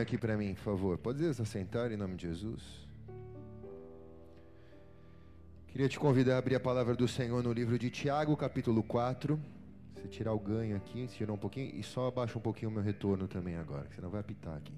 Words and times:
aqui 0.00 0.16
para 0.16 0.38
mim, 0.38 0.54
por 0.54 0.62
favor. 0.62 0.96
Pode 0.96 1.34
se 1.34 1.42
assentar 1.42 1.92
em 1.92 1.98
nome 1.98 2.16
de 2.16 2.26
Jesus? 2.26 2.62
Queria 5.66 5.86
te 5.86 5.98
convidar 5.98 6.36
a 6.36 6.38
abrir 6.38 6.54
a 6.54 6.60
palavra 6.60 6.94
do 6.94 7.06
Senhor 7.06 7.42
no 7.42 7.52
livro 7.52 7.78
de 7.78 7.90
Tiago, 7.90 8.34
capítulo 8.34 8.82
4. 8.82 9.38
Você 9.94 10.08
tirar 10.08 10.32
o 10.32 10.38
ganho 10.38 10.78
aqui, 10.78 11.06
tirar 11.08 11.34
um 11.34 11.36
pouquinho 11.36 11.78
e 11.78 11.82
só 11.82 12.08
abaixa 12.08 12.38
um 12.38 12.40
pouquinho 12.40 12.70
o 12.70 12.74
meu 12.74 12.82
retorno 12.82 13.28
também 13.28 13.56
agora, 13.56 13.86
senão 13.94 14.08
vai 14.08 14.22
apitar 14.22 14.56
aqui. 14.56 14.72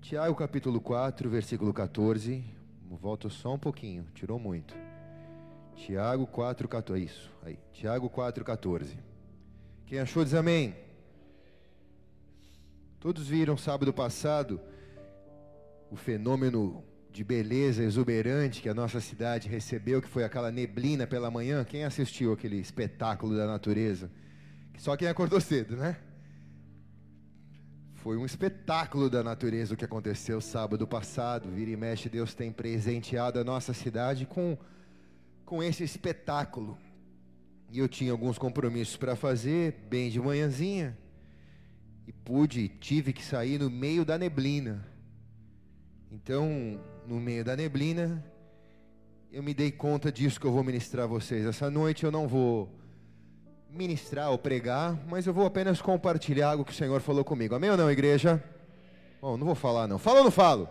Tiago, 0.00 0.36
capítulo 0.36 0.80
4, 0.80 1.28
versículo 1.28 1.74
14. 1.74 2.44
Volta 2.88 3.28
só 3.28 3.54
um 3.54 3.58
pouquinho, 3.58 4.06
tirou 4.14 4.38
muito. 4.38 4.72
Tiago 5.74 6.28
4, 6.28 6.68
14. 6.68 7.04
Isso, 7.04 7.32
aí. 7.42 7.58
Tiago 7.72 8.08
4, 8.08 8.44
14. 8.44 8.96
Quem 9.84 9.98
achou 9.98 10.22
diz 10.22 10.32
amém. 10.32 10.83
Todos 13.04 13.28
viram 13.28 13.54
sábado 13.54 13.92
passado 13.92 14.58
o 15.90 15.94
fenômeno 15.94 16.82
de 17.12 17.22
beleza 17.22 17.82
exuberante 17.82 18.62
que 18.62 18.68
a 18.70 18.72
nossa 18.72 18.98
cidade 18.98 19.46
recebeu, 19.46 20.00
que 20.00 20.08
foi 20.08 20.24
aquela 20.24 20.50
neblina 20.50 21.06
pela 21.06 21.30
manhã. 21.30 21.62
Quem 21.66 21.84
assistiu 21.84 22.32
aquele 22.32 22.56
espetáculo 22.56 23.36
da 23.36 23.46
natureza? 23.46 24.10
Só 24.78 24.96
quem 24.96 25.06
acordou 25.06 25.38
cedo, 25.38 25.76
né? 25.76 25.98
Foi 27.96 28.16
um 28.16 28.24
espetáculo 28.24 29.10
da 29.10 29.22
natureza 29.22 29.74
o 29.74 29.76
que 29.76 29.84
aconteceu 29.84 30.40
sábado 30.40 30.86
passado. 30.86 31.50
Vira 31.50 31.72
e 31.72 31.76
mexe, 31.76 32.08
Deus 32.08 32.32
tem 32.32 32.50
presenteado 32.50 33.38
a 33.38 33.44
nossa 33.44 33.74
cidade 33.74 34.24
com, 34.24 34.56
com 35.44 35.62
esse 35.62 35.84
espetáculo. 35.84 36.78
E 37.70 37.80
eu 37.80 37.86
tinha 37.86 38.12
alguns 38.12 38.38
compromissos 38.38 38.96
para 38.96 39.14
fazer, 39.14 39.74
bem 39.90 40.08
de 40.08 40.18
manhãzinha 40.18 40.96
e 42.06 42.12
pude, 42.12 42.68
tive 42.68 43.12
que 43.12 43.24
sair 43.24 43.58
no 43.58 43.70
meio 43.70 44.04
da 44.04 44.18
neblina. 44.18 44.86
Então, 46.10 46.78
no 47.06 47.20
meio 47.20 47.44
da 47.44 47.56
neblina, 47.56 48.24
eu 49.32 49.42
me 49.42 49.52
dei 49.52 49.72
conta 49.72 50.12
disso 50.12 50.38
que 50.38 50.46
eu 50.46 50.52
vou 50.52 50.62
ministrar 50.62 51.04
a 51.04 51.08
vocês. 51.08 51.44
Essa 51.44 51.70
noite 51.70 52.04
eu 52.04 52.12
não 52.12 52.28
vou 52.28 52.70
ministrar 53.70 54.30
ou 54.30 54.38
pregar, 54.38 54.96
mas 55.08 55.26
eu 55.26 55.34
vou 55.34 55.46
apenas 55.46 55.82
compartilhar 55.82 56.50
algo 56.50 56.64
que 56.64 56.72
o 56.72 56.74
Senhor 56.74 57.00
falou 57.00 57.24
comigo. 57.24 57.54
Amém 57.54 57.70
ou 57.70 57.76
não, 57.76 57.90
igreja? 57.90 58.42
Bom, 59.20 59.36
não 59.36 59.46
vou 59.46 59.54
falar 59.54 59.88
não. 59.88 59.98
Fala 59.98 60.18
ou 60.18 60.24
não 60.24 60.30
falo? 60.30 60.68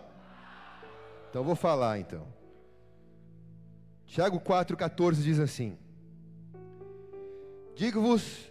Então 1.28 1.44
vou 1.44 1.56
falar 1.56 1.98
então. 1.98 2.26
Tiago 4.06 4.40
4,14 4.40 5.14
diz 5.16 5.40
assim: 5.40 5.76
Digo-vos 7.74 8.50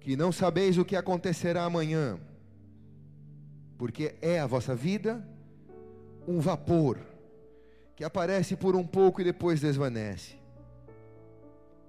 que 0.00 0.16
não 0.16 0.32
sabeis 0.32 0.78
o 0.78 0.84
que 0.84 0.96
acontecerá 0.96 1.64
amanhã, 1.64 2.18
porque 3.76 4.14
é 4.20 4.40
a 4.40 4.46
vossa 4.46 4.74
vida 4.74 5.26
um 6.26 6.40
vapor 6.40 6.98
que 7.96 8.04
aparece 8.04 8.54
por 8.54 8.76
um 8.76 8.86
pouco 8.86 9.20
e 9.20 9.24
depois 9.24 9.60
desvanece. 9.60 10.36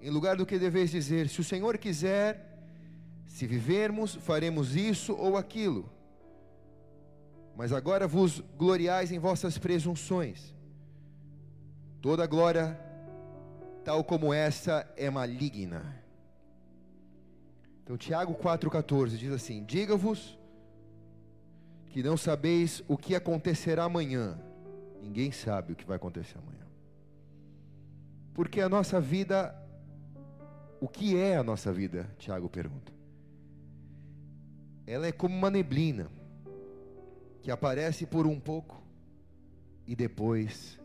Em 0.01 0.09
lugar 0.09 0.37
do 0.37 0.45
que 0.45 0.57
deveis 0.57 0.89
dizer, 0.89 1.27
se 1.27 1.41
o 1.41 1.43
Senhor 1.43 1.77
quiser, 1.77 2.57
se 3.27 3.45
vivermos, 3.45 4.15
faremos 4.15 4.75
isso 4.75 5.13
ou 5.13 5.37
aquilo. 5.37 5.89
Mas 7.55 7.73
agora 7.73 8.07
vos 8.07 8.41
gloriais 8.57 9.11
em 9.11 9.19
vossas 9.19 9.57
presunções. 9.57 10.55
Toda 12.01 12.25
glória, 12.25 12.79
tal 13.83 14.03
como 14.03 14.33
essa, 14.33 14.89
é 14.95 15.09
maligna. 15.09 15.98
Então, 17.89 17.97
Tiago 17.97 18.35
4,14 18.35 19.17
diz 19.17 19.31
assim: 19.31 19.63
Diga-vos 19.63 20.37
que 21.87 22.03
não 22.03 22.15
sabeis 22.15 22.83
o 22.87 22.95
que 22.95 23.15
acontecerá 23.15 23.85
amanhã. 23.85 24.39
Ninguém 25.01 25.31
sabe 25.31 25.73
o 25.73 25.75
que 25.75 25.87
vai 25.87 25.95
acontecer 25.95 26.37
amanhã. 26.37 26.67
Porque 28.31 28.61
a 28.61 28.69
nossa 28.69 29.01
vida, 29.01 29.55
o 30.79 30.87
que 30.87 31.17
é 31.17 31.35
a 31.35 31.43
nossa 31.43 31.73
vida? 31.73 32.07
Tiago 32.19 32.47
pergunta. 32.47 32.93
Ela 34.85 35.07
é 35.07 35.11
como 35.11 35.35
uma 35.35 35.49
neblina 35.49 36.11
que 37.41 37.49
aparece 37.49 38.05
por 38.05 38.27
um 38.27 38.39
pouco 38.39 38.83
e 39.87 39.95
depois 39.95 40.79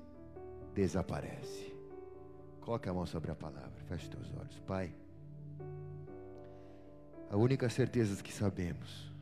desaparece. 0.75 1.77
Coloque 2.63 2.89
a 2.89 2.95
mão 2.95 3.05
sobre 3.05 3.31
a 3.31 3.35
palavra, 3.35 3.79
feche 3.91 4.09
teus 4.09 4.33
olhos, 4.39 4.59
Pai. 4.61 5.04
A 7.31 7.37
única 7.37 7.69
certeza 7.69 8.23
que 8.23 8.33
sabemos, 8.33 9.13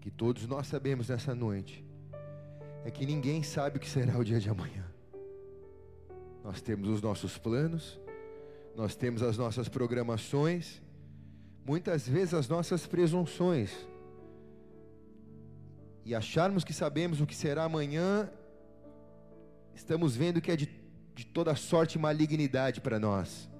que 0.00 0.10
todos 0.10 0.46
nós 0.46 0.66
sabemos 0.66 1.08
nessa 1.08 1.34
noite, 1.34 1.84
é 2.84 2.90
que 2.90 3.04
ninguém 3.04 3.42
sabe 3.42 3.76
o 3.76 3.80
que 3.80 3.88
será 3.88 4.16
o 4.16 4.24
dia 4.24 4.40
de 4.40 4.48
amanhã. 4.48 4.84
Nós 6.42 6.60
temos 6.60 6.88
os 6.88 7.02
nossos 7.02 7.36
planos, 7.36 8.00
nós 8.74 8.94
temos 8.94 9.22
as 9.22 9.36
nossas 9.36 9.68
programações, 9.68 10.80
muitas 11.66 12.08
vezes 12.08 12.32
as 12.32 12.48
nossas 12.48 12.86
presunções. 12.86 13.70
E 16.04 16.14
acharmos 16.14 16.64
que 16.64 16.72
sabemos 16.72 17.20
o 17.20 17.26
que 17.26 17.34
será 17.34 17.64
amanhã, 17.64 18.30
estamos 19.74 20.16
vendo 20.16 20.40
que 20.40 20.50
é 20.50 20.56
de, 20.56 20.66
de 21.14 21.26
toda 21.26 21.54
sorte 21.54 21.96
e 21.96 22.00
malignidade 22.00 22.80
para 22.80 22.98
nós. 22.98 23.50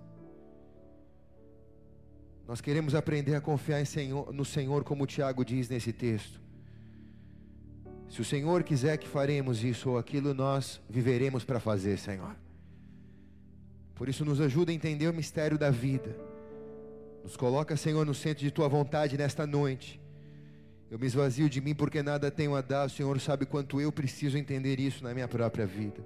Nós 2.48 2.62
queremos 2.62 2.94
aprender 2.94 3.34
a 3.34 3.42
confiar 3.42 3.84
Senhor, 3.84 4.32
no 4.32 4.42
Senhor, 4.42 4.82
como 4.82 5.06
Tiago 5.06 5.44
diz 5.44 5.68
nesse 5.68 5.92
texto. 5.92 6.40
Se 8.08 8.22
o 8.22 8.24
Senhor 8.24 8.62
quiser 8.62 8.96
que 8.96 9.06
faremos 9.06 9.62
isso 9.62 9.90
ou 9.90 9.98
aquilo, 9.98 10.32
nós 10.32 10.80
viveremos 10.88 11.44
para 11.44 11.60
fazer, 11.60 11.98
Senhor. 11.98 12.34
Por 13.94 14.08
isso, 14.08 14.24
nos 14.24 14.40
ajuda 14.40 14.72
a 14.72 14.74
entender 14.74 15.08
o 15.08 15.12
mistério 15.12 15.58
da 15.58 15.70
vida. 15.70 16.16
Nos 17.22 17.36
coloca, 17.36 17.76
Senhor, 17.76 18.06
no 18.06 18.14
centro 18.14 18.42
de 18.42 18.50
tua 18.50 18.66
vontade 18.66 19.18
nesta 19.18 19.46
noite. 19.46 20.00
Eu 20.90 20.98
me 20.98 21.06
esvazio 21.06 21.50
de 21.50 21.60
mim 21.60 21.74
porque 21.74 22.02
nada 22.02 22.30
tenho 22.30 22.56
a 22.56 22.62
dar. 22.62 22.86
O 22.86 22.90
Senhor 22.90 23.20
sabe 23.20 23.44
quanto 23.44 23.78
eu 23.78 23.92
preciso 23.92 24.38
entender 24.38 24.80
isso 24.80 25.04
na 25.04 25.12
minha 25.12 25.28
própria 25.28 25.66
vida. 25.66 26.02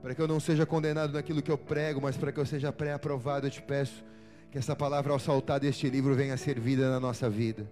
Para 0.00 0.14
que 0.14 0.22
eu 0.22 0.28
não 0.28 0.38
seja 0.38 0.64
condenado 0.64 1.14
naquilo 1.14 1.42
que 1.42 1.50
eu 1.50 1.58
prego, 1.58 2.00
mas 2.00 2.16
para 2.16 2.30
que 2.30 2.38
eu 2.38 2.46
seja 2.46 2.72
pré-aprovado, 2.72 3.48
eu 3.48 3.50
te 3.50 3.60
peço 3.60 4.04
que 4.52 4.58
essa 4.58 4.76
palavra 4.76 5.14
ao 5.14 5.18
saltar 5.18 5.58
deste 5.58 5.88
livro 5.88 6.14
venha 6.14 6.36
ser 6.36 6.60
vida 6.60 6.90
na 6.90 7.00
nossa 7.00 7.28
vida. 7.30 7.66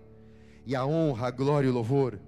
E 0.64 0.74
a 0.74 0.82
honra, 0.86 1.26
a 1.26 1.30
glória 1.30 1.66
e 1.66 1.70
o 1.70 1.74
louvor 1.74 2.18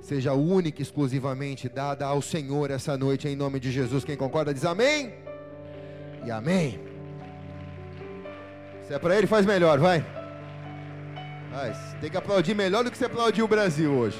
seja 0.00 0.32
única 0.32 0.80
e 0.80 0.82
exclusivamente 0.82 1.68
dada 1.68 2.06
ao 2.06 2.22
Senhor 2.22 2.70
essa 2.70 2.96
noite, 2.96 3.28
em 3.28 3.36
nome 3.36 3.60
de 3.60 3.70
Jesus. 3.70 4.04
Quem 4.04 4.16
concorda 4.16 4.54
diz 4.54 4.64
amém. 4.64 5.12
E 6.24 6.30
amém. 6.30 6.80
Se 8.86 8.94
é 8.94 8.98
para 8.98 9.14
ele, 9.14 9.26
faz 9.26 9.44
melhor, 9.44 9.78
vai. 9.78 10.02
Mas 11.50 11.76
tem 12.00 12.10
que 12.10 12.16
aplaudir 12.16 12.54
melhor 12.54 12.82
do 12.82 12.90
que 12.90 12.96
você 12.96 13.04
aplaudiu 13.04 13.44
o 13.44 13.48
Brasil 13.48 13.92
hoje. 13.92 14.18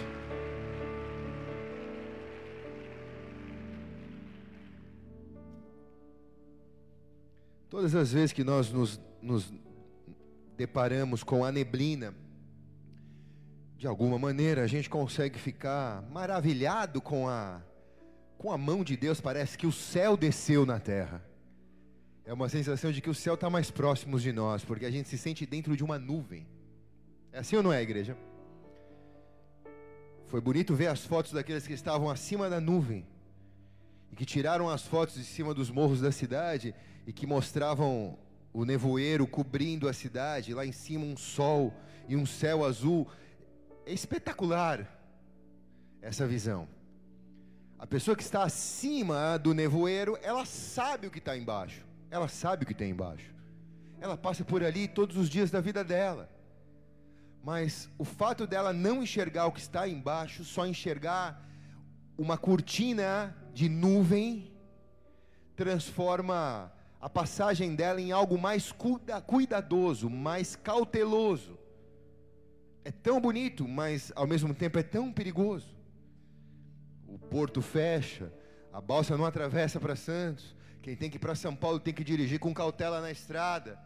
Todas 7.70 7.94
as 7.94 8.12
vezes 8.12 8.34
que 8.34 8.44
nós 8.44 8.70
nos, 8.70 9.00
nos 9.22 9.50
deparamos 10.58 11.22
com 11.22 11.44
a 11.44 11.52
neblina, 11.52 12.12
de 13.76 13.86
alguma 13.86 14.18
maneira 14.18 14.64
a 14.64 14.66
gente 14.66 14.90
consegue 14.90 15.38
ficar 15.38 16.02
maravilhado 16.10 17.00
com 17.00 17.28
a, 17.28 17.62
com 18.36 18.50
a 18.50 18.58
mão 18.58 18.82
de 18.82 18.96
Deus, 18.96 19.20
parece 19.20 19.56
que 19.56 19.68
o 19.68 19.72
céu 19.72 20.16
desceu 20.16 20.66
na 20.66 20.80
terra. 20.80 21.24
É 22.24 22.32
uma 22.32 22.48
sensação 22.48 22.90
de 22.90 23.00
que 23.00 23.08
o 23.08 23.14
céu 23.14 23.34
está 23.34 23.48
mais 23.48 23.70
próximo 23.70 24.18
de 24.18 24.32
nós, 24.32 24.64
porque 24.64 24.84
a 24.84 24.90
gente 24.90 25.08
se 25.08 25.16
sente 25.16 25.46
dentro 25.46 25.76
de 25.76 25.84
uma 25.84 25.96
nuvem. 25.96 26.44
É 27.32 27.38
assim 27.38 27.54
ou 27.54 27.62
não 27.62 27.72
é, 27.72 27.80
igreja? 27.80 28.18
Foi 30.26 30.40
bonito 30.40 30.74
ver 30.74 30.88
as 30.88 31.06
fotos 31.06 31.30
daqueles 31.30 31.68
que 31.68 31.72
estavam 31.72 32.10
acima 32.10 32.50
da 32.50 32.60
nuvem 32.60 33.06
e 34.10 34.16
que 34.16 34.26
tiraram 34.26 34.68
as 34.68 34.82
fotos 34.82 35.14
de 35.14 35.24
cima 35.24 35.54
dos 35.54 35.70
morros 35.70 36.00
da 36.00 36.10
cidade 36.10 36.74
e 37.06 37.12
que 37.12 37.28
mostravam 37.28 38.18
o 38.52 38.64
nevoeiro 38.64 39.26
cobrindo 39.26 39.88
a 39.88 39.92
cidade, 39.92 40.54
lá 40.54 40.64
em 40.64 40.72
cima 40.72 41.04
um 41.04 41.16
sol 41.16 41.72
e 42.08 42.16
um 42.16 42.26
céu 42.26 42.64
azul. 42.64 43.06
É 43.86 43.92
espetacular 43.92 44.86
essa 46.00 46.26
visão. 46.26 46.68
A 47.78 47.86
pessoa 47.86 48.16
que 48.16 48.22
está 48.22 48.42
acima 48.42 49.38
do 49.38 49.54
nevoeiro, 49.54 50.18
ela 50.22 50.44
sabe 50.44 51.06
o 51.06 51.10
que 51.10 51.18
está 51.18 51.36
embaixo. 51.36 51.86
Ela 52.10 52.26
sabe 52.26 52.64
o 52.64 52.66
que 52.66 52.74
tem 52.74 52.90
embaixo. 52.90 53.32
Ela 54.00 54.16
passa 54.16 54.44
por 54.44 54.64
ali 54.64 54.88
todos 54.88 55.16
os 55.16 55.28
dias 55.28 55.50
da 55.50 55.60
vida 55.60 55.84
dela. 55.84 56.28
Mas 57.44 57.88
o 57.96 58.04
fato 58.04 58.46
dela 58.46 58.72
não 58.72 59.02
enxergar 59.02 59.46
o 59.46 59.52
que 59.52 59.60
está 59.60 59.88
embaixo, 59.88 60.44
só 60.44 60.66
enxergar 60.66 61.46
uma 62.16 62.36
cortina 62.36 63.36
de 63.54 63.68
nuvem, 63.68 64.52
transforma 65.54 66.72
a 67.00 67.08
passagem 67.08 67.74
dela 67.74 68.00
em 68.00 68.10
algo 68.10 68.36
mais 68.36 68.74
cuidadoso, 69.26 70.10
mais 70.10 70.56
cauteloso. 70.56 71.58
é 72.84 72.90
tão 72.90 73.20
bonito, 73.20 73.68
mas 73.68 74.10
ao 74.16 74.26
mesmo 74.26 74.54
tempo 74.54 74.78
é 74.78 74.82
tão 74.82 75.12
perigoso. 75.12 75.76
O 77.06 77.18
porto 77.18 77.60
fecha, 77.60 78.32
a 78.72 78.80
balsa 78.80 79.16
não 79.16 79.26
atravessa 79.26 79.78
para 79.78 79.94
Santos. 79.94 80.56
Quem 80.80 80.96
tem 80.96 81.10
que 81.10 81.16
ir 81.16 81.20
para 81.20 81.34
São 81.34 81.54
Paulo 81.54 81.78
tem 81.78 81.92
que 81.92 82.02
dirigir 82.02 82.38
com 82.38 82.54
cautela 82.54 83.00
na 83.00 83.10
estrada. 83.10 83.78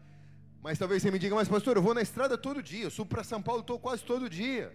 Mas 0.63 0.79
talvez 0.79 1.03
você 1.03 1.11
me 1.11 1.19
diga, 1.19 1.35
mas 1.35 1.49
pastor, 1.49 1.77
eu 1.77 1.83
vou 1.83 1.95
na 1.95 2.03
estrada 2.03 2.39
todo 2.39 2.63
dia, 2.63 2.85
eu 2.85 2.91
subo 2.91 3.11
para 3.11 3.25
São 3.25 3.43
Paulo 3.43 3.63
estou 3.63 3.79
quase 3.79 4.05
todo 4.05 4.31
dia. 4.31 4.73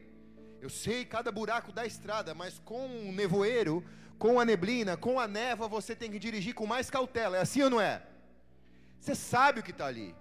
Eu 0.60 0.70
sei 0.70 1.06
cada 1.06 1.32
buraco 1.32 1.72
da 1.72 1.86
estrada, 1.86 2.34
mas 2.34 2.60
com 2.60 2.86
o 3.08 3.12
nevoeiro, 3.14 3.84
com 4.20 4.40
a 4.40 4.44
neblina, 4.44 4.98
com 4.98 5.20
a 5.20 5.28
neva, 5.28 5.68
você 5.68 5.96
tem 5.96 6.12
que 6.12 6.20
dirigir 6.20 6.54
com 6.54 6.68
mais 6.68 6.90
cautela. 6.90 7.38
É 7.38 7.42
assim 7.42 7.62
ou 7.62 7.70
não 7.70 7.80
é? 7.80 8.02
Você 9.00 9.16
sabe 9.16 9.60
o 9.60 9.64
que 9.64 9.72
está 9.72 9.86
ali, 9.86 10.16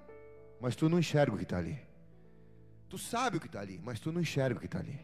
mas 0.60 0.76
tu 0.76 0.88
não 0.88 0.98
enxerga 0.98 1.34
o 1.34 1.38
que 1.38 1.44
está 1.44 1.58
ali. 1.58 1.78
Tu 2.88 2.98
sabe 2.98 3.36
o 3.36 3.40
que 3.40 3.46
está 3.46 3.60
ali, 3.60 3.80
mas 3.82 3.98
tu 3.98 4.12
não 4.12 4.20
enxerga 4.20 4.56
o 4.56 4.60
que 4.60 4.66
está 4.66 4.78
ali. 4.78 5.00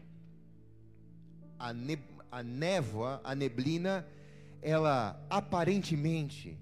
A, 1.59 1.73
ne 1.73 1.97
a 2.31 2.41
névoa, 2.41 3.21
a 3.23 3.35
neblina, 3.35 4.07
ela 4.61 5.21
aparentemente 5.29 6.57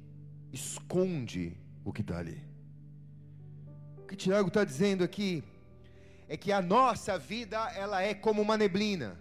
esconde 0.52 1.56
o 1.86 1.94
que 1.94 2.02
está 2.02 2.18
ali. 2.18 2.42
O 4.00 4.08
que 4.08 4.16
Tiago 4.16 4.48
está 4.48 4.64
dizendo 4.64 5.04
aqui 5.04 5.44
é 6.28 6.36
que 6.36 6.52
a 6.52 6.62
nossa 6.62 7.18
vida 7.18 7.58
ela 7.76 8.02
é 8.02 8.14
como 8.14 8.42
uma 8.42 8.58
neblina. 8.58 9.20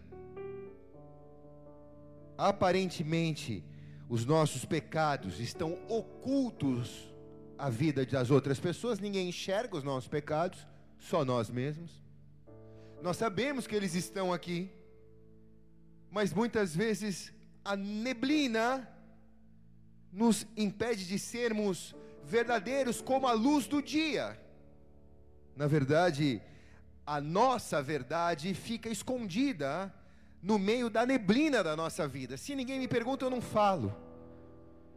Aparentemente, 2.37 3.65
os 4.09 4.25
nossos 4.25 4.65
pecados 4.65 5.39
estão 5.39 5.79
ocultos 5.89 7.09
à 7.61 7.69
vida 7.69 8.07
das 8.07 8.31
outras 8.31 8.59
pessoas, 8.59 8.99
ninguém 8.99 9.29
enxerga 9.29 9.77
os 9.77 9.85
nossos 9.85 10.09
pecados, 10.09 10.67
só 10.99 11.25
nós 11.25 11.51
mesmos. 11.51 12.03
Nós 13.03 13.17
sabemos 13.19 13.67
que 13.67 13.75
eles 13.75 13.95
estão 13.95 14.33
aqui, 14.33 14.71
mas 16.11 16.33
muitas 16.33 16.75
vezes 16.75 17.33
a 17.63 17.77
neblina 17.77 18.89
nos 20.11 20.47
impede 20.57 21.07
de 21.07 21.19
sermos 21.19 21.95
verdadeiros 22.25 23.01
como 23.03 23.27
a 23.27 23.33
luz 23.33 23.67
do 23.67 23.83
dia. 23.83 24.41
Na 25.55 25.67
verdade, 25.67 26.41
a 27.07 27.21
nossa 27.21 27.83
verdade 27.83 28.55
fica 28.55 28.89
escondida 28.89 29.95
no 30.43 30.59
meio 30.59 30.89
da 30.89 31.05
neblina 31.05 31.63
da 31.63 31.77
nossa 31.77 32.09
vida. 32.09 32.39
Se 32.39 32.55
ninguém 32.55 32.79
me 32.79 32.89
pergunta, 32.89 33.27
eu 33.27 33.31
não 33.31 33.43
falo. 33.43 33.95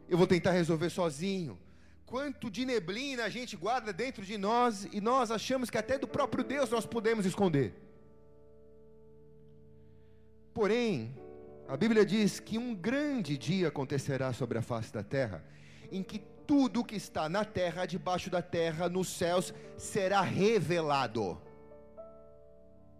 Eu 0.08 0.16
vou 0.16 0.26
tentar 0.26 0.52
resolver 0.52 0.88
sozinho. 0.88 1.58
Quanto 2.06 2.50
de 2.50 2.64
neblina 2.64 3.24
a 3.24 3.28
gente 3.28 3.56
guarda 3.56 3.92
dentro 3.92 4.24
de 4.24 4.36
nós 4.36 4.86
e 4.92 5.00
nós 5.00 5.30
achamos 5.30 5.70
que 5.70 5.78
até 5.78 5.98
do 5.98 6.06
próprio 6.06 6.44
Deus 6.44 6.70
nós 6.70 6.86
podemos 6.86 7.24
esconder. 7.24 7.74
Porém, 10.52 11.16
a 11.66 11.76
Bíblia 11.76 12.04
diz 12.04 12.38
que 12.38 12.58
um 12.58 12.74
grande 12.74 13.38
dia 13.38 13.68
acontecerá 13.68 14.32
sobre 14.32 14.58
a 14.58 14.62
face 14.62 14.92
da 14.92 15.02
terra, 15.02 15.42
em 15.90 16.02
que 16.02 16.18
tudo 16.46 16.84
que 16.84 16.94
está 16.94 17.28
na 17.28 17.44
terra, 17.44 17.86
debaixo 17.86 18.28
da 18.28 18.42
terra, 18.42 18.88
nos 18.88 19.08
céus, 19.08 19.52
será 19.78 20.20
revelado. 20.20 21.40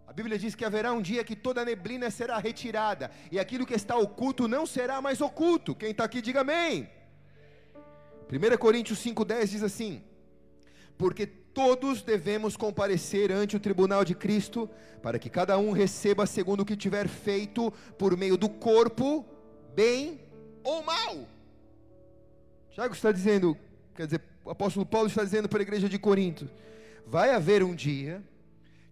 A 0.07 0.13
Bíblia 0.13 0.37
diz 0.37 0.55
que 0.55 0.65
haverá 0.65 0.93
um 0.93 1.01
dia 1.01 1.23
que 1.23 1.35
toda 1.35 1.61
a 1.61 1.65
neblina 1.65 2.09
será 2.09 2.39
retirada, 2.39 3.11
e 3.31 3.39
aquilo 3.39 3.65
que 3.65 3.75
está 3.75 3.95
oculto 3.95 4.47
não 4.47 4.65
será 4.65 4.99
mais 4.99 5.21
oculto. 5.21 5.75
Quem 5.75 5.91
está 5.91 6.03
aqui, 6.03 6.21
diga 6.21 6.41
amém. 6.41 6.89
1 8.31 8.57
Coríntios 8.57 8.99
5,10 9.03 9.47
diz 9.47 9.63
assim: 9.63 10.03
Porque 10.97 11.25
todos 11.25 12.01
devemos 12.01 12.57
comparecer 12.57 13.31
ante 13.31 13.55
o 13.55 13.59
tribunal 13.59 14.03
de 14.03 14.15
Cristo, 14.15 14.69
para 15.01 15.19
que 15.19 15.29
cada 15.29 15.57
um 15.57 15.71
receba 15.71 16.25
segundo 16.25 16.61
o 16.61 16.65
que 16.65 16.75
tiver 16.75 17.07
feito 17.07 17.71
por 17.97 18.17
meio 18.17 18.37
do 18.37 18.49
corpo, 18.49 19.25
bem 19.75 20.19
ou 20.63 20.83
mal. 20.83 21.27
Tiago 22.71 22.93
está 22.93 23.11
dizendo, 23.11 23.55
quer 23.95 24.05
dizer, 24.05 24.21
o 24.43 24.49
apóstolo 24.49 24.85
Paulo 24.85 25.07
está 25.07 25.23
dizendo 25.23 25.47
para 25.47 25.59
a 25.59 25.61
igreja 25.61 25.87
de 25.87 25.99
Corinto: 25.99 26.49
vai 27.05 27.29
haver 27.31 27.63
um 27.63 27.75
dia 27.75 28.23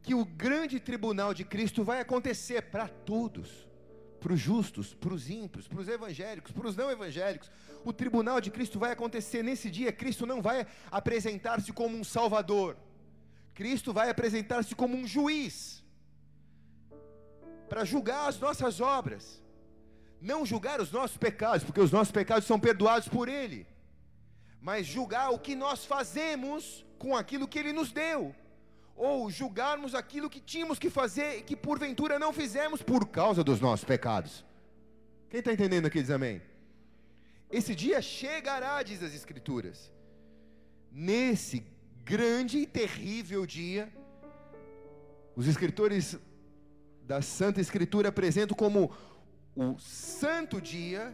que 0.04 0.14
o 0.14 0.26
grande 0.26 0.80
tribunal 0.80 1.34
de 1.34 1.44
Cristo 1.44 1.84
vai 1.84 2.00
acontecer 2.00 2.62
para 2.64 2.88
todos 2.88 3.68
para 4.24 4.34
os 4.34 4.40
justos, 4.40 4.94
para 4.94 5.14
os 5.14 5.30
ímpios, 5.30 5.68
para 5.68 5.82
os 5.82 5.88
evangélicos, 5.90 6.54
para 6.54 6.68
os 6.70 6.78
não 6.78 6.90
evangélicos. 6.90 7.52
O 7.84 7.92
tribunal 7.92 8.40
de 8.40 8.50
Cristo 8.50 8.80
vai 8.80 8.92
acontecer 8.92 9.44
nesse 9.44 9.70
dia. 9.70 9.92
Cristo 9.92 10.26
não 10.26 10.42
vai 10.42 10.66
apresentar-se 10.92 11.72
como 11.74 11.98
um 11.98 12.04
salvador. 12.04 12.78
Cristo 13.54 13.94
vai 13.94 14.10
apresentar-se 14.10 14.74
como 14.76 14.96
um 14.98 15.06
juiz 15.06 15.84
para 17.70 17.84
julgar 17.84 18.28
as 18.30 18.40
nossas 18.40 18.80
obras. 18.80 19.42
Não 20.22 20.46
julgar 20.46 20.80
os 20.80 20.92
nossos 20.92 21.18
pecados, 21.18 21.64
porque 21.64 21.82
os 21.82 21.92
nossos 21.92 22.12
pecados 22.12 22.46
são 22.46 22.60
perdoados 22.60 23.10
por 23.10 23.28
Ele, 23.28 23.68
mas 24.62 24.86
julgar 24.86 25.32
o 25.32 25.40
que 25.40 25.54
nós 25.54 25.84
fazemos 25.86 26.86
com 26.98 27.16
aquilo 27.16 27.48
que 27.48 27.60
Ele 27.60 27.74
nos 27.74 27.92
deu 27.92 28.34
ou 28.96 29.30
julgarmos 29.30 29.96
aquilo 29.96 30.30
que 30.30 30.40
tínhamos 30.40 30.80
que 30.80 30.90
fazer 30.90 31.40
e 31.40 31.42
que 31.42 31.56
porventura 31.56 32.20
não 32.20 32.32
fizemos 32.32 32.82
por 32.82 33.08
causa 33.08 33.44
dos 33.44 33.60
nossos 33.60 33.84
pecados. 33.84 34.46
Quem 35.30 35.40
está 35.40 35.52
entendendo 35.52 35.88
aqui 35.88 36.00
diz 36.00 36.12
amém? 36.12 36.42
Esse 37.60 37.76
dia 37.76 38.02
chegará, 38.02 38.82
diz 38.82 39.04
as 39.04 39.14
Escrituras. 39.14 39.92
Nesse 40.92 41.64
grande 42.04 42.58
e 42.58 42.66
terrível 42.66 43.46
dia, 43.46 43.94
os 45.36 45.46
escritores 45.46 46.18
da 47.04 47.22
Santa 47.22 47.62
Escritura 47.62 48.10
apresentam 48.10 48.58
como 48.58 48.92
o 49.56 49.78
santo 49.78 50.60
dia, 50.60 51.14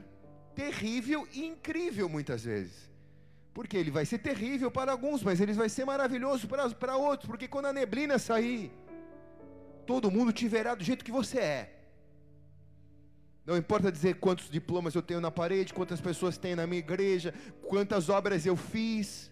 terrível 0.55 1.27
e 1.33 1.45
incrível 1.45 2.07
muitas 2.07 2.45
vezes. 2.45 2.89
Porque 3.53 3.75
ele 3.75 3.91
vai 3.91 4.05
ser 4.05 4.19
terrível 4.19 4.71
para 4.71 4.93
alguns, 4.93 5.21
mas 5.21 5.41
ele 5.41 5.51
vai 5.51 5.67
ser 5.67 5.83
maravilhoso 5.83 6.47
para, 6.47 6.69
para 6.69 6.95
outros. 6.95 7.29
Porque 7.29 7.49
quando 7.49 7.65
a 7.65 7.73
neblina 7.73 8.17
sair, 8.17 8.71
todo 9.85 10.09
mundo 10.09 10.31
te 10.31 10.47
verá 10.47 10.73
do 10.73 10.85
jeito 10.85 11.03
que 11.03 11.11
você 11.11 11.39
é. 11.39 11.78
Não 13.49 13.57
importa 13.57 13.91
dizer 13.91 14.17
quantos 14.17 14.47
diplomas 14.47 14.93
eu 14.93 15.01
tenho 15.01 15.19
na 15.19 15.31
parede, 15.31 15.73
quantas 15.73 15.99
pessoas 15.99 16.37
tem 16.37 16.55
na 16.55 16.67
minha 16.67 16.77
igreja, 16.77 17.33
quantas 17.63 18.07
obras 18.07 18.45
eu 18.45 18.55
fiz. 18.55 19.31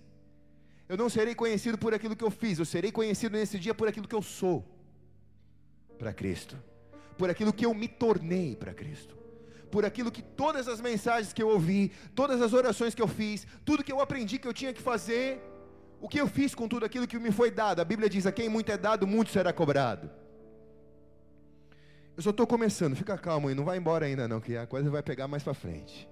Eu 0.90 0.98
não 0.98 1.08
serei 1.08 1.36
conhecido 1.36 1.78
por 1.78 1.94
aquilo 1.94 2.16
que 2.16 2.24
eu 2.24 2.32
fiz, 2.32 2.58
eu 2.58 2.66
serei 2.66 2.92
conhecido 2.92 3.38
nesse 3.38 3.60
dia 3.60 3.76
por 3.76 3.88
aquilo 3.88 4.08
que 4.08 4.16
eu 4.16 4.24
sou 4.24 4.66
para 6.00 6.12
Cristo, 6.12 6.58
por 7.16 7.30
aquilo 7.30 7.54
que 7.54 7.64
eu 7.64 7.76
me 7.76 7.88
tornei 7.88 8.56
para 8.56 8.74
Cristo 8.74 9.16
por 9.70 9.84
aquilo 9.86 10.10
que 10.10 10.22
todas 10.22 10.68
as 10.70 10.80
mensagens 10.80 11.34
que 11.34 11.44
eu 11.44 11.50
ouvi, 11.50 11.92
todas 12.16 12.42
as 12.42 12.54
orações 12.54 12.96
que 12.96 13.02
eu 13.02 13.08
fiz, 13.08 13.46
tudo 13.66 13.84
que 13.84 13.92
eu 13.92 14.00
aprendi 14.00 14.40
que 14.40 14.48
eu 14.48 14.54
tinha 14.54 14.74
que 14.74 14.82
fazer, 14.82 15.42
o 16.00 16.08
que 16.08 16.22
eu 16.22 16.28
fiz 16.28 16.56
com 16.56 16.70
tudo 16.70 16.86
aquilo 16.86 17.06
que 17.06 17.20
me 17.20 17.34
foi 17.34 17.52
dado. 17.52 17.82
A 17.82 17.86
Bíblia 17.86 18.10
diz: 18.10 18.26
a 18.26 18.32
quem 18.32 18.48
muito 18.48 18.72
é 18.72 18.78
dado, 18.78 19.06
muito 19.06 19.30
será 19.30 19.52
cobrado. 19.52 20.10
Eu 22.18 22.24
só 22.24 22.32
estou 22.32 22.48
começando, 22.48 22.96
fica 22.96 23.16
calmo 23.16 23.48
aí, 23.48 23.54
não 23.54 23.64
vai 23.64 23.78
embora 23.78 24.08
ainda 24.08 24.28
não, 24.28 24.42
que 24.42 24.58
a 24.58 24.66
coisa 24.66 24.90
vai 24.90 25.04
pegar 25.04 25.28
mais 25.28 25.44
para 25.44 25.54
frente. 25.54 26.10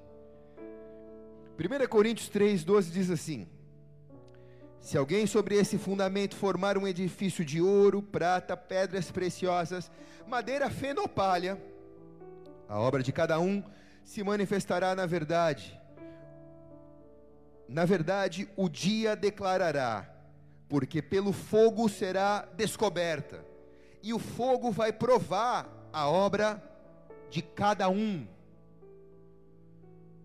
1 1.58 1.88
Coríntios 1.88 2.30
3, 2.30 2.64
12 2.64 2.92
diz 2.92 3.10
assim: 3.10 3.48
Se 4.80 5.00
alguém 5.00 5.26
sobre 5.26 5.56
esse 5.56 5.80
fundamento 5.80 6.36
formar 6.36 6.78
um 6.78 6.88
edifício 6.88 7.44
de 7.44 7.60
ouro, 7.60 8.04
prata, 8.04 8.56
pedras 8.56 9.10
preciosas, 9.10 9.90
madeira 10.28 10.70
feno 10.70 11.02
ou 11.02 11.08
palha, 11.08 11.60
a 12.70 12.80
obra 12.80 13.02
de 13.02 13.12
cada 13.12 13.40
um 13.40 13.64
se 14.04 14.24
manifestará 14.24 14.94
na 14.94 15.08
verdade. 15.08 15.76
Na 17.68 17.84
verdade, 17.84 18.48
o 18.56 18.70
dia 18.70 19.16
declarará, 19.16 20.08
porque 20.70 21.02
pelo 21.02 21.34
fogo 21.34 21.90
será 21.90 22.48
descoberta, 22.56 23.44
e 24.04 24.14
o 24.14 24.20
fogo 24.20 24.70
vai 24.72 24.94
provar 24.94 25.76
a 25.96 26.10
obra 26.10 26.62
de 27.30 27.42
cada 27.42 27.88
um. 27.88 28.28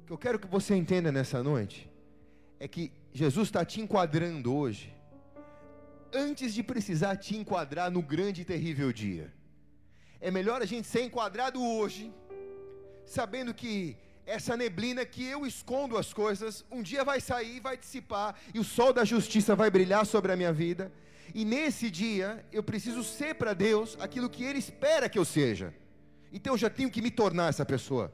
O 0.03 0.07
que 0.07 0.13
eu 0.13 0.19
quero 0.19 0.41
que 0.41 0.49
você 0.49 0.75
entenda 0.75 1.13
nessa 1.13 1.45
noite 1.45 1.89
é 2.59 2.67
que 2.67 2.93
Jesus 3.13 3.47
está 3.47 3.65
te 3.65 3.81
enquadrando 3.81 4.53
hoje, 4.53 4.93
antes 6.13 6.53
de 6.53 6.65
precisar 6.65 7.15
te 7.17 7.37
enquadrar 7.37 7.89
no 7.89 8.03
grande 8.03 8.43
e 8.43 8.45
terrível 8.45 8.93
dia. 8.93 9.33
É 10.21 10.29
melhor 10.29 10.61
a 10.61 10.67
gente 10.67 10.89
ser 10.89 11.05
enquadrado 11.05 11.65
hoje 11.65 12.13
sabendo 13.07 13.55
que 13.55 13.97
essa 14.27 14.57
neblina 14.57 15.05
que 15.05 15.25
eu 15.25 15.47
escondo 15.47 15.97
as 15.97 16.13
coisas, 16.13 16.65
um 16.69 16.83
dia 16.83 17.05
vai 17.05 17.21
sair, 17.21 17.61
vai 17.61 17.77
dissipar, 17.77 18.35
e 18.53 18.59
o 18.59 18.65
sol 18.65 18.93
da 18.93 19.05
justiça 19.05 19.55
vai 19.55 19.71
brilhar 19.71 20.05
sobre 20.05 20.33
a 20.33 20.37
minha 20.37 20.53
vida. 20.53 20.93
E 21.35 21.45
nesse 21.45 21.91
dia, 21.91 22.45
eu 22.53 22.63
preciso 22.63 23.03
ser 23.03 23.35
para 23.35 23.55
Deus 23.55 23.97
aquilo 24.01 24.31
que 24.31 24.45
Ele 24.45 24.59
espera 24.59 25.09
que 25.09 25.19
eu 25.19 25.25
seja. 25.25 25.75
Então 26.33 26.55
eu 26.55 26.59
já 26.59 26.71
tenho 26.71 26.91
que 26.91 27.03
me 27.03 27.11
tornar 27.11 27.49
essa 27.49 27.65
pessoa. 27.65 28.13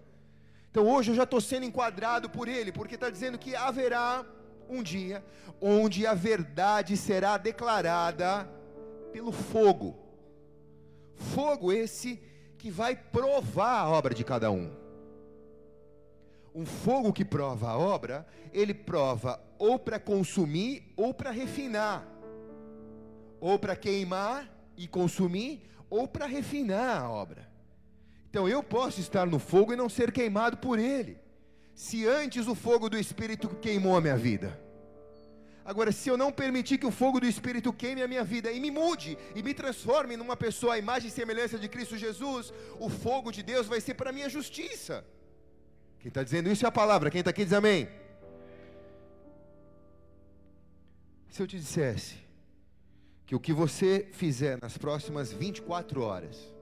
Então 0.70 0.86
hoje 0.88 1.10
eu 1.10 1.14
já 1.14 1.22
estou 1.22 1.40
sendo 1.40 1.64
enquadrado 1.64 2.28
por 2.28 2.48
Ele, 2.48 2.72
porque 2.72 2.94
está 2.94 3.08
dizendo 3.10 3.38
que 3.38 3.54
haverá 3.54 4.24
um 4.68 4.82
dia 4.82 5.24
onde 5.60 6.06
a 6.06 6.14
verdade 6.14 6.96
será 6.96 7.36
declarada 7.36 8.48
pelo 9.12 9.32
fogo. 9.32 9.96
Fogo 11.14 11.72
esse 11.72 12.20
que 12.58 12.70
vai 12.70 12.94
provar 12.96 13.80
a 13.80 13.88
obra 13.88 14.14
de 14.14 14.24
cada 14.24 14.50
um. 14.50 14.70
Um 16.54 16.64
fogo 16.64 17.12
que 17.12 17.24
prova 17.24 17.70
a 17.70 17.78
obra, 17.78 18.26
ele 18.52 18.72
prova 18.72 19.40
ou 19.58 19.78
para 19.78 19.98
consumir 19.98 20.92
ou 20.96 21.12
para 21.12 21.30
refinar, 21.30 22.06
ou 23.40 23.58
para 23.58 23.76
queimar 23.76 24.50
e 24.76 24.86
consumir, 24.86 25.62
ou 25.88 26.06
para 26.06 26.26
refinar 26.26 27.02
a 27.02 27.10
obra. 27.10 27.48
Então 28.28 28.48
eu 28.48 28.62
posso 28.62 29.00
estar 29.00 29.26
no 29.26 29.38
fogo 29.38 29.72
e 29.72 29.76
não 29.76 29.88
ser 29.88 30.12
queimado 30.12 30.58
por 30.58 30.78
ele, 30.78 31.18
se 31.74 32.06
antes 32.06 32.46
o 32.46 32.54
fogo 32.54 32.88
do 32.88 32.98
Espírito 32.98 33.48
queimou 33.48 33.96
a 33.96 34.00
minha 34.00 34.16
vida. 34.16 34.60
Agora, 35.64 35.90
se 35.90 36.08
eu 36.08 36.16
não 36.16 36.30
permitir 36.30 36.78
que 36.78 36.86
o 36.86 36.92
fogo 36.92 37.18
do 37.18 37.26
Espírito 37.26 37.72
queime 37.72 38.00
a 38.00 38.06
minha 38.06 38.22
vida 38.22 38.52
e 38.52 38.60
me 38.60 38.70
mude 38.70 39.18
e 39.34 39.42
me 39.42 39.52
transforme 39.52 40.16
numa 40.16 40.36
pessoa 40.36 40.74
à 40.74 40.78
imagem 40.78 41.08
e 41.08 41.10
semelhança 41.10 41.58
de 41.58 41.68
Cristo 41.68 41.96
Jesus, 41.96 42.52
o 42.78 42.88
fogo 42.88 43.32
de 43.32 43.42
Deus 43.42 43.66
vai 43.66 43.80
ser 43.80 43.94
para 43.94 44.10
a 44.10 44.12
minha 44.12 44.28
justiça. 44.28 45.04
Quem 45.98 46.08
está 46.08 46.22
dizendo 46.22 46.50
isso 46.50 46.64
é 46.64 46.68
a 46.68 46.72
palavra, 46.72 47.10
quem 47.10 47.18
está 47.18 47.30
aqui 47.30 47.44
diz 47.44 47.52
amém. 47.52 47.88
Se 51.28 51.42
eu 51.42 51.48
te 51.48 51.58
dissesse 51.58 52.25
que 53.26 53.34
o 53.34 53.40
que 53.40 53.52
você 53.52 54.08
fizer 54.12 54.58
nas 54.62 54.78
próximas 54.78 55.32
24 55.32 56.00
horas 56.00 56.54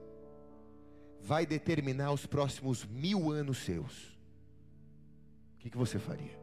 vai 1.21 1.45
determinar 1.45 2.11
os 2.11 2.25
próximos 2.25 2.83
mil 2.85 3.31
anos 3.31 3.59
seus, 3.59 3.93
o 5.53 5.59
que, 5.59 5.69
que 5.69 5.77
você 5.77 5.99
faria? 5.99 6.39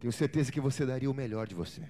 Tenho 0.00 0.12
certeza 0.12 0.50
que 0.50 0.60
você 0.60 0.84
daria 0.84 1.10
o 1.10 1.14
melhor 1.14 1.46
de 1.46 1.54
você. 1.54 1.82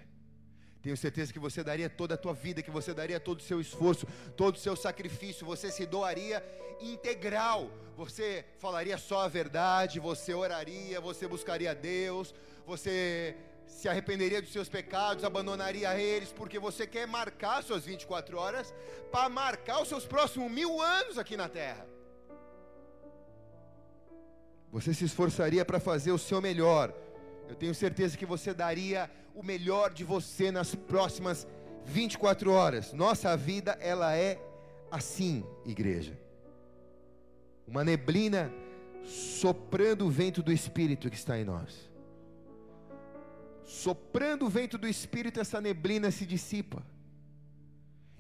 Tenho 0.83 0.97
certeza 0.97 1.33
que 1.33 1.39
você 1.39 1.65
daria 1.65 1.91
toda 1.91 2.15
a 2.15 2.19
tua 2.19 2.33
vida, 2.33 2.63
que 2.63 2.71
você 2.71 2.95
daria 2.95 3.19
todo 3.19 3.41
o 3.41 3.43
seu 3.43 3.61
esforço, 3.61 4.07
todo 4.37 4.55
o 4.55 4.59
seu 4.59 4.77
sacrifício, 4.77 5.45
você 5.45 5.71
se 5.71 5.85
doaria 5.85 6.43
integral. 6.81 7.71
Você 7.97 8.45
falaria 8.59 8.97
só 8.97 9.23
a 9.23 9.29
verdade, 9.29 9.99
você 9.99 10.33
oraria, 10.35 11.01
você 11.01 11.27
buscaria 11.27 11.75
Deus, 11.75 12.33
você 12.65 13.37
se 13.67 13.89
arrependeria 13.89 14.41
dos 14.41 14.53
seus 14.53 14.69
pecados, 14.69 15.25
abandonaria 15.25 15.99
eles, 15.99 16.33
porque 16.33 16.59
você 16.59 16.87
quer 16.87 17.07
marcar 17.07 17.63
suas 17.63 17.85
24 17.85 18.39
horas 18.39 18.75
para 19.11 19.29
marcar 19.29 19.83
os 19.83 19.89
seus 19.89 20.07
próximos 20.07 20.51
mil 20.51 20.81
anos 20.81 21.19
aqui 21.19 21.37
na 21.37 21.49
terra. 21.49 21.87
Você 24.73 24.93
se 24.95 25.05
esforçaria 25.05 25.65
para 25.65 25.81
fazer 25.81 26.13
o 26.13 26.19
seu 26.19 26.41
melhor 26.41 26.93
eu 27.49 27.55
tenho 27.55 27.75
certeza 27.75 28.17
que 28.17 28.27
você 28.27 28.53
daria 28.53 29.11
o 29.35 29.43
melhor 29.43 29.93
de 29.93 30.05
você 30.05 30.51
nas 30.51 30.75
próximas 30.75 31.47
24 31.85 32.51
horas. 32.51 32.93
Nossa 32.93 33.37
vida, 33.37 33.77
ela 33.81 34.17
é 34.17 34.41
assim, 34.91 35.45
igreja. 35.65 36.19
Uma 37.67 37.85
neblina 37.85 38.53
soprando 39.05 40.07
o 40.07 40.11
vento 40.11 40.43
do 40.43 40.53
Espírito 40.53 41.09
que 41.09 41.17
está 41.17 41.39
em 41.39 41.45
nós. 41.45 41.89
Soprando 43.67 44.47
o 44.47 44.49
vento 44.49 44.79
do 44.79 44.89
Espírito, 44.89 45.41
essa 45.41 45.61
neblina 45.61 46.11
se 46.11 46.25
dissipa. 46.25 46.83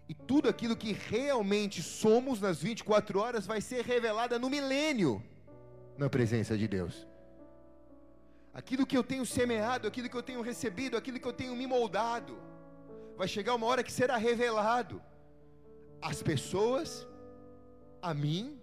E 0.08 0.14
tudo 0.14 0.48
aquilo 0.48 0.76
que 0.76 0.92
realmente 0.92 1.82
somos 1.82 2.40
nas 2.40 2.60
24 2.60 3.18
horas 3.18 3.46
vai 3.46 3.60
ser 3.60 3.84
revelada 3.84 4.38
no 4.38 4.50
milênio, 4.50 5.22
na 5.96 6.10
presença 6.10 6.56
de 6.58 6.68
Deus 6.68 7.06
aquilo 8.56 8.86
que 8.86 8.96
eu 8.96 9.04
tenho 9.04 9.26
semeado, 9.26 9.86
aquilo 9.86 10.08
que 10.08 10.16
eu 10.16 10.22
tenho 10.22 10.40
recebido, 10.40 10.96
aquilo 10.96 11.20
que 11.20 11.28
eu 11.28 11.32
tenho 11.40 11.54
me 11.54 11.66
moldado, 11.66 12.38
vai 13.14 13.28
chegar 13.28 13.54
uma 13.54 13.66
hora 13.66 13.82
que 13.82 13.92
será 13.92 14.16
revelado 14.16 15.02
às 16.00 16.22
pessoas, 16.22 17.06
a 18.00 18.14
mim 18.14 18.58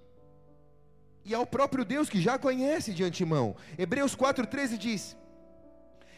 e 1.23 1.35
ao 1.35 1.45
próprio 1.45 1.85
Deus 1.85 2.09
que 2.09 2.19
já 2.19 2.39
conhece 2.39 2.91
de 2.91 3.03
antemão. 3.03 3.55
Hebreus 3.77 4.15
4,13 4.15 4.77
diz: 4.77 5.15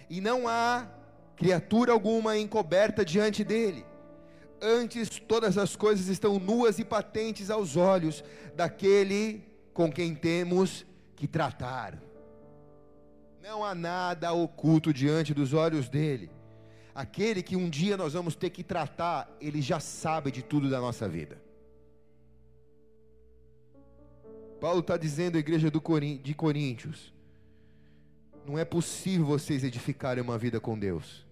E 0.10 0.22
não 0.22 0.48
há 0.48 0.88
criatura 1.36 1.92
alguma 1.92 2.38
encoberta 2.38 3.04
diante 3.04 3.44
dele. 3.44 3.86
Antes 4.62 5.20
todas 5.20 5.58
as 5.58 5.76
coisas 5.76 6.08
estão 6.08 6.40
nuas 6.40 6.80
e 6.80 6.86
patentes 6.86 7.50
aos 7.50 7.76
olhos 7.76 8.24
daquele 8.56 9.44
com 9.74 9.92
quem 9.92 10.16
temos 10.16 10.86
que 11.16 11.28
tratar. 11.28 12.02
Não 13.44 13.64
há 13.64 13.76
nada 13.76 14.34
oculto 14.34 14.94
diante 14.94 15.34
dos 15.34 15.54
olhos 15.54 15.88
dele. 15.88 16.32
Aquele 16.96 17.44
que 17.44 17.56
um 17.56 17.70
dia 17.70 17.98
nós 17.98 18.14
vamos 18.14 18.36
ter 18.36 18.50
que 18.50 18.64
tratar, 18.64 19.30
ele 19.42 19.62
já 19.62 19.80
sabe 19.80 20.32
de 20.32 20.42
tudo 20.42 20.70
da 20.70 20.80
nossa 20.80 21.08
vida. 21.08 21.40
Paulo 24.60 24.80
está 24.80 24.98
dizendo 24.98 25.36
à 25.36 25.40
igreja 25.40 25.70
de 25.70 26.34
Coríntios: 26.34 27.14
não 28.46 28.60
é 28.60 28.66
possível 28.66 29.26
vocês 29.26 29.64
edificarem 29.64 30.24
uma 30.24 30.38
vida 30.38 30.60
com 30.60 30.78
Deus 30.78 31.26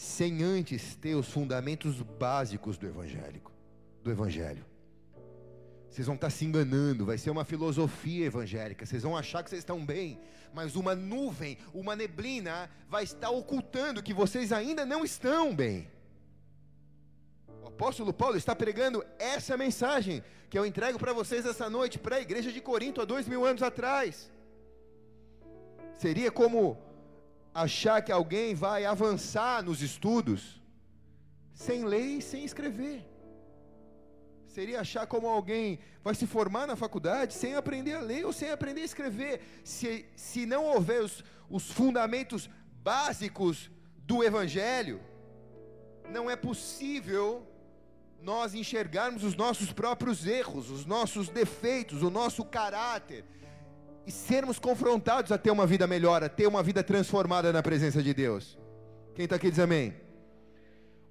sem 0.00 0.42
antes 0.42 0.94
ter 0.94 1.14
os 1.14 1.28
fundamentos 1.28 2.00
básicos 2.00 2.78
do 2.78 2.86
evangélico, 2.86 3.52
do 4.02 4.10
evangelho. 4.10 4.64
Vocês 5.90 6.06
vão 6.06 6.14
estar 6.14 6.30
se 6.30 6.44
enganando, 6.46 7.04
vai 7.04 7.18
ser 7.18 7.28
uma 7.30 7.44
filosofia 7.44 8.24
evangélica. 8.24 8.86
Vocês 8.86 9.02
vão 9.02 9.14
achar 9.14 9.42
que 9.42 9.50
vocês 9.50 9.60
estão 9.60 9.84
bem, 9.84 10.18
mas 10.54 10.74
uma 10.74 10.94
nuvem, 10.94 11.58
uma 11.74 11.94
neblina 11.94 12.70
vai 12.88 13.04
estar 13.04 13.28
ocultando 13.28 14.02
que 14.02 14.14
vocês 14.14 14.52
ainda 14.52 14.86
não 14.86 15.04
estão 15.04 15.54
bem. 15.54 15.86
O 17.62 17.68
apóstolo 17.68 18.10
Paulo 18.10 18.38
está 18.38 18.56
pregando 18.56 19.04
essa 19.18 19.54
mensagem 19.54 20.24
que 20.48 20.58
eu 20.58 20.64
entrego 20.64 20.98
para 20.98 21.12
vocês 21.12 21.44
essa 21.44 21.68
noite 21.68 21.98
para 21.98 22.16
a 22.16 22.20
igreja 22.22 22.50
de 22.50 22.60
Corinto 22.62 23.02
há 23.02 23.04
dois 23.04 23.28
mil 23.28 23.44
anos 23.44 23.62
atrás. 23.62 24.30
Seria 26.02 26.30
como 26.40 26.60
achar 27.64 27.98
que 28.02 28.12
alguém 28.12 28.54
vai 28.54 28.80
avançar 28.84 29.62
nos 29.62 29.80
estudos 29.82 30.40
sem 31.52 31.84
ler 31.84 32.08
e 32.18 32.22
sem 32.22 32.42
escrever 32.44 32.98
seria 34.50 34.80
achar 34.80 35.06
como 35.06 35.28
alguém 35.28 35.78
vai 36.02 36.14
se 36.14 36.26
formar 36.26 36.66
na 36.66 36.76
faculdade 36.76 37.34
sem 37.34 37.54
aprender 37.54 37.94
a 37.94 38.00
ler 38.00 38.26
ou 38.26 38.32
sem 38.32 38.50
aprender 38.50 38.82
a 38.82 38.84
escrever. 38.84 39.40
Se, 39.64 40.04
se 40.16 40.44
não 40.44 40.64
houver 40.64 41.02
os, 41.02 41.24
os 41.48 41.70
fundamentos 41.70 42.50
básicos 42.82 43.70
do 43.98 44.24
Evangelho, 44.24 45.00
não 46.10 46.28
é 46.28 46.34
possível 46.34 47.46
nós 48.20 48.52
enxergarmos 48.52 49.22
os 49.22 49.36
nossos 49.36 49.72
próprios 49.72 50.26
erros, 50.26 50.68
os 50.68 50.84
nossos 50.84 51.28
defeitos, 51.28 52.02
o 52.02 52.10
nosso 52.10 52.44
caráter 52.44 53.24
e 54.10 54.12
sermos 54.12 54.58
confrontados 54.58 55.30
a 55.30 55.38
ter 55.38 55.52
uma 55.52 55.64
vida 55.64 55.86
melhor, 55.86 56.24
a 56.24 56.28
ter 56.28 56.48
uma 56.48 56.64
vida 56.64 56.82
transformada 56.82 57.52
na 57.52 57.62
presença 57.62 58.02
de 58.02 58.12
Deus. 58.12 58.58
Quem 59.14 59.22
está 59.24 59.36
aqui 59.36 59.48
diz 59.48 59.60
amém. 59.60 59.94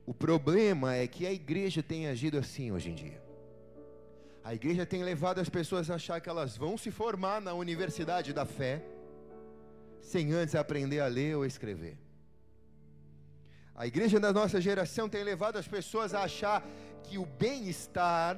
O 0.05 0.13
problema 0.13 0.93
é 0.93 1.07
que 1.07 1.25
a 1.25 1.31
igreja 1.31 1.81
tem 1.81 2.07
agido 2.07 2.37
assim 2.37 2.73
hoje 2.73 2.89
em 2.89 2.95
dia. 2.95 3.21
A 4.43 4.53
igreja 4.53 4.85
tem 4.85 5.01
levado 5.01 5.39
as 5.39 5.47
pessoas 5.47 5.89
a 5.89 5.95
achar 5.95 6.19
que 6.19 6.27
elas 6.27 6.57
vão 6.57 6.77
se 6.77 6.91
formar 6.91 7.39
na 7.39 7.53
universidade 7.53 8.33
da 8.33 8.45
fé, 8.45 8.83
sem 10.01 10.33
antes 10.33 10.53
aprender 10.53 10.99
a 10.99 11.07
ler 11.07 11.37
ou 11.37 11.45
escrever. 11.45 11.97
A 13.75 13.87
igreja 13.87 14.19
da 14.19 14.33
nossa 14.33 14.59
geração 14.59 15.07
tem 15.07 15.23
levado 15.23 15.55
as 15.55 15.69
pessoas 15.69 16.13
a 16.13 16.23
achar 16.23 16.67
que 17.03 17.17
o 17.17 17.25
bem-estar 17.25 18.37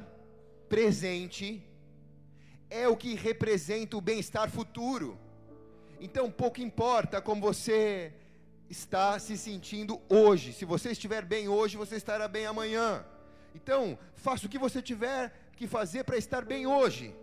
presente 0.70 1.64
é 2.72 2.88
o 2.88 2.96
que 2.96 3.14
representa 3.14 3.98
o 3.98 4.02
bem-estar 4.02 4.50
futuro. 4.50 5.20
Então, 6.00 6.32
pouco 6.32 6.62
importa 6.62 7.22
como 7.22 7.42
você 7.42 8.14
está 8.70 9.20
se 9.20 9.38
sentindo 9.38 10.02
hoje. 10.08 10.54
Se 10.54 10.64
você 10.64 10.92
estiver 10.92 11.24
bem 11.26 11.50
hoje, 11.50 11.76
você 11.76 11.98
estará 11.98 12.30
bem 12.30 12.46
amanhã. 12.46 13.06
Então, 13.54 14.00
faça 14.16 14.46
o 14.48 14.50
que 14.50 14.58
você 14.58 14.82
tiver 14.82 15.34
que 15.58 15.68
fazer 15.68 16.06
para 16.06 16.18
estar 16.18 16.46
bem 16.46 16.66
hoje, 16.66 17.14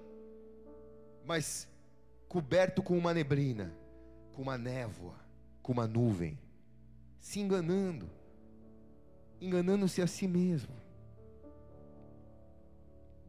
mas 1.25 1.67
coberto 2.29 2.83
com 2.83 2.97
uma 2.97 3.15
neblina, 3.15 3.75
com 4.35 4.43
uma 4.43 4.59
névoa, 4.59 5.15
com 5.63 5.73
uma 5.73 5.87
nuvem, 5.87 6.39
se 7.19 7.41
enganando, 7.41 8.09
enganando-se 9.41 10.03
a 10.03 10.07
si 10.07 10.29
mesmo. 10.29 10.77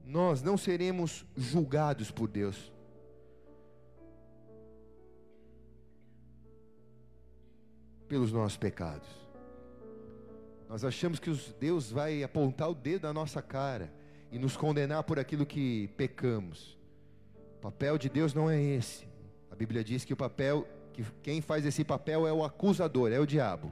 Nós 0.09 0.41
não 0.41 0.57
seremos 0.57 1.23
julgados 1.37 2.09
por 2.09 2.27
Deus. 2.27 2.73
Pelos 8.07 8.31
nossos 8.31 8.57
pecados. 8.57 9.07
Nós 10.67 10.83
achamos 10.83 11.19
que 11.19 11.29
Deus 11.59 11.91
vai 11.91 12.23
apontar 12.23 12.71
o 12.71 12.73
dedo 12.73 13.03
na 13.03 13.13
nossa 13.13 13.39
cara 13.39 13.93
e 14.31 14.39
nos 14.39 14.57
condenar 14.57 15.03
por 15.03 15.19
aquilo 15.19 15.45
que 15.45 15.89
pecamos. 15.89 16.75
O 17.57 17.61
papel 17.61 17.95
de 17.99 18.09
Deus 18.09 18.33
não 18.33 18.49
é 18.49 18.59
esse. 18.59 19.07
A 19.51 19.55
Bíblia 19.55 19.83
diz 19.83 20.03
que 20.03 20.13
o 20.13 20.17
papel, 20.17 20.67
que 20.91 21.05
quem 21.21 21.39
faz 21.39 21.63
esse 21.67 21.83
papel 21.83 22.25
é 22.25 22.33
o 22.33 22.43
acusador, 22.43 23.11
é 23.11 23.19
o 23.19 23.27
diabo. 23.27 23.71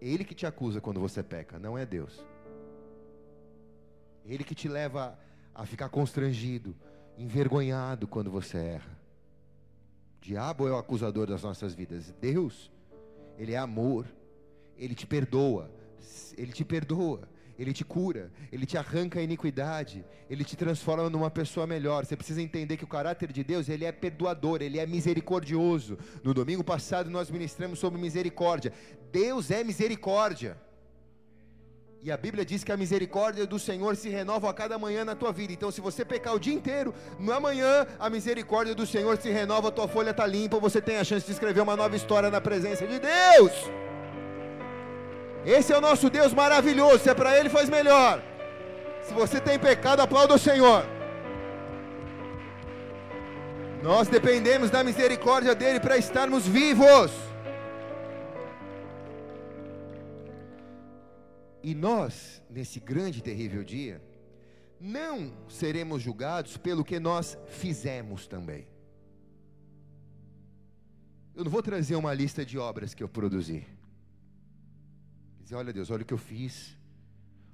É 0.00 0.08
ele 0.08 0.24
que 0.24 0.34
te 0.34 0.46
acusa 0.46 0.80
quando 0.80 0.98
você 0.98 1.22
peca, 1.22 1.60
não 1.60 1.78
é 1.78 1.86
Deus. 1.86 2.26
Ele 4.26 4.42
que 4.42 4.54
te 4.54 4.68
leva 4.68 5.16
a 5.54 5.66
ficar 5.66 5.88
constrangido, 5.88 6.74
envergonhado 7.18 8.06
quando 8.06 8.30
você 8.30 8.56
erra. 8.56 8.98
O 10.18 10.24
diabo 10.24 10.68
é 10.68 10.72
o 10.72 10.76
acusador 10.76 11.26
das 11.26 11.42
nossas 11.42 11.74
vidas. 11.74 12.14
Deus, 12.20 12.70
ele 13.38 13.52
é 13.52 13.58
amor. 13.58 14.06
Ele 14.76 14.94
te 14.94 15.06
perdoa. 15.06 15.70
Ele 16.36 16.52
te 16.52 16.64
perdoa. 16.64 17.28
Ele 17.60 17.74
te 17.74 17.84
cura, 17.84 18.32
Ele 18.50 18.64
te 18.64 18.78
arranca 18.78 19.20
a 19.20 19.22
iniquidade, 19.22 20.02
Ele 20.30 20.42
te 20.42 20.56
transforma 20.56 21.10
numa 21.10 21.30
pessoa 21.30 21.66
melhor. 21.66 22.06
Você 22.06 22.16
precisa 22.16 22.40
entender 22.40 22.78
que 22.78 22.84
o 22.84 22.86
caráter 22.86 23.30
de 23.30 23.44
Deus, 23.44 23.68
Ele 23.68 23.84
é 23.84 23.92
perdoador, 23.92 24.62
Ele 24.62 24.78
é 24.78 24.86
misericordioso. 24.86 25.98
No 26.24 26.32
domingo 26.32 26.64
passado 26.64 27.10
nós 27.10 27.30
ministramos 27.30 27.78
sobre 27.78 28.00
misericórdia. 28.00 28.72
Deus 29.12 29.50
é 29.50 29.62
misericórdia. 29.62 30.56
E 32.02 32.10
a 32.10 32.16
Bíblia 32.16 32.46
diz 32.46 32.64
que 32.64 32.72
a 32.72 32.78
misericórdia 32.78 33.46
do 33.46 33.58
Senhor 33.58 33.94
se 33.94 34.08
renova 34.08 34.48
a 34.48 34.54
cada 34.54 34.78
manhã 34.78 35.04
na 35.04 35.14
tua 35.14 35.32
vida. 35.32 35.52
Então, 35.52 35.70
se 35.70 35.82
você 35.82 36.02
pecar 36.02 36.34
o 36.34 36.40
dia 36.40 36.54
inteiro, 36.54 36.94
no 37.18 37.30
amanhã 37.30 37.86
a 37.98 38.08
misericórdia 38.08 38.74
do 38.74 38.86
Senhor 38.86 39.18
se 39.18 39.30
renova, 39.30 39.68
a 39.68 39.70
tua 39.70 39.86
folha 39.86 40.10
está 40.10 40.26
limpa, 40.26 40.58
você 40.58 40.80
tem 40.80 40.96
a 40.96 41.04
chance 41.04 41.26
de 41.26 41.32
escrever 41.32 41.60
uma 41.60 41.76
nova 41.76 41.94
história 41.94 42.30
na 42.30 42.40
presença 42.40 42.86
de 42.86 42.98
Deus. 42.98 43.52
Esse 45.44 45.74
é 45.74 45.76
o 45.76 45.80
nosso 45.80 46.08
Deus 46.08 46.32
maravilhoso. 46.32 47.00
Se 47.00 47.10
é 47.10 47.14
para 47.14 47.38
Ele, 47.38 47.50
faz 47.50 47.68
melhor. 47.68 48.22
Se 49.02 49.12
você 49.12 49.38
tem 49.38 49.58
pecado, 49.58 50.00
aplauda 50.00 50.34
o 50.34 50.38
Senhor. 50.38 50.86
Nós 53.82 54.08
dependemos 54.08 54.70
da 54.70 54.82
misericórdia 54.82 55.54
dele 55.54 55.78
para 55.80 55.98
estarmos 55.98 56.46
vivos. 56.46 57.29
E 61.62 61.74
nós, 61.74 62.42
nesse 62.48 62.80
grande 62.80 63.18
e 63.18 63.22
terrível 63.22 63.62
dia, 63.62 64.02
não 64.80 65.32
seremos 65.48 66.02
julgados 66.02 66.56
pelo 66.56 66.84
que 66.84 66.98
nós 66.98 67.36
fizemos 67.46 68.26
também. 68.26 68.66
Eu 71.34 71.44
não 71.44 71.50
vou 71.50 71.62
trazer 71.62 71.96
uma 71.96 72.14
lista 72.14 72.44
de 72.44 72.58
obras 72.58 72.94
que 72.94 73.02
eu 73.02 73.08
produzi. 73.08 73.66
Dizer, 75.40 75.54
olha 75.54 75.72
Deus, 75.72 75.90
olha 75.90 76.02
o 76.02 76.04
que 76.04 76.14
eu 76.14 76.18
fiz, 76.18 76.76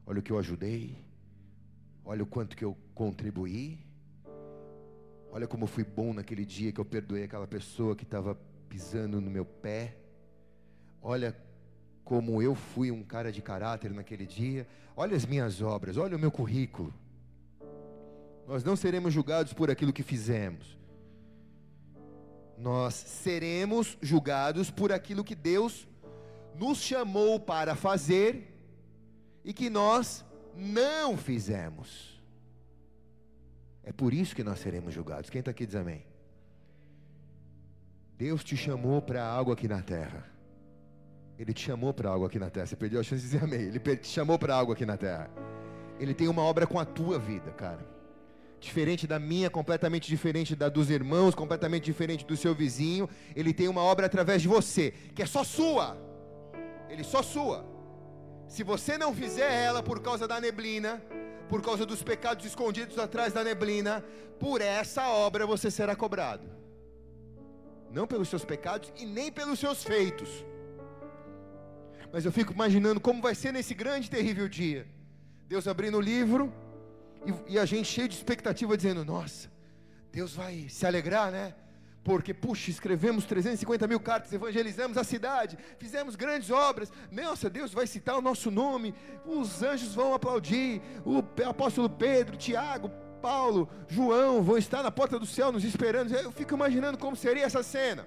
olha 0.07 0.21
o 0.21 0.23
que 0.23 0.31
eu 0.31 0.39
ajudei, 0.39 0.97
olha 2.05 2.23
o 2.23 2.27
quanto 2.27 2.57
que 2.57 2.65
eu 2.65 2.77
contribuí, 2.95 3.85
olha 5.31 5.47
como 5.49 5.67
fui 5.67 5.85
bom 5.85 6.13
naquele 6.13 6.45
dia 6.45 6.73
que 6.73 6.81
eu 6.81 6.85
perdoei 6.85 7.25
aquela 7.25 7.47
pessoa 7.47 7.97
que 7.97 8.05
estava 8.05 8.35
pisando 8.69 9.21
no 9.21 9.31
meu 9.31 9.45
pé, 9.45 9.97
olha 11.03 11.37
como 12.07 12.41
eu 12.41 12.55
fui 12.55 12.93
um 12.93 13.03
cara 13.03 13.33
de 13.33 13.43
caráter 13.43 13.93
naquele 13.93 14.25
dia, 14.25 14.65
olha 14.97 15.17
as 15.17 15.27
minhas 15.27 15.61
obras, 15.61 15.97
olha 15.97 16.17
o 16.17 16.21
meu 16.21 16.31
currículo. 16.31 16.95
Nós 18.47 18.63
não 18.63 18.77
seremos 18.77 19.13
julgados 19.13 19.53
por 19.53 19.73
aquilo 19.73 19.93
que 19.93 20.05
fizemos. 20.05 20.79
Nós 22.57 22.95
seremos 22.95 23.99
julgados 24.01 24.71
por 24.71 24.93
aquilo 24.93 25.25
que 25.25 25.35
Deus 25.35 25.89
nos 26.55 26.79
chamou 26.79 27.41
para 27.41 27.75
fazer 27.75 28.55
e 29.45 29.53
que 29.53 29.69
nós 29.69 30.25
não 30.55 31.17
fizemos. 31.17 32.23
É 33.83 33.91
por 33.91 34.15
isso 34.15 34.35
que 34.37 34.45
nós 34.45 34.61
seremos 34.61 34.95
julgados. 34.95 35.29
Quem 35.29 35.41
está 35.41 35.51
aqui 35.51 35.67
diz 35.67 35.75
amém? 35.75 36.07
Deus 38.17 38.45
te 38.45 38.57
chamou 38.57 39.03
para 39.03 39.27
algo 39.27 39.51
aqui 39.51 39.67
na 39.67 39.83
terra. 39.83 40.36
Ele 41.39 41.53
te 41.53 41.61
chamou 41.61 41.93
para 41.93 42.11
algo 42.11 42.25
aqui 42.25 42.39
na 42.39 42.51
terra. 42.51 42.67
Você 42.67 42.77
perdeu 42.77 43.01
a 43.01 43.03
chance 43.03 43.23
de 43.23 43.29
dizer 43.31 43.45
amém. 43.45 43.61
Ele 43.61 43.79
te 43.79 44.09
chamou 44.09 44.39
para 44.39 44.55
algo 44.55 44.73
aqui 44.73 44.87
na 44.87 44.97
terra. 44.97 45.31
Ele 45.99 46.15
tem 46.15 46.29
uma 46.29 46.43
obra 46.43 46.67
com 46.67 46.79
a 46.79 46.85
tua 46.85 47.19
vida, 47.19 47.51
cara. 47.53 47.87
Diferente 48.59 49.07
da 49.07 49.19
minha, 49.19 49.51
completamente 49.51 50.09
diferente 50.09 50.57
da 50.57 50.69
dos 50.69 50.91
irmãos, 50.91 51.35
completamente 51.35 51.85
diferente 51.85 52.25
do 52.25 52.37
seu 52.37 52.55
vizinho. 52.55 53.09
Ele 53.35 53.53
tem 53.53 53.69
uma 53.69 53.83
obra 53.83 54.07
através 54.07 54.41
de 54.41 54.49
você, 54.49 54.93
que 55.15 55.23
é 55.23 55.27
só 55.27 55.45
sua 55.45 55.97
ele 56.89 57.05
só 57.05 57.23
sua. 57.23 57.65
Se 58.49 58.63
você 58.63 58.97
não 58.97 59.15
fizer 59.15 59.53
ela 59.53 59.83
por 59.83 60.01
causa 60.01 60.27
da 60.27 60.41
neblina, 60.41 61.03
por 61.49 61.63
causa 61.63 61.85
dos 61.85 62.03
pecados 62.03 62.45
escondidos 62.45 62.99
atrás 62.99 63.33
da 63.33 63.43
neblina, 63.43 64.05
por 64.39 64.61
essa 64.61 65.09
obra 65.09 65.47
você 65.47 65.71
será 65.71 65.95
cobrado. 65.97 66.49
Não 67.91 68.07
pelos 68.07 68.29
seus 68.29 68.45
pecados 68.45 68.93
e 68.97 69.07
nem 69.07 69.31
pelos 69.31 69.59
seus 69.59 69.83
feitos. 69.83 70.45
Mas 72.13 72.25
eu 72.25 72.33
fico 72.33 72.53
imaginando 72.53 73.01
como 73.01 73.21
vai 73.21 73.35
ser 73.35 73.53
nesse 73.53 73.75
grande 73.75 74.07
e 74.07 74.11
terrível 74.11 74.49
dia. 74.49 74.87
Deus 75.49 75.69
abrindo 75.69 75.99
o 75.99 76.01
livro 76.01 76.53
e, 77.25 77.55
e 77.55 77.59
a 77.59 77.65
gente 77.65 77.89
cheio 77.89 78.09
de 78.09 78.15
expectativa, 78.15 78.77
dizendo: 78.77 79.05
Nossa, 79.05 79.51
Deus 80.13 80.35
vai 80.35 80.69
se 80.69 80.87
alegrar, 80.87 81.31
né? 81.31 81.55
porque, 82.07 82.33
puxa, 82.33 82.71
escrevemos 82.71 83.25
350 83.25 83.85
mil 83.89 83.99
cartas, 83.99 84.33
evangelizamos 84.33 84.97
a 84.97 85.03
cidade, 85.03 85.59
fizemos 85.77 86.15
grandes 86.15 86.53
obras. 86.53 86.93
Nossa, 87.11 87.51
Deus 87.51 87.73
vai 87.73 87.85
citar 87.85 88.17
o 88.17 88.23
nosso 88.23 88.49
nome, 88.49 88.95
os 89.25 89.61
anjos 89.61 89.93
vão 89.93 90.15
aplaudir, 90.15 90.81
o 91.05 91.19
apóstolo 91.45 91.91
Pedro, 91.91 92.37
Tiago, 92.37 92.93
Paulo, 93.21 93.69
João 93.89 94.41
vão 94.41 94.57
estar 94.57 94.85
na 94.85 94.91
porta 94.93 95.19
do 95.19 95.27
céu 95.27 95.51
nos 95.51 95.65
esperando. 95.65 96.15
Eu 96.15 96.31
fico 96.31 96.55
imaginando 96.55 96.97
como 96.97 97.17
seria 97.17 97.45
essa 97.45 97.65
cena, 97.65 98.07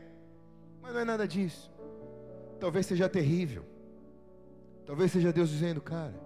mas 0.82 0.94
não 0.94 1.02
é 1.02 1.04
nada 1.04 1.28
disso. 1.28 1.70
Talvez 2.58 2.86
seja 2.86 3.10
terrível, 3.10 3.66
talvez 4.90 5.12
seja 5.12 5.32
Deus 5.32 5.52
dizendo, 5.52 5.80
cara, 5.80 6.20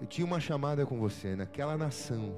eu 0.00 0.08
tinha 0.08 0.26
uma 0.26 0.40
chamada 0.40 0.84
com 0.84 0.98
você 0.98 1.36
naquela 1.36 1.78
nação. 1.78 2.34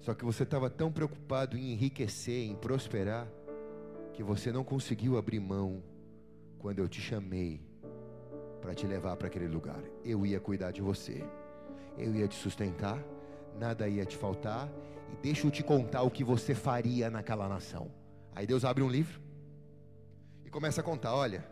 Só 0.00 0.12
que 0.14 0.24
você 0.24 0.42
estava 0.42 0.68
tão 0.68 0.90
preocupado 0.90 1.56
em 1.56 1.74
enriquecer, 1.74 2.42
em 2.42 2.56
prosperar, 2.56 3.28
que 4.12 4.20
você 4.20 4.50
não 4.50 4.64
conseguiu 4.64 5.16
abrir 5.16 5.38
mão 5.38 5.80
quando 6.58 6.80
eu 6.80 6.88
te 6.88 7.00
chamei 7.00 7.60
para 8.60 8.74
te 8.74 8.84
levar 8.84 9.16
para 9.16 9.28
aquele 9.28 9.46
lugar. 9.46 9.80
Eu 10.04 10.26
ia 10.26 10.40
cuidar 10.40 10.72
de 10.72 10.82
você, 10.82 11.24
eu 11.96 12.12
ia 12.16 12.26
te 12.26 12.34
sustentar, 12.34 13.00
nada 13.60 13.86
ia 13.86 14.04
te 14.04 14.16
faltar, 14.16 14.68
e 15.12 15.16
deixa 15.22 15.46
eu 15.46 15.52
te 15.52 15.62
contar 15.62 16.02
o 16.02 16.10
que 16.10 16.24
você 16.24 16.52
faria 16.52 17.08
naquela 17.08 17.48
nação. 17.48 17.92
Aí 18.34 18.44
Deus 18.44 18.64
abre 18.64 18.82
um 18.82 18.88
livro 18.88 19.20
e 20.44 20.50
começa 20.50 20.80
a 20.80 20.84
contar: 20.84 21.14
olha, 21.14 21.46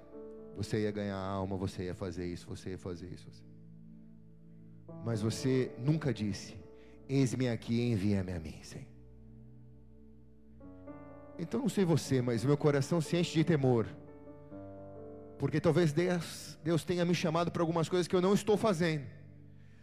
você 0.60 0.82
ia 0.82 0.90
ganhar 0.90 1.16
alma, 1.16 1.56
você 1.56 1.84
ia 1.84 1.94
fazer 1.94 2.26
isso, 2.26 2.46
você 2.46 2.70
ia 2.70 2.78
fazer 2.78 3.06
isso. 3.06 3.26
Mas 5.02 5.22
você 5.22 5.72
nunca 5.78 6.12
disse 6.12 6.54
Eis-me 7.08 7.48
aqui, 7.48 7.80
envia-me 7.80 8.32
a 8.32 8.38
mim, 8.38 8.60
Senhor. 8.62 8.86
Então 11.38 11.60
não 11.60 11.68
sei 11.68 11.84
você, 11.84 12.20
mas 12.20 12.44
meu 12.44 12.56
coração 12.56 13.00
se 13.00 13.16
enche 13.16 13.32
de 13.32 13.42
temor. 13.42 13.86
Porque 15.38 15.58
talvez 15.58 15.92
Deus, 15.92 16.58
Deus 16.62 16.84
tenha 16.84 17.04
me 17.04 17.14
chamado 17.14 17.50
para 17.50 17.62
algumas 17.62 17.88
coisas 17.88 18.06
que 18.06 18.14
eu 18.14 18.20
não 18.20 18.34
estou 18.34 18.56
fazendo. 18.56 19.06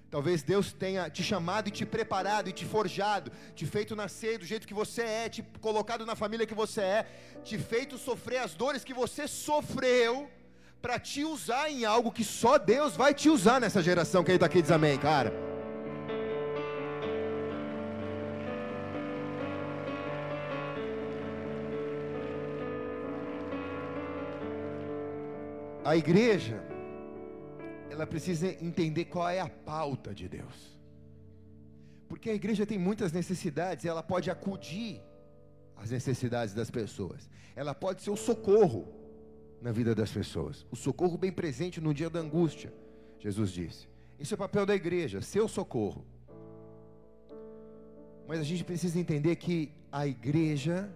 Talvez 0.09 0.41
Deus 0.41 0.71
tenha 0.71 1.09
te 1.09 1.21
chamado 1.21 1.67
e 1.67 1.71
te 1.71 1.85
preparado 1.85 2.47
e 2.47 2.53
te 2.53 2.65
forjado, 2.65 3.29
te 3.53 3.65
feito 3.65 3.93
nascer 3.93 4.37
do 4.37 4.45
jeito 4.45 4.67
que 4.67 4.73
você 4.73 5.01
é, 5.01 5.27
te 5.27 5.43
colocado 5.59 6.05
na 6.05 6.15
família 6.15 6.47
que 6.47 6.53
você 6.53 6.81
é, 6.81 7.07
te 7.43 7.57
feito 7.57 7.97
sofrer 7.97 8.37
as 8.37 8.53
dores 8.53 8.85
que 8.85 8.93
você 8.93 9.27
sofreu, 9.27 10.29
para 10.81 10.99
te 10.99 11.23
usar 11.23 11.69
em 11.69 11.85
algo 11.85 12.11
que 12.11 12.23
só 12.23 12.57
Deus 12.57 12.95
vai 12.95 13.13
te 13.13 13.29
usar 13.29 13.59
nessa 13.59 13.81
geração. 13.81 14.23
Quem 14.23 14.35
está 14.35 14.45
aqui 14.45 14.61
diz 14.61 14.71
amém, 14.71 14.97
cara. 14.97 15.33
A 25.83 25.95
igreja, 25.95 26.61
ela 27.89 28.05
precisa 28.05 28.47
entender 28.61 29.05
qual 29.05 29.29
é 29.29 29.39
a 29.39 29.49
pauta 29.49 30.13
de 30.13 30.27
Deus. 30.27 30.77
Porque 32.09 32.29
a 32.29 32.33
igreja 32.33 32.65
tem 32.65 32.77
muitas 32.77 33.11
necessidades, 33.13 33.85
ela 33.85 34.03
pode 34.03 34.29
acudir 34.29 35.01
às 35.77 35.89
necessidades 35.89 36.53
das 36.53 36.69
pessoas. 36.69 37.29
Ela 37.55 37.73
pode 37.73 38.01
ser 38.01 38.09
o 38.09 38.17
socorro 38.17 38.93
na 39.61 39.71
vida 39.71 39.93
das 39.95 40.11
pessoas. 40.11 40.65
O 40.71 40.75
socorro 40.75 41.17
bem 41.17 41.31
presente 41.31 41.81
no 41.81 41.93
dia 41.93 42.09
da 42.09 42.19
angústia, 42.19 42.73
Jesus 43.19 43.51
disse. 43.51 43.87
Esse 44.19 44.33
é 44.33 44.35
o 44.35 44.37
papel 44.37 44.65
da 44.65 44.75
igreja, 44.75 45.21
ser 45.21 45.41
o 45.41 45.47
socorro. 45.47 46.05
Mas 48.27 48.39
a 48.39 48.43
gente 48.43 48.63
precisa 48.63 48.99
entender 48.99 49.35
que 49.35 49.71
a 49.91 50.05
igreja, 50.05 50.89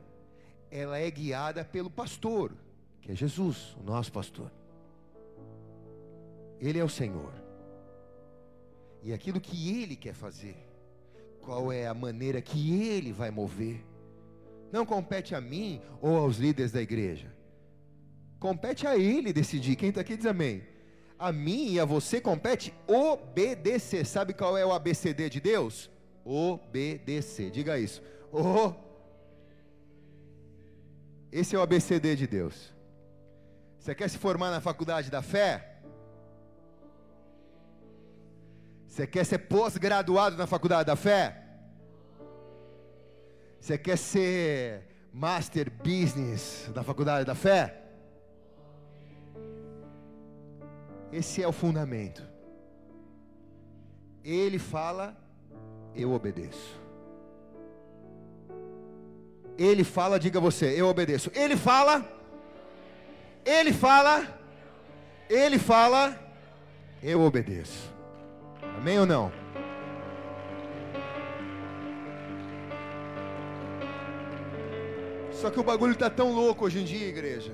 ela 0.70 0.98
é 0.98 1.10
guiada 1.10 1.64
pelo 1.64 1.90
pastor, 1.90 2.52
que 3.02 3.12
é 3.12 3.16
Jesus, 3.16 3.76
o 3.80 3.84
nosso 3.84 4.12
pastor. 4.12 4.52
Ele 6.60 6.78
é 6.78 6.84
o 6.84 6.90
Senhor. 6.90 7.34
E 9.04 9.14
aquilo 9.14 9.40
que 9.40 9.82
Ele 9.82 9.96
quer 9.96 10.14
fazer, 10.14 10.56
qual 11.42 11.72
é 11.72 11.88
a 11.88 11.94
maneira 11.94 12.42
que 12.42 12.80
Ele 12.80 13.12
vai 13.12 13.32
mover, 13.32 13.84
não 14.72 14.86
compete 14.86 15.34
a 15.34 15.42
mim 15.42 15.82
ou 16.02 16.16
aos 16.18 16.38
líderes 16.38 16.72
da 16.72 16.82
igreja. 16.82 17.34
Compete 18.42 18.88
a 18.88 18.98
Ele 18.98 19.32
decidir. 19.32 19.76
Quem 19.76 19.90
está 19.90 20.02
aqui 20.02 20.18
diz 20.18 20.26
amém. 20.26 20.64
A 21.18 21.32
mim 21.32 21.74
e 21.74 21.80
a 21.80 21.86
você 21.86 22.20
compete 22.20 22.74
obedecer. 22.88 24.04
Sabe 24.04 24.34
qual 24.34 24.58
é 24.58 24.66
o 24.66 24.74
ABCD 24.74 25.30
de 25.30 25.40
Deus? 25.40 25.92
Obedecer. 26.26 27.52
Diga 27.52 27.78
isso. 27.78 28.02
O 28.34 28.74
Esse 31.32 31.56
é 31.56 31.60
o 31.60 31.62
ABCD 31.62 32.16
de 32.16 32.26
Deus. 32.26 32.74
Você 33.78 33.94
quer 33.94 34.10
se 34.10 34.18
formar 34.18 34.50
na 34.50 34.60
faculdade 34.60 35.12
da 35.12 35.22
fé? 35.22 35.76
Você 38.88 39.06
quer 39.06 39.24
ser 39.24 39.38
pós-graduado 39.38 40.36
na 40.36 40.48
faculdade 40.48 40.88
da 40.88 40.96
fé? 40.96 41.44
Você 43.60 43.78
quer 43.78 44.00
ser 44.00 44.88
Master 45.14 45.72
Business 45.72 46.72
da 46.74 46.82
faculdade 46.82 47.24
da 47.24 47.36
fé? 47.36 47.81
Esse 51.12 51.44
é 51.44 51.48
o 51.48 51.52
fundamento. 51.52 52.24
Ele 54.24 54.58
fala, 54.58 55.18
eu 55.96 56.12
obedeço. 56.14 56.80
Ele 59.58 59.84
fala, 59.84 60.20
diga 60.20 60.40
você, 60.40 60.80
eu 60.80 60.88
obedeço. 60.88 61.32
Ele 61.36 61.58
fala, 61.58 62.06
ele 63.46 63.74
fala, 63.74 64.40
ele 65.30 65.60
fala, 65.60 66.18
eu 67.04 67.22
obedeço. 67.22 67.92
Amém 68.78 69.00
ou 69.00 69.06
não? 69.06 69.32
Só 75.32 75.50
que 75.50 75.60
o 75.60 75.64
bagulho 75.64 75.94
está 75.94 76.10
tão 76.10 76.32
louco 76.32 76.66
hoje 76.66 76.80
em 76.80 76.84
dia, 76.84 77.08
igreja, 77.08 77.52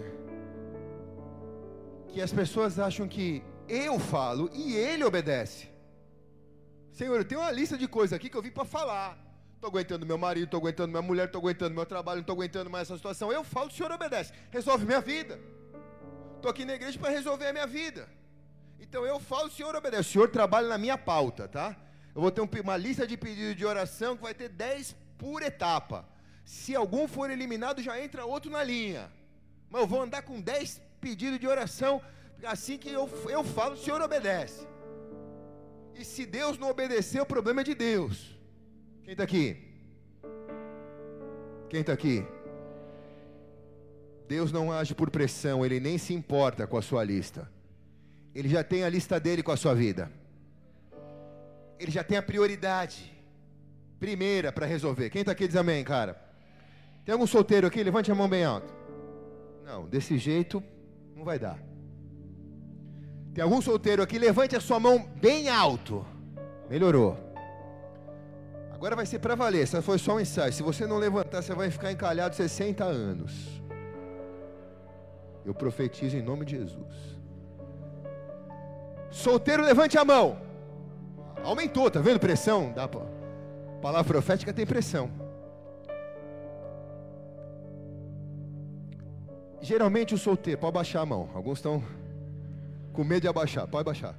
que 2.18 2.22
as 2.24 2.34
pessoas 2.34 2.80
acham 2.80 3.08
que 3.08 3.44
eu 3.70 4.00
falo 4.00 4.50
e 4.52 4.76
ele 4.76 5.04
obedece. 5.04 5.70
Senhor, 6.92 7.16
eu 7.16 7.24
tenho 7.24 7.42
uma 7.42 7.52
lista 7.52 7.78
de 7.78 7.88
coisas 7.88 8.12
aqui 8.12 8.28
que 8.28 8.36
eu 8.36 8.42
vim 8.42 8.50
para 8.50 8.66
falar. 8.66 9.16
Estou 9.54 9.70
aguentando 9.70 10.04
meu 10.04 10.18
marido, 10.18 10.46
estou 10.46 10.60
aguentando 10.60 10.90
minha 10.90 11.02
mulher, 11.04 11.28
estou 11.28 11.40
aguentando 11.40 11.76
meu 11.76 11.86
trabalho, 11.86 12.16
não 12.16 12.22
estou 12.22 12.34
aguentando 12.34 12.72
mais 12.72 12.88
essa 12.88 12.98
situação. 12.98 13.32
Eu 13.32 13.44
falo, 13.44 13.68
o 13.68 13.72
Senhor 13.72 13.92
obedece. 13.92 14.34
Resolve 14.50 14.84
minha 14.84 15.00
vida. 15.00 15.40
Estou 16.38 16.50
aqui 16.50 16.66
na 16.66 16.74
igreja 16.74 16.98
para 16.98 17.12
resolver 17.12 17.50
a 17.50 17.54
minha 17.54 17.68
vida. 17.68 18.10
Então 18.80 19.06
eu 19.06 19.20
falo, 19.20 19.46
o 19.46 19.52
Senhor 19.52 19.76
obedece. 19.76 20.10
O 20.10 20.12
Senhor 20.14 20.30
trabalha 20.30 20.68
na 20.68 20.78
minha 20.80 20.98
pauta, 20.98 21.48
tá? 21.48 21.78
Eu 22.16 22.22
vou 22.24 22.32
ter 22.32 22.42
uma 22.42 22.78
lista 22.78 23.06
de 23.06 23.16
pedidos 23.16 23.56
de 23.56 23.64
oração 23.64 24.18
que 24.18 24.24
vai 24.24 24.34
ter 24.34 24.50
10 24.50 24.96
por 25.20 25.44
etapa. 25.44 26.04
Se 26.44 26.76
algum 26.76 27.08
for 27.08 27.30
eliminado, 27.30 27.80
já 27.80 28.02
entra 28.02 28.26
outro 28.26 28.50
na 28.50 28.64
linha. 28.64 29.08
Mas 29.70 29.82
eu 29.82 29.88
vou 29.88 30.02
andar 30.02 30.24
com 30.24 30.42
10 30.42 30.87
pedidos 31.00 31.40
de 31.40 31.48
oração. 31.48 32.02
Assim 32.44 32.78
que 32.78 32.90
eu, 32.90 33.10
eu 33.30 33.44
falo, 33.44 33.74
o 33.74 33.78
Senhor 33.78 34.02
obedece. 34.02 34.68
E 35.96 36.06
se 36.06 36.26
Deus 36.26 36.58
não 36.58 36.70
obedecer, 36.70 37.20
o 37.20 37.26
problema 37.26 37.62
é 37.62 37.64
de 37.64 37.74
Deus. 37.74 38.38
Quem 39.04 39.14
está 39.14 39.24
aqui? 39.24 39.58
Quem 41.70 41.82
está 41.82 41.94
aqui? 41.94 42.26
Deus 44.28 44.52
não 44.52 44.72
age 44.72 44.94
por 44.94 45.10
pressão, 45.10 45.66
Ele 45.66 45.80
nem 45.80 45.98
se 45.98 46.14
importa 46.14 46.68
com 46.68 46.78
a 46.78 46.82
sua 46.82 47.04
lista. 47.04 47.50
Ele 48.36 48.50
já 48.50 48.64
tem 48.64 48.84
a 48.84 48.90
lista 48.90 49.20
dele 49.20 49.42
com 49.42 49.52
a 49.52 49.58
sua 49.58 49.74
vida. 49.74 50.12
Ele 51.80 51.92
já 51.92 52.04
tem 52.04 52.18
a 52.18 52.22
prioridade 52.22 53.12
primeira 54.00 54.52
para 54.52 54.66
resolver. 54.66 55.10
Quem 55.10 55.22
está 55.22 55.32
aqui 55.32 55.48
diz 55.48 55.56
amém, 55.56 55.84
cara? 55.84 56.22
Tem 57.04 57.14
algum 57.14 57.26
solteiro 57.26 57.66
aqui? 57.66 57.82
Levante 57.84 58.12
a 58.12 58.16
mão 58.16 58.30
bem 58.30 58.44
alto. 58.44 58.72
Não, 59.66 59.88
desse 59.88 60.18
jeito 60.18 60.64
não 61.18 61.26
vai 61.26 61.40
dar. 61.40 61.58
Tem 63.34 63.44
algum 63.44 63.62
solteiro 63.62 64.04
aqui? 64.04 64.20
Levante 64.20 64.56
a 64.56 64.60
sua 64.60 64.80
mão 64.80 65.10
bem 65.20 65.50
alto. 65.50 66.06
Melhorou. 66.70 67.18
Agora 68.72 68.96
vai 68.96 69.06
ser 69.06 69.20
para 69.20 69.34
valer. 69.34 69.64
Essa 69.64 69.82
foi 69.82 69.98
só 69.98 70.16
um 70.16 70.20
ensaio. 70.20 70.54
Se 70.54 70.62
você 70.62 70.86
não 70.86 70.98
levantar, 70.98 71.42
você 71.42 71.54
vai 71.56 71.72
ficar 71.72 71.92
encalhado 71.92 72.36
60 72.36 72.84
anos. 72.84 73.34
Eu 75.44 75.54
profetizo 75.54 76.16
em 76.16 76.22
nome 76.22 76.46
de 76.46 76.58
Jesus. 76.58 77.18
Solteiro, 79.10 79.64
levante 79.64 79.98
a 79.98 80.06
mão. 80.06 80.40
Aumentou, 81.44 81.90
tá 81.90 82.00
vendo 82.00 82.20
pressão? 82.20 82.72
Dá 82.74 82.88
pra... 82.88 83.02
Palavra 83.82 84.04
profética 84.04 84.54
tem 84.54 84.66
pressão. 84.66 85.10
Geralmente 89.62 90.14
o 90.14 90.18
solteiro, 90.18 90.60
pode 90.60 90.74
baixar 90.74 91.02
a 91.02 91.06
mão. 91.06 91.30
Alguns 91.34 91.58
estão 91.58 91.84
com 92.94 93.04
medo 93.04 93.22
de 93.22 93.28
abaixar, 93.28 93.68
pode 93.68 93.86
baixar. 93.86 94.16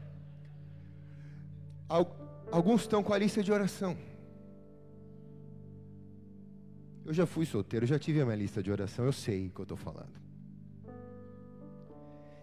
Alguns 2.50 2.82
estão 2.82 3.02
com 3.02 3.12
a 3.12 3.18
lista 3.18 3.42
de 3.42 3.50
oração. 3.52 3.96
Eu 7.04 7.14
já 7.14 7.24
fui 7.24 7.46
solteiro, 7.46 7.86
já 7.86 7.98
tive 7.98 8.20
a 8.20 8.24
minha 8.24 8.36
lista 8.36 8.62
de 8.62 8.70
oração, 8.70 9.04
eu 9.04 9.12
sei 9.12 9.46
o 9.46 9.50
que 9.50 9.60
eu 9.60 9.62
estou 9.62 9.78
falando. 9.78 10.12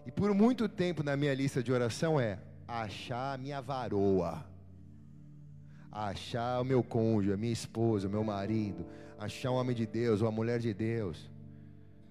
E 0.04 0.10
por 0.10 0.34
muito 0.34 0.68
tempo 0.68 1.02
na 1.02 1.16
minha 1.16 1.32
lista 1.34 1.62
de 1.62 1.72
oração 1.72 2.18
é 2.18 2.38
achar 2.66 3.34
a 3.34 3.38
minha 3.38 3.60
varoa, 3.60 4.44
achar 5.90 6.60
o 6.60 6.64
meu 6.64 6.82
cônjuge, 6.82 7.32
a 7.32 7.36
minha 7.36 7.52
esposa, 7.52 8.08
o 8.08 8.10
meu 8.10 8.24
marido, 8.24 8.84
achar 9.18 9.52
um 9.52 9.54
homem 9.54 9.74
de 9.74 9.86
Deus, 9.86 10.20
uma 10.20 10.32
mulher 10.32 10.58
de 10.58 10.74
Deus. 10.74 11.30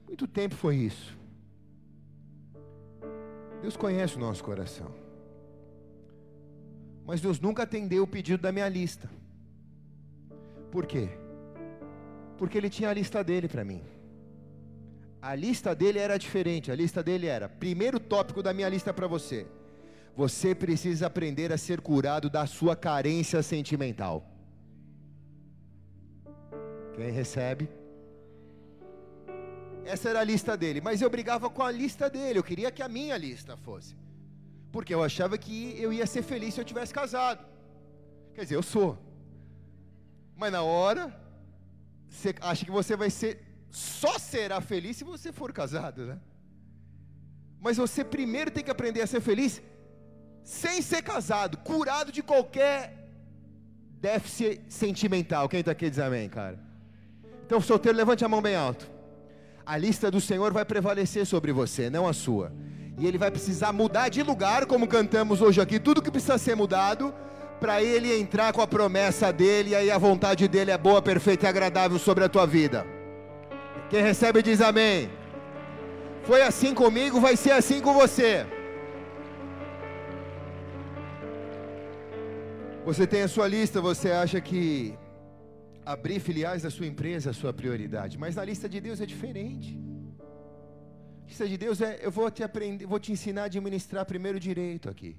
Muito 0.08 0.28
tempo 0.28 0.56
foi 0.56 0.76
isso. 0.76 1.18
Deus 3.62 3.76
conhece 3.76 4.16
o 4.16 4.20
nosso 4.20 4.44
coração. 4.44 4.94
Mas 7.06 7.22
Deus 7.22 7.40
nunca 7.40 7.64
atendeu 7.64 8.04
o 8.04 8.08
pedido 8.08 8.42
da 8.42 8.52
minha 8.52 8.70
lista. 8.70 9.10
Por 10.72 10.86
quê? 10.86 11.10
Porque 12.38 12.58
Ele 12.58 12.70
tinha 12.70 12.90
a 12.90 12.94
lista 12.94 13.24
dele 13.24 13.48
para 13.48 13.64
mim. 13.64 13.82
A 15.22 15.34
lista 15.34 15.74
dele 15.74 15.98
era 15.98 16.18
diferente. 16.18 16.72
A 16.72 16.76
lista 16.76 17.02
dele 17.02 17.28
era: 17.28 17.50
primeiro 17.50 18.00
tópico 18.00 18.44
da 18.44 18.54
minha 18.54 18.70
lista 18.70 18.94
para 18.94 19.08
você. 19.08 19.48
Você 20.16 20.54
precisa 20.54 21.08
aprender 21.08 21.52
a 21.52 21.58
ser 21.58 21.82
curado 21.82 22.30
da 22.30 22.46
sua 22.46 22.76
carência 22.76 23.42
sentimental. 23.42 24.24
Quem 26.96 27.12
recebe? 27.12 27.68
Essa 29.86 30.10
era 30.10 30.20
a 30.22 30.24
lista 30.24 30.58
dele, 30.58 30.82
mas 30.82 31.02
eu 31.02 31.10
brigava 31.10 31.48
com 31.48 31.62
a 31.62 31.72
lista 31.72 32.10
dele, 32.10 32.40
eu 32.40 32.44
queria 32.44 32.72
que 32.72 32.82
a 32.82 32.90
minha 32.90 33.16
lista 33.16 33.56
fosse. 33.56 33.96
Porque 34.72 34.94
eu 34.94 35.04
achava 35.04 35.38
que 35.38 35.80
eu 35.80 35.94
ia 35.94 36.08
ser 36.08 36.24
feliz 36.24 36.56
se 36.56 36.60
eu 36.60 36.66
tivesse 36.66 36.92
casado. 36.94 37.46
Quer 38.34 38.42
dizer, 38.42 38.56
eu 38.56 38.64
sou. 38.64 38.98
Mas 40.36 40.52
na 40.52 40.64
hora, 40.64 41.16
você 42.10 42.34
acha 42.42 42.66
que 42.66 42.72
você 42.72 42.96
vai 42.96 43.12
ser, 43.12 43.42
só 43.70 44.18
será 44.18 44.60
feliz 44.60 44.98
se 44.98 45.04
você 45.04 45.32
for 45.32 45.54
casado, 45.54 46.06
né? 46.08 46.20
Mas 47.62 47.78
você 47.78 48.04
primeiro 48.04 48.50
tem 48.50 48.64
que 48.64 48.72
aprender 48.72 49.02
a 49.02 49.08
ser 49.08 49.22
feliz 49.22 49.62
sem 50.44 50.82
ser 50.82 51.04
casado, 51.04 51.58
curado 51.60 52.12
de 52.12 52.24
qualquer 52.24 53.08
déficit 54.02 54.62
sentimental. 54.68 55.48
Quem 55.48 55.60
está 55.60 55.72
aqui 55.72 55.90
diz 55.90 56.00
amém, 56.00 56.28
cara? 56.28 56.60
Então, 57.46 57.62
solteiro, 57.62 57.98
levante 57.98 58.26
a 58.26 58.28
mão 58.28 58.42
bem 58.42 58.56
alto 58.56 58.95
a 59.66 59.78
lista 59.78 60.12
do 60.12 60.22
Senhor 60.22 60.54
vai 60.54 60.64
prevalecer 60.64 61.26
sobre 61.26 61.52
você, 61.52 61.90
não 61.90 62.08
a 62.08 62.14
sua. 62.14 62.52
E 62.98 63.08
ele 63.08 63.18
vai 63.18 63.32
precisar 63.32 63.74
mudar 63.74 64.10
de 64.10 64.22
lugar, 64.22 64.66
como 64.66 64.88
cantamos 64.88 65.42
hoje 65.42 65.60
aqui, 65.60 65.80
tudo 65.80 66.02
que 66.02 66.12
precisa 66.12 66.38
ser 66.38 66.56
mudado, 66.56 67.14
para 67.60 67.82
ele 67.82 68.16
entrar 68.16 68.54
com 68.54 68.62
a 68.62 68.68
promessa 68.68 69.34
dele, 69.34 69.72
e 69.72 69.76
aí 69.76 69.90
a 69.90 69.98
vontade 69.98 70.48
dele 70.48 70.72
é 70.72 70.78
boa, 70.78 71.02
perfeita 71.02 71.46
e 71.46 71.50
agradável 71.50 71.98
sobre 71.98 72.24
a 72.24 72.30
tua 72.30 72.46
vida. 72.46 72.86
Quem 73.90 74.04
recebe 74.04 74.44
diz 74.44 74.62
amém. 74.62 75.10
Foi 76.24 76.42
assim 76.42 76.74
comigo, 76.74 77.20
vai 77.20 77.36
ser 77.36 77.52
assim 77.52 77.82
com 77.82 77.94
você. 77.94 78.46
Você 82.86 83.08
tem 83.08 83.24
a 83.24 83.28
sua 83.28 83.48
lista, 83.48 83.82
você 83.82 84.12
acha 84.12 84.40
que 84.40 84.96
abrir 85.86 86.20
filiais 86.20 86.64
da 86.64 86.72
sua 86.72 86.88
empresa 86.88 87.30
é 87.30 87.32
a 87.32 87.34
sua 87.34 87.54
prioridade, 87.54 88.18
mas 88.18 88.36
na 88.36 88.44
lista 88.44 88.68
de 88.68 88.82
Deus 88.82 89.00
é 89.00 89.06
diferente. 89.06 89.78
A 91.24 91.28
lista 91.28 91.48
de 91.48 91.58
Deus 91.58 91.82
é, 91.82 92.00
eu 92.02 92.12
vou 92.12 92.30
te 92.32 92.44
aprender, 92.44 92.86
vou 92.86 93.00
te 93.00 93.12
ensinar 93.12 93.44
a 93.44 93.46
administrar 93.46 94.06
primeiro 94.06 94.40
direito 94.40 94.90
aqui. 94.90 95.16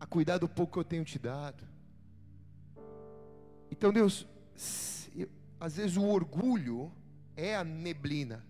A 0.00 0.06
cuidar 0.06 0.38
do 0.38 0.48
pouco 0.48 0.74
que 0.74 0.78
eu 0.78 0.84
tenho 0.84 1.04
te 1.04 1.18
dado. 1.18 1.62
Então 3.70 3.92
Deus, 3.92 4.26
eu, 5.14 5.28
às 5.60 5.76
vezes 5.76 5.96
o 5.96 6.04
orgulho 6.04 6.90
é 7.36 7.54
a 7.54 7.62
neblina 7.62 8.44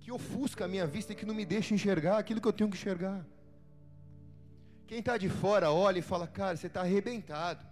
que 0.00 0.10
ofusca 0.12 0.64
a 0.64 0.68
minha 0.68 0.86
vista 0.86 1.12
e 1.12 1.16
que 1.16 1.26
não 1.26 1.34
me 1.34 1.44
deixa 1.44 1.74
enxergar 1.74 2.18
aquilo 2.18 2.40
que 2.40 2.46
eu 2.46 2.52
tenho 2.52 2.70
que 2.70 2.76
enxergar. 2.76 3.26
Quem 4.86 5.00
está 5.00 5.18
de 5.18 5.28
fora 5.28 5.72
olha 5.72 5.98
e 5.98 6.02
fala, 6.02 6.28
cara, 6.28 6.56
você 6.56 6.68
está 6.68 6.82
arrebentado. 6.82 7.66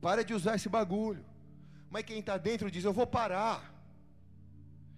Para 0.00 0.24
de 0.24 0.34
usar 0.34 0.56
esse 0.56 0.68
bagulho. 0.68 1.24
Mas 1.90 2.04
quem 2.04 2.18
está 2.18 2.36
dentro 2.36 2.70
diz: 2.70 2.84
Eu 2.84 2.92
vou 2.92 3.06
parar. 3.06 3.74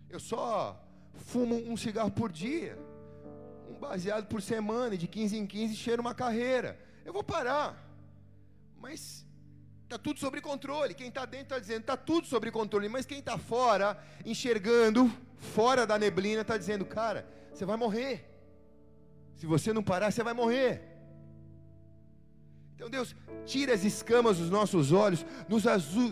Eu 0.08 0.18
só 0.18 0.80
fumo 1.14 1.56
um 1.70 1.76
cigarro 1.76 2.10
por 2.10 2.32
dia. 2.32 2.78
um 3.70 3.78
baseado 3.78 4.26
por 4.26 4.40
semana, 4.40 4.94
e 4.94 4.98
de 4.98 5.06
15 5.06 5.36
em 5.36 5.46
15 5.46 5.76
cheira 5.76 6.00
uma 6.00 6.14
carreira. 6.14 6.78
Eu 7.04 7.12
vou 7.12 7.22
parar. 7.22 7.76
Mas 8.78 9.26
está 9.84 9.98
tudo 9.98 10.20
sobre 10.20 10.40
controle. 10.40 10.94
Quem 10.94 11.08
está 11.08 11.24
dentro 11.24 11.46
está 11.46 11.58
dizendo, 11.58 11.80
está 11.80 11.96
tudo 11.96 12.26
sobre 12.26 12.50
controle. 12.50 12.88
Mas 12.88 13.06
quem 13.06 13.18
está 13.18 13.38
fora, 13.38 14.02
enxergando, 14.24 15.10
fora 15.36 15.86
da 15.86 15.98
neblina, 15.98 16.42
está 16.42 16.56
dizendo, 16.56 16.84
cara, 16.84 17.26
você 17.52 17.64
vai 17.64 17.76
morrer. 17.76 18.24
Se 19.36 19.46
você 19.46 19.72
não 19.72 19.82
parar, 19.82 20.10
você 20.10 20.22
vai 20.22 20.34
morrer. 20.34 20.97
Então, 22.78 22.88
Deus, 22.88 23.12
tira 23.44 23.74
as 23.74 23.82
escamas 23.82 24.36
dos 24.36 24.50
nossos 24.50 24.92
olhos, 24.92 25.26
nos, 25.48 25.64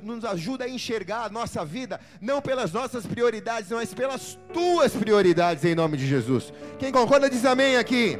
nos, 0.02 0.24
ajuda 0.24 0.64
a 0.64 0.68
enxergar 0.68 1.22
a 1.22 1.28
nossa 1.28 1.64
vida, 1.64 2.00
não 2.20 2.42
pelas 2.42 2.72
nossas 2.72 3.06
prioridades, 3.06 3.70
mas 3.70 3.94
pelas 3.94 4.36
tuas 4.52 4.92
prioridades, 4.92 5.64
em 5.64 5.76
nome 5.76 5.96
de 5.96 6.04
Jesus. 6.04 6.52
Quem 6.76 6.90
concorda, 6.90 7.30
diz 7.30 7.44
amém 7.44 7.76
aqui. 7.76 8.18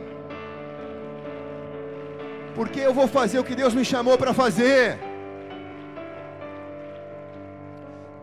Porque 2.55 2.79
eu 2.79 2.95
vou 2.95 3.09
fazer 3.09 3.41
o 3.41 3.45
que 3.45 3.57
Deus 3.57 3.75
me 3.75 3.85
chamou 3.85 4.17
para 4.17 4.33
fazer. 4.33 4.97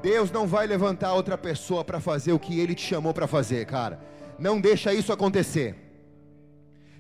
Deus 0.01 0.31
não 0.31 0.47
vai 0.47 0.65
levantar 0.65 1.13
outra 1.15 1.38
pessoa 1.38 1.83
para 1.83 1.99
fazer 1.99 2.31
o 2.31 2.39
que 2.39 2.62
Ele 2.62 2.73
te 2.73 2.88
chamou 2.88 3.13
para 3.13 3.27
fazer, 3.27 3.65
cara. 3.65 3.99
Não 4.39 4.62
deixa 4.62 4.93
isso 4.93 5.12
acontecer. 5.12 5.82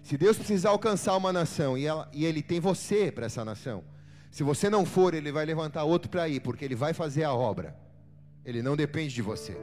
Se 0.03 0.17
Deus 0.17 0.37
precisar 0.37 0.69
alcançar 0.69 1.15
uma 1.15 1.31
nação 1.31 1.77
e, 1.77 1.85
ela, 1.85 2.09
e 2.11 2.25
Ele 2.25 2.41
tem 2.41 2.59
você 2.59 3.09
para 3.09 3.25
essa 3.25 3.43
nação, 3.45 3.83
se 4.29 4.43
você 4.43 4.69
não 4.69 4.85
for, 4.85 5.13
Ele 5.13 5.31
vai 5.31 5.45
levantar 5.45 5.85
outro 5.85 6.09
para 6.09 6.27
ir, 6.27 6.41
porque 6.41 6.65
Ele 6.65 6.75
vai 6.75 6.93
fazer 6.93 7.23
a 7.23 7.33
obra. 7.33 7.73
Ele 8.43 8.61
não 8.61 8.75
depende 8.75 9.13
de 9.13 9.21
você. 9.21 9.57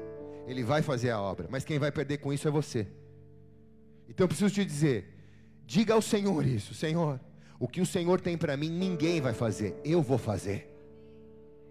Ele 0.46 0.64
vai 0.64 0.80
fazer 0.80 1.10
a 1.10 1.20
obra, 1.20 1.46
mas 1.50 1.62
quem 1.62 1.78
vai 1.78 1.92
perder 1.92 2.18
com 2.18 2.32
isso 2.32 2.48
é 2.48 2.50
você. 2.50 2.88
Então 4.08 4.24
eu 4.24 4.28
preciso 4.28 4.52
te 4.52 4.64
dizer: 4.64 5.14
diga 5.66 5.92
ao 5.92 6.00
Senhor 6.00 6.46
isso, 6.46 6.72
Senhor, 6.74 7.20
o 7.58 7.68
que 7.68 7.82
o 7.82 7.86
Senhor 7.86 8.18
tem 8.20 8.38
para 8.38 8.56
mim, 8.56 8.70
ninguém 8.70 9.20
vai 9.20 9.34
fazer, 9.34 9.78
eu 9.84 10.00
vou 10.00 10.16
fazer. 10.16 10.69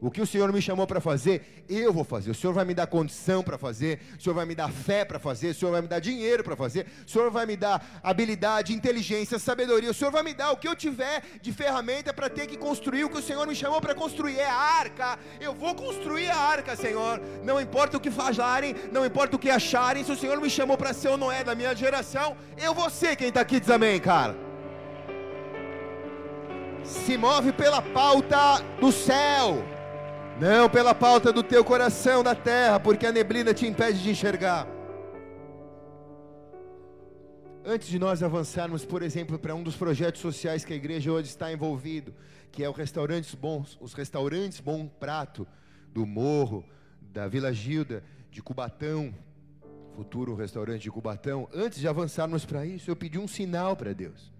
O 0.01 0.09
que 0.09 0.21
o 0.21 0.25
Senhor 0.25 0.51
me 0.53 0.61
chamou 0.61 0.87
para 0.87 1.01
fazer, 1.01 1.65
eu 1.67 1.91
vou 1.91 2.05
fazer. 2.05 2.31
O 2.31 2.35
Senhor 2.35 2.53
vai 2.53 2.63
me 2.63 2.73
dar 2.73 2.87
condição 2.87 3.43
para 3.43 3.57
fazer, 3.57 3.99
o 4.17 4.21
Senhor 4.21 4.33
vai 4.33 4.45
me 4.45 4.55
dar 4.55 4.71
fé 4.71 5.03
para 5.03 5.19
fazer, 5.19 5.49
o 5.49 5.53
Senhor 5.53 5.71
vai 5.71 5.81
me 5.81 5.89
dar 5.89 5.99
dinheiro 5.99 6.41
para 6.41 6.55
fazer, 6.55 6.87
o 7.05 7.09
Senhor 7.09 7.29
vai 7.29 7.45
me 7.45 7.57
dar 7.57 7.99
habilidade, 8.01 8.73
inteligência, 8.73 9.37
sabedoria, 9.37 9.91
o 9.91 9.93
Senhor 9.93 10.09
vai 10.11 10.23
me 10.23 10.33
dar 10.33 10.51
o 10.51 10.57
que 10.57 10.69
eu 10.69 10.75
tiver 10.75 11.21
de 11.41 11.51
ferramenta 11.51 12.13
para 12.13 12.29
ter 12.29 12.47
que 12.47 12.55
construir 12.55 13.03
o 13.03 13.09
que 13.09 13.17
o 13.17 13.21
Senhor 13.21 13.45
me 13.45 13.53
chamou 13.53 13.81
para 13.81 13.93
construir. 13.93 14.39
É 14.39 14.49
a 14.49 14.53
arca, 14.53 15.19
eu 15.41 15.53
vou 15.53 15.75
construir 15.75 16.29
a 16.29 16.37
arca, 16.37 16.77
Senhor. 16.77 17.21
Não 17.43 17.59
importa 17.59 17.97
o 17.97 17.99
que 17.99 18.09
falarem, 18.09 18.73
não 18.93 19.05
importa 19.05 19.35
o 19.35 19.39
que 19.39 19.49
acharem, 19.49 20.05
se 20.05 20.11
o 20.13 20.17
Senhor 20.17 20.39
me 20.39 20.49
chamou 20.49 20.77
para 20.77 20.93
ser 20.93 21.09
ou 21.09 21.17
não 21.17 21.29
é 21.29 21.43
da 21.43 21.53
minha 21.53 21.75
geração, 21.75 22.37
eu 22.57 22.73
vou 22.73 22.89
ser 22.89 23.17
quem 23.17 23.27
está 23.27 23.41
aqui, 23.41 23.59
diz 23.59 23.69
amém, 23.69 23.99
cara. 23.99 24.35
Se 26.85 27.17
move 27.17 27.51
pela 27.51 27.81
pauta 27.81 28.63
do 28.79 28.91
céu 28.91 29.78
não 30.39 30.69
pela 30.69 30.95
pauta 30.95 31.33
do 31.33 31.43
teu 31.43 31.65
coração 31.65 32.23
da 32.23 32.33
terra, 32.33 32.79
porque 32.79 33.05
a 33.05 33.11
neblina 33.11 33.53
te 33.53 33.67
impede 33.67 34.01
de 34.01 34.09
enxergar. 34.09 34.65
Antes 37.65 37.89
de 37.89 37.99
nós 37.99 38.23
avançarmos, 38.23 38.85
por 38.85 39.03
exemplo, 39.03 39.37
para 39.37 39.53
um 39.53 39.61
dos 39.61 39.75
projetos 39.75 40.21
sociais 40.21 40.63
que 40.63 40.71
a 40.71 40.75
igreja 40.75 41.11
hoje 41.11 41.27
está 41.27 41.51
envolvido, 41.51 42.15
que 42.53 42.63
é 42.63 42.69
o 42.69 42.71
restaurantes 42.71 43.35
bons, 43.35 43.77
os 43.81 43.93
restaurantes 43.93 44.61
Bom 44.61 44.87
Prato 44.87 45.45
do 45.93 46.05
Morro, 46.05 46.63
da 47.01 47.27
Vila 47.27 47.51
Gilda, 47.51 48.01
de 48.31 48.41
Cubatão, 48.41 49.13
futuro 49.93 50.35
restaurante 50.35 50.83
de 50.83 50.89
Cubatão. 50.89 51.49
Antes 51.53 51.79
de 51.79 51.87
avançarmos 51.87 52.45
para 52.45 52.65
isso, 52.65 52.89
eu 52.89 52.95
pedi 52.95 53.19
um 53.19 53.27
sinal 53.27 53.75
para 53.75 53.93
Deus. 53.93 54.31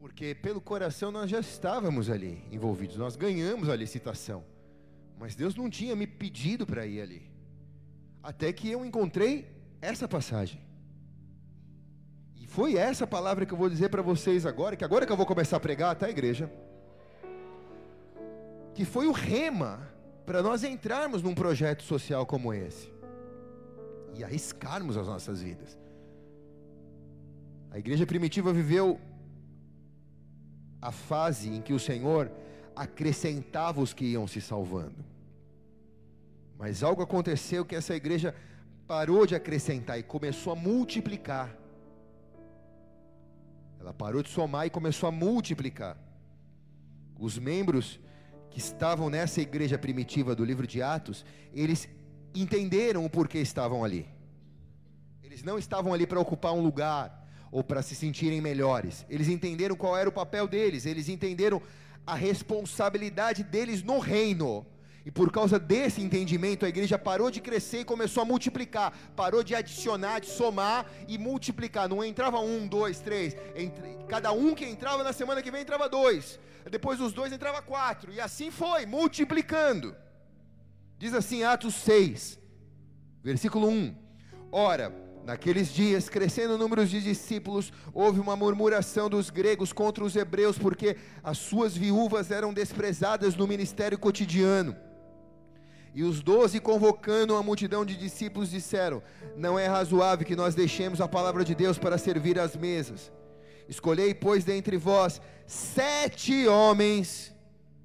Porque 0.00 0.34
pelo 0.34 0.60
coração 0.60 1.12
nós 1.12 1.30
já 1.30 1.38
estávamos 1.38 2.10
ali 2.10 2.42
envolvidos, 2.50 2.96
nós 2.96 3.14
ganhamos 3.14 3.68
a 3.68 3.76
licitação. 3.76 4.53
Mas 5.18 5.34
Deus 5.34 5.54
não 5.54 5.70
tinha 5.70 5.94
me 5.94 6.06
pedido 6.06 6.66
para 6.66 6.86
ir 6.86 7.00
ali. 7.00 7.30
Até 8.22 8.52
que 8.52 8.70
eu 8.70 8.84
encontrei 8.84 9.50
essa 9.80 10.08
passagem. 10.08 10.60
E 12.36 12.46
foi 12.46 12.76
essa 12.76 13.06
palavra 13.06 13.46
que 13.46 13.52
eu 13.52 13.58
vou 13.58 13.68
dizer 13.68 13.88
para 13.88 14.02
vocês 14.02 14.44
agora, 14.46 14.76
que 14.76 14.84
agora 14.84 15.06
que 15.06 15.12
eu 15.12 15.16
vou 15.16 15.26
começar 15.26 15.56
a 15.56 15.60
pregar, 15.60 15.94
tá, 15.96 16.08
igreja? 16.08 16.50
Que 18.74 18.84
foi 18.84 19.06
o 19.06 19.12
rema 19.12 19.88
para 20.26 20.42
nós 20.42 20.64
entrarmos 20.64 21.22
num 21.22 21.34
projeto 21.34 21.82
social 21.82 22.26
como 22.26 22.52
esse 22.52 22.92
e 24.16 24.24
arriscarmos 24.24 24.96
as 24.96 25.06
nossas 25.06 25.42
vidas. 25.42 25.78
A 27.70 27.78
igreja 27.78 28.06
primitiva 28.06 28.52
viveu 28.52 29.00
a 30.80 30.92
fase 30.92 31.48
em 31.48 31.60
que 31.60 31.72
o 31.72 31.78
Senhor 31.78 32.30
acrescentava 32.74 33.80
os 33.80 33.92
que 33.92 34.04
iam 34.04 34.26
se 34.26 34.40
salvando. 34.40 35.04
Mas 36.58 36.82
algo 36.82 37.02
aconteceu 37.02 37.64
que 37.64 37.74
essa 37.74 37.94
igreja 37.94 38.34
parou 38.86 39.26
de 39.26 39.34
acrescentar 39.34 39.98
e 39.98 40.02
começou 40.02 40.52
a 40.52 40.56
multiplicar. 40.56 41.56
Ela 43.80 43.92
parou 43.92 44.22
de 44.22 44.28
somar 44.28 44.66
e 44.66 44.70
começou 44.70 45.08
a 45.08 45.12
multiplicar. 45.12 45.96
Os 47.18 47.38
membros 47.38 48.00
que 48.50 48.58
estavam 48.58 49.10
nessa 49.10 49.40
igreja 49.40 49.76
primitiva 49.76 50.34
do 50.34 50.44
livro 50.44 50.66
de 50.66 50.80
Atos, 50.80 51.24
eles 51.52 51.88
entenderam 52.34 53.04
o 53.04 53.10
porquê 53.10 53.38
estavam 53.38 53.84
ali. 53.84 54.08
Eles 55.22 55.42
não 55.42 55.58
estavam 55.58 55.92
ali 55.92 56.06
para 56.06 56.20
ocupar 56.20 56.52
um 56.52 56.62
lugar 56.62 57.24
ou 57.50 57.62
para 57.62 57.82
se 57.82 57.94
sentirem 57.94 58.40
melhores. 58.40 59.04
Eles 59.08 59.28
entenderam 59.28 59.76
qual 59.76 59.96
era 59.96 60.08
o 60.08 60.12
papel 60.12 60.46
deles, 60.46 60.86
eles 60.86 61.08
entenderam 61.08 61.60
a 62.06 62.14
responsabilidade 62.14 63.42
deles 63.42 63.82
no 63.82 63.98
reino. 63.98 64.66
E 65.06 65.10
por 65.10 65.30
causa 65.30 65.58
desse 65.58 66.00
entendimento, 66.00 66.64
a 66.64 66.68
igreja 66.68 66.98
parou 66.98 67.30
de 67.30 67.40
crescer 67.40 67.80
e 67.80 67.84
começou 67.84 68.22
a 68.22 68.26
multiplicar. 68.26 68.92
Parou 69.14 69.44
de 69.44 69.54
adicionar, 69.54 70.20
de 70.20 70.28
somar 70.28 70.86
e 71.06 71.18
multiplicar. 71.18 71.88
Não 71.88 72.02
entrava 72.02 72.40
um, 72.40 72.66
dois, 72.66 73.00
três. 73.00 73.36
Entre, 73.54 73.98
cada 74.08 74.32
um 74.32 74.54
que 74.54 74.64
entrava 74.64 75.04
na 75.04 75.12
semana 75.12 75.42
que 75.42 75.50
vem 75.50 75.60
entrava 75.60 75.90
dois. 75.90 76.38
Depois 76.70 76.98
dos 76.98 77.12
dois 77.12 77.32
entrava 77.32 77.60
quatro. 77.60 78.12
E 78.12 78.18
assim 78.18 78.50
foi, 78.50 78.86
multiplicando. 78.86 79.94
Diz 80.98 81.12
assim, 81.12 81.42
Atos 81.42 81.74
6, 81.74 82.38
versículo 83.22 83.68
1. 83.68 83.94
Ora, 84.50 85.03
Naqueles 85.24 85.72
dias, 85.72 86.10
crescendo 86.10 86.54
o 86.54 86.58
número 86.58 86.84
de 86.84 87.00
discípulos, 87.00 87.72
houve 87.94 88.20
uma 88.20 88.36
murmuração 88.36 89.08
dos 89.08 89.30
gregos 89.30 89.72
contra 89.72 90.04
os 90.04 90.14
hebreus, 90.14 90.58
porque 90.58 90.98
as 91.22 91.38
suas 91.38 91.74
viúvas 91.74 92.30
eram 92.30 92.52
desprezadas 92.52 93.34
no 93.34 93.46
ministério 93.46 93.98
cotidiano. 93.98 94.76
E 95.94 96.02
os 96.02 96.20
doze, 96.22 96.60
convocando 96.60 97.32
uma 97.32 97.42
multidão 97.42 97.86
de 97.86 97.96
discípulos, 97.96 98.50
disseram: 98.50 99.02
Não 99.34 99.58
é 99.58 99.66
razoável 99.66 100.26
que 100.26 100.36
nós 100.36 100.54
deixemos 100.54 101.00
a 101.00 101.08
palavra 101.08 101.42
de 101.42 101.54
Deus 101.54 101.78
para 101.78 101.96
servir 101.96 102.38
às 102.38 102.54
mesas. 102.54 103.10
Escolhei, 103.66 104.12
pois, 104.12 104.44
dentre 104.44 104.76
vós 104.76 105.22
sete 105.46 106.46
homens 106.46 107.34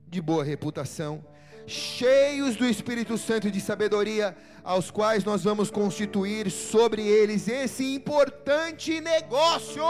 de 0.08 0.21
boa 0.21 0.43
reputação, 0.43 1.23
cheios 1.69 2.55
do 2.55 2.65
Espírito 2.65 3.17
Santo 3.17 3.47
e 3.47 3.51
de 3.51 3.62
sabedoria, 3.62 4.36
aos 4.63 4.91
quais 4.91 5.23
nós 5.23 5.43
vamos 5.43 5.69
constituir 5.71 6.49
sobre 6.51 7.01
eles 7.08 7.47
esse 7.47 7.93
importante 7.93 8.99
negócio. 8.99 9.84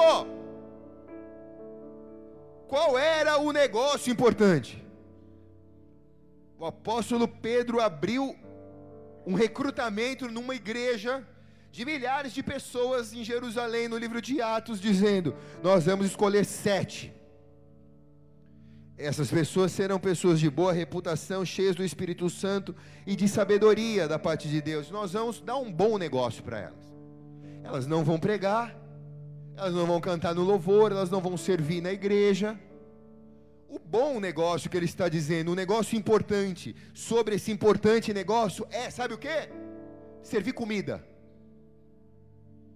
Qual 2.67 2.97
era 2.97 3.37
o 3.39 3.51
negócio 3.51 4.11
importante? 4.11 4.83
O 6.59 6.65
apóstolo 6.65 7.27
Pedro 7.27 7.79
abriu 7.79 8.35
um 9.25 9.33
recrutamento 9.33 10.29
numa 10.29 10.53
igreja 10.53 11.25
de 11.71 11.85
milhares 11.85 12.33
de 12.33 12.43
pessoas 12.43 13.13
em 13.13 13.23
Jerusalém, 13.23 13.87
no 13.87 13.97
livro 13.97 14.21
de 14.21 14.41
Atos, 14.41 14.79
dizendo: 14.81 15.35
Nós 15.63 15.85
vamos 15.85 16.05
escolher 16.07 16.45
sete 16.45 17.13
essas 18.99 19.31
pessoas 19.31 19.71
serão 19.71 19.97
pessoas 19.97 20.41
de 20.41 20.49
boa 20.49 20.73
reputação, 20.73 21.45
cheias 21.45 21.73
do 21.73 21.83
Espírito 21.83 22.29
Santo 22.29 22.75
e 23.07 23.15
de 23.15 23.29
sabedoria 23.29 24.09
da 24.09 24.19
parte 24.19 24.49
de 24.49 24.61
Deus. 24.61 24.91
Nós 24.91 25.13
vamos 25.13 25.39
dar 25.39 25.55
um 25.55 25.71
bom 25.71 25.97
negócio 25.97 26.43
para 26.43 26.59
elas. 26.59 26.93
Elas 27.63 27.87
não 27.87 28.03
vão 28.03 28.19
pregar, 28.19 28.75
elas 29.55 29.73
não 29.73 29.85
vão 29.85 30.01
cantar 30.01 30.35
no 30.35 30.43
louvor, 30.43 30.91
elas 30.91 31.09
não 31.09 31.21
vão 31.21 31.37
servir 31.37 31.81
na 31.81 31.93
igreja. 31.93 32.59
O 33.69 33.79
bom 33.79 34.19
negócio 34.19 34.69
que 34.69 34.75
ele 34.75 34.85
está 34.85 35.07
dizendo, 35.07 35.51
um 35.51 35.55
negócio 35.55 35.97
importante, 35.97 36.75
sobre 36.93 37.35
esse 37.35 37.51
importante 37.51 38.13
negócio 38.13 38.67
é, 38.69 38.89
sabe 38.89 39.13
o 39.13 39.17
que? 39.17 39.49
Servir 40.21 40.51
comida. 40.51 41.07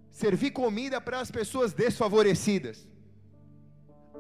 Servir 0.10 0.52
comida 0.52 1.02
para 1.02 1.20
as 1.20 1.30
pessoas 1.30 1.74
desfavorecidas. 1.74 2.88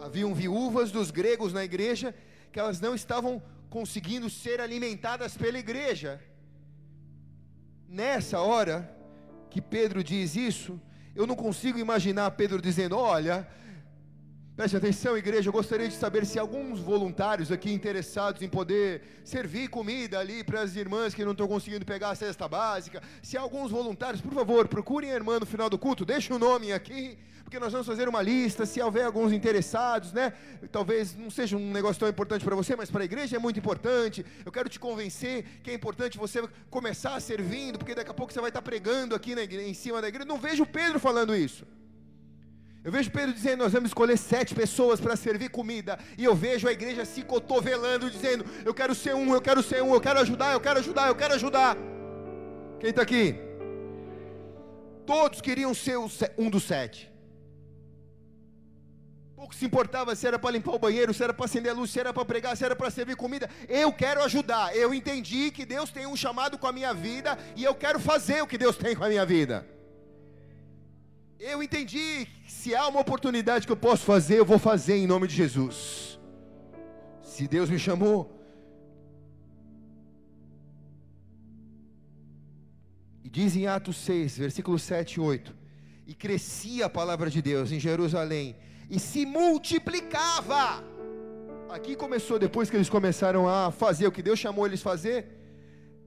Haviam 0.01 0.33
viúvas 0.33 0.91
dos 0.91 1.11
gregos 1.11 1.53
na 1.53 1.63
igreja 1.63 2.13
que 2.51 2.59
elas 2.59 2.79
não 2.79 2.93
estavam 2.93 3.41
conseguindo 3.69 4.29
ser 4.29 4.61
alimentadas 4.61 5.35
pela 5.35 5.57
igreja. 5.57 6.21
Nessa 7.87 8.39
hora 8.41 8.95
que 9.49 9.61
Pedro 9.61 10.03
diz 10.03 10.35
isso, 10.35 10.79
Eu 11.15 11.27
não 11.27 11.35
consigo 11.35 11.77
imaginar 11.77 12.31
Pedro 12.31 12.61
dizendo: 12.61 12.97
Olha, 12.97 13.47
Preste 14.55 14.77
atenção, 14.77 15.17
igreja. 15.17 15.49
Eu 15.49 15.53
gostaria 15.53 15.89
de 15.89 15.95
saber 15.95 16.27
se 16.27 16.37
alguns 16.37 16.79
voluntários 16.79 17.51
aqui 17.51 17.73
interessados 17.73 18.39
em 18.43 18.47
poder 18.47 19.01
servir 19.23 19.67
comida 19.67 20.19
ali 20.19 20.43
para 20.43 20.61
as 20.61 20.75
irmãs 20.75 21.15
que 21.15 21.25
não 21.25 21.31
estão 21.31 21.47
conseguindo 21.47 21.83
pegar 21.83 22.11
a 22.11 22.15
cesta 22.15 22.47
básica. 22.47 23.01
Se 23.23 23.35
alguns 23.35 23.71
voluntários, 23.71 24.21
por 24.21 24.31
favor, 24.31 24.67
procurem 24.67 25.11
a 25.11 25.15
irmã 25.15 25.39
no 25.39 25.45
final 25.47 25.71
do 25.71 25.77
culto, 25.79 26.05
deixe 26.05 26.31
o 26.31 26.37
nome 26.37 26.71
aqui, 26.71 27.17
porque 27.43 27.57
nós 27.57 27.71
vamos 27.71 27.87
fazer 27.87 28.07
uma 28.07 28.21
lista. 28.21 28.63
Se 28.63 28.79
houver 28.79 29.05
alguns 29.05 29.33
interessados, 29.33 30.13
né? 30.13 30.33
Talvez 30.71 31.15
não 31.15 31.31
seja 31.31 31.57
um 31.57 31.71
negócio 31.71 31.99
tão 31.99 32.07
importante 32.07 32.45
para 32.45 32.55
você, 32.55 32.75
mas 32.75 32.91
para 32.91 33.01
a 33.01 33.05
igreja 33.05 33.35
é 33.35 33.39
muito 33.39 33.57
importante. 33.57 34.23
Eu 34.45 34.51
quero 34.51 34.69
te 34.69 34.79
convencer 34.79 35.45
que 35.63 35.71
é 35.71 35.73
importante 35.73 36.15
você 36.15 36.47
começar 36.69 37.19
servindo, 37.21 37.79
porque 37.79 37.95
daqui 37.95 38.11
a 38.11 38.13
pouco 38.13 38.31
você 38.31 38.39
vai 38.39 38.51
estar 38.51 38.61
pregando 38.61 39.15
aqui 39.15 39.33
na 39.33 39.41
igreja, 39.41 39.67
em 39.67 39.73
cima 39.73 39.99
da 39.99 40.07
igreja. 40.07 40.27
Não 40.27 40.37
vejo 40.37 40.63
Pedro 40.63 40.99
falando 40.99 41.35
isso. 41.35 41.65
Eu 42.83 42.91
vejo 42.91 43.09
Pedro 43.11 43.33
dizendo: 43.33 43.63
Nós 43.63 43.71
vamos 43.71 43.89
escolher 43.89 44.17
sete 44.17 44.53
pessoas 44.53 44.99
para 44.99 45.15
servir 45.15 45.49
comida. 45.49 45.97
E 46.17 46.23
eu 46.25 46.35
vejo 46.35 46.67
a 46.67 46.71
igreja 46.71 47.05
se 47.05 47.23
cotovelando, 47.23 48.11
dizendo: 48.11 48.45
Eu 48.65 48.73
quero 48.73 48.93
ser 48.93 49.15
um, 49.15 49.33
eu 49.33 49.41
quero 49.41 49.63
ser 49.63 49.81
um, 49.81 49.93
eu 49.93 50.01
quero 50.01 50.19
ajudar, 50.19 50.53
eu 50.53 50.59
quero 50.59 50.79
ajudar, 50.79 51.07
eu 51.07 51.15
quero 51.15 51.33
ajudar. 51.33 51.77
Quem 52.79 52.89
está 52.89 53.01
aqui? 53.01 53.35
Todos 55.05 55.39
queriam 55.39 55.73
ser 55.73 55.97
um 56.37 56.49
dos 56.49 56.63
sete. 56.63 57.11
Pouco 59.35 59.55
se 59.55 59.65
importava 59.65 60.15
se 60.15 60.25
era 60.25 60.39
para 60.39 60.51
limpar 60.51 60.73
o 60.73 60.79
banheiro, 60.79 61.13
se 61.13 61.21
era 61.23 61.33
para 61.33 61.45
acender 61.45 61.71
a 61.71 61.75
luz, 61.75 61.91
se 61.91 61.99
era 61.99 62.13
para 62.13 62.23
pregar, 62.23 62.55
se 62.55 62.63
era 62.63 62.75
para 62.75 62.89
servir 62.89 63.15
comida. 63.15 63.49
Eu 63.67 63.91
quero 63.91 64.23
ajudar. 64.23 64.75
Eu 64.75 64.93
entendi 64.93 65.51
que 65.51 65.65
Deus 65.65 65.89
tem 65.89 66.05
um 66.05 66.15
chamado 66.15 66.57
com 66.57 66.67
a 66.67 66.71
minha 66.71 66.93
vida 66.93 67.37
e 67.55 67.63
eu 67.63 67.75
quero 67.75 67.99
fazer 67.99 68.41
o 68.41 68.47
que 68.47 68.57
Deus 68.57 68.77
tem 68.77 68.95
com 68.95 69.03
a 69.03 69.09
minha 69.09 69.25
vida. 69.25 69.67
Eu 71.51 71.61
entendi 71.61 72.25
se 72.47 72.73
há 72.73 72.87
uma 72.87 73.01
oportunidade 73.01 73.65
que 73.67 73.73
eu 73.73 73.81
posso 73.85 74.03
fazer, 74.05 74.35
eu 74.39 74.45
vou 74.45 74.57
fazer 74.57 74.95
em 74.95 75.05
nome 75.05 75.27
de 75.27 75.35
Jesus. 75.35 76.17
Se 77.21 77.49
Deus 77.49 77.69
me 77.69 77.77
chamou. 77.77 78.17
E 83.25 83.29
diz 83.37 83.57
em 83.57 83.67
Atos 83.67 83.97
6, 83.97 84.37
versículos 84.37 84.83
7 84.83 85.15
e 85.15 85.19
8: 85.19 85.53
E 86.07 86.13
crescia 86.13 86.85
a 86.85 86.89
palavra 86.89 87.29
de 87.29 87.41
Deus 87.41 87.73
em 87.73 87.79
Jerusalém, 87.87 88.55
e 88.89 88.97
se 88.97 89.25
multiplicava. 89.25 90.81
Aqui 91.69 91.93
começou, 91.93 92.39
depois 92.39 92.69
que 92.69 92.77
eles 92.77 92.89
começaram 92.89 93.49
a 93.49 93.69
fazer 93.69 94.07
o 94.07 94.13
que 94.13 94.23
Deus 94.29 94.39
chamou 94.39 94.65
eles 94.65 94.81
fazer, 94.81 95.25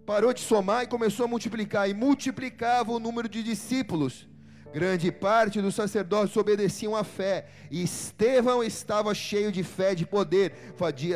parou 0.07 0.33
de 0.33 0.41
somar 0.41 0.85
e 0.85 0.87
começou 0.87 1.27
a 1.27 1.29
multiplicar, 1.29 1.91
e 1.91 1.93
multiplicava 1.93 2.91
o 2.91 2.99
número 2.99 3.29
de 3.29 3.43
discípulos 3.43 4.27
Grande 4.77 5.11
parte 5.11 5.63
dos 5.63 5.75
sacerdotes 5.75 6.37
obedeciam 6.37 6.95
à 6.95 7.03
fé, 7.03 7.47
e 7.71 7.83
Estevão 7.83 8.63
estava 8.63 9.15
cheio 9.15 9.51
de 9.51 9.65
fé 9.65 9.93
e 9.93 9.97
de 9.97 10.05
poder, 10.05 10.53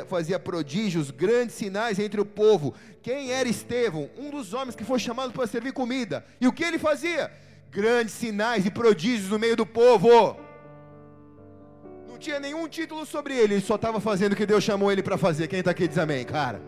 fazia, 0.08 0.38
prodígios, 0.38 1.10
grandes 1.10 1.56
sinais 1.56 1.98
entre 1.98 2.18
o 2.18 2.24
povo. 2.24 2.72
Quem 3.02 3.32
era 3.32 3.46
Estevão? 3.46 4.08
Um 4.16 4.30
dos 4.30 4.54
homens 4.54 4.74
que 4.74 4.82
foi 4.82 4.98
chamado 4.98 5.30
para 5.34 5.46
servir 5.46 5.74
comida. 5.74 6.24
E 6.40 6.48
o 6.48 6.52
que 6.54 6.64
ele 6.64 6.78
fazia? 6.78 7.30
Grandes 7.70 8.14
sinais 8.14 8.64
e 8.64 8.70
prodígios 8.70 9.28
no 9.28 9.38
meio 9.38 9.56
do 9.56 9.66
povo. 9.66 10.38
Não 12.08 12.16
tinha 12.16 12.40
nenhum 12.40 12.66
título 12.66 13.04
sobre 13.04 13.36
ele, 13.36 13.56
ele 13.56 13.60
só 13.60 13.74
estava 13.74 14.00
fazendo 14.00 14.32
o 14.32 14.36
que 14.36 14.46
Deus 14.46 14.64
chamou 14.64 14.90
ele 14.90 15.02
para 15.02 15.18
fazer. 15.18 15.48
Quem 15.48 15.58
está 15.58 15.72
aqui 15.72 15.86
diz 15.86 15.98
amém, 15.98 16.24
cara. 16.24 16.62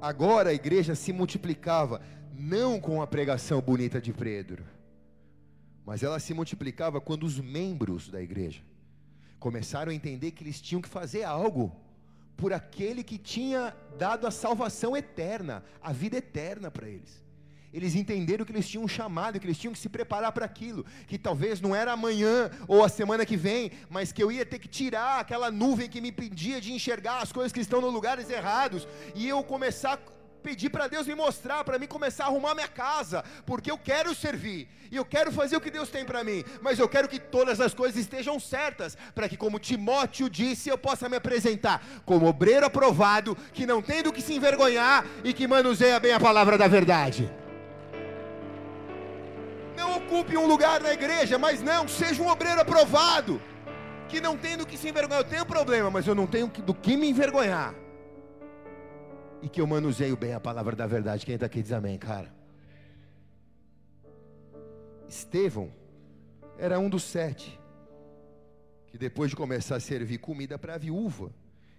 Agora 0.00 0.50
a 0.50 0.54
igreja 0.54 0.94
se 0.94 1.12
multiplicava 1.12 2.00
não 2.38 2.80
com 2.80 3.02
a 3.02 3.06
pregação 3.06 3.60
bonita 3.60 4.00
de 4.00 4.12
Pedro, 4.12 4.64
mas 5.84 6.04
ela 6.04 6.20
se 6.20 6.32
multiplicava 6.32 7.00
quando 7.00 7.24
os 7.24 7.40
membros 7.40 8.08
da 8.08 8.22
igreja 8.22 8.62
começaram 9.40 9.90
a 9.90 9.94
entender 9.94 10.30
que 10.30 10.44
eles 10.44 10.60
tinham 10.60 10.80
que 10.80 10.88
fazer 10.88 11.24
algo 11.24 11.74
por 12.36 12.52
aquele 12.52 13.02
que 13.02 13.18
tinha 13.18 13.74
dado 13.98 14.26
a 14.26 14.30
salvação 14.30 14.96
eterna, 14.96 15.64
a 15.82 15.92
vida 15.92 16.18
eterna 16.18 16.70
para 16.70 16.88
eles. 16.88 17.26
Eles 17.72 17.94
entenderam 17.94 18.44
que 18.44 18.52
eles 18.52 18.68
tinham 18.68 18.84
um 18.84 18.88
chamado, 18.88 19.38
que 19.38 19.46
eles 19.46 19.58
tinham 19.58 19.72
que 19.72 19.78
se 19.78 19.88
preparar 19.88 20.32
para 20.32 20.44
aquilo, 20.44 20.86
que 21.06 21.18
talvez 21.18 21.60
não 21.60 21.74
era 21.74 21.92
amanhã 21.92 22.50
ou 22.66 22.82
a 22.84 22.88
semana 22.88 23.26
que 23.26 23.36
vem, 23.36 23.72
mas 23.90 24.12
que 24.12 24.22
eu 24.22 24.32
ia 24.32 24.46
ter 24.46 24.58
que 24.58 24.68
tirar 24.68 25.20
aquela 25.20 25.50
nuvem 25.50 25.88
que 25.88 26.00
me 26.00 26.08
impedia 26.08 26.60
de 26.60 26.72
enxergar 26.72 27.20
as 27.20 27.32
coisas 27.32 27.52
que 27.52 27.60
estão 27.60 27.80
nos 27.80 27.92
lugares 27.92 28.30
errados, 28.30 28.86
e 29.14 29.28
eu 29.28 29.42
começar 29.42 30.00
pedir 30.42 30.70
para 30.70 30.86
Deus 30.86 31.06
me 31.06 31.14
mostrar, 31.14 31.64
para 31.64 31.78
mim 31.78 31.86
começar 31.86 32.24
a 32.24 32.26
arrumar 32.28 32.54
minha 32.54 32.68
casa, 32.68 33.24
porque 33.44 33.70
eu 33.70 33.78
quero 33.78 34.14
servir 34.14 34.68
e 34.90 34.96
eu 34.96 35.04
quero 35.04 35.30
fazer 35.30 35.56
o 35.56 35.60
que 35.60 35.70
Deus 35.70 35.88
tem 35.88 36.04
para 36.04 36.24
mim, 36.24 36.44
mas 36.62 36.78
eu 36.78 36.88
quero 36.88 37.08
que 37.08 37.18
todas 37.18 37.60
as 37.60 37.74
coisas 37.74 38.00
estejam 38.00 38.40
certas, 38.40 38.96
para 39.14 39.28
que, 39.28 39.36
como 39.36 39.58
Timóteo 39.58 40.30
disse, 40.30 40.68
eu 40.68 40.78
possa 40.78 41.08
me 41.08 41.16
apresentar 41.16 41.84
como 42.06 42.26
obreiro 42.26 42.66
aprovado, 42.66 43.36
que 43.52 43.66
não 43.66 43.82
tem 43.82 44.02
do 44.02 44.12
que 44.12 44.22
se 44.22 44.34
envergonhar 44.34 45.04
e 45.22 45.32
que 45.32 45.46
manuseia 45.46 46.00
bem 46.00 46.12
a 46.12 46.20
palavra 46.20 46.56
da 46.56 46.66
verdade. 46.66 47.30
Não 49.76 49.98
ocupe 49.98 50.36
um 50.36 50.46
lugar 50.46 50.80
na 50.80 50.92
igreja, 50.92 51.38
mas 51.38 51.62
não, 51.62 51.86
seja 51.86 52.22
um 52.22 52.28
obreiro 52.28 52.60
aprovado, 52.60 53.40
que 54.08 54.20
não 54.20 54.36
tem 54.36 54.56
do 54.56 54.66
que 54.66 54.78
se 54.78 54.88
envergonhar. 54.88 55.22
Eu 55.22 55.28
tenho 55.28 55.46
problema, 55.46 55.90
mas 55.90 56.06
eu 56.06 56.14
não 56.14 56.26
tenho 56.26 56.48
do 56.48 56.74
que 56.74 56.96
me 56.96 57.08
envergonhar 57.08 57.74
e 59.42 59.48
que 59.48 59.60
eu 59.60 59.66
manuseio 59.66 60.16
bem 60.16 60.32
a 60.34 60.40
palavra 60.40 60.74
da 60.74 60.86
verdade. 60.86 61.24
Quem 61.24 61.34
está 61.34 61.46
aqui 61.46 61.62
diz 61.62 61.72
amém, 61.72 61.98
cara. 61.98 62.32
Estevão 65.08 65.72
era 66.58 66.78
um 66.78 66.88
dos 66.88 67.04
sete 67.04 67.58
que 68.88 68.98
depois 68.98 69.30
de 69.30 69.36
começar 69.36 69.76
a 69.76 69.80
servir 69.80 70.18
comida 70.18 70.58
para 70.58 70.74
a 70.74 70.78
viúva, 70.78 71.32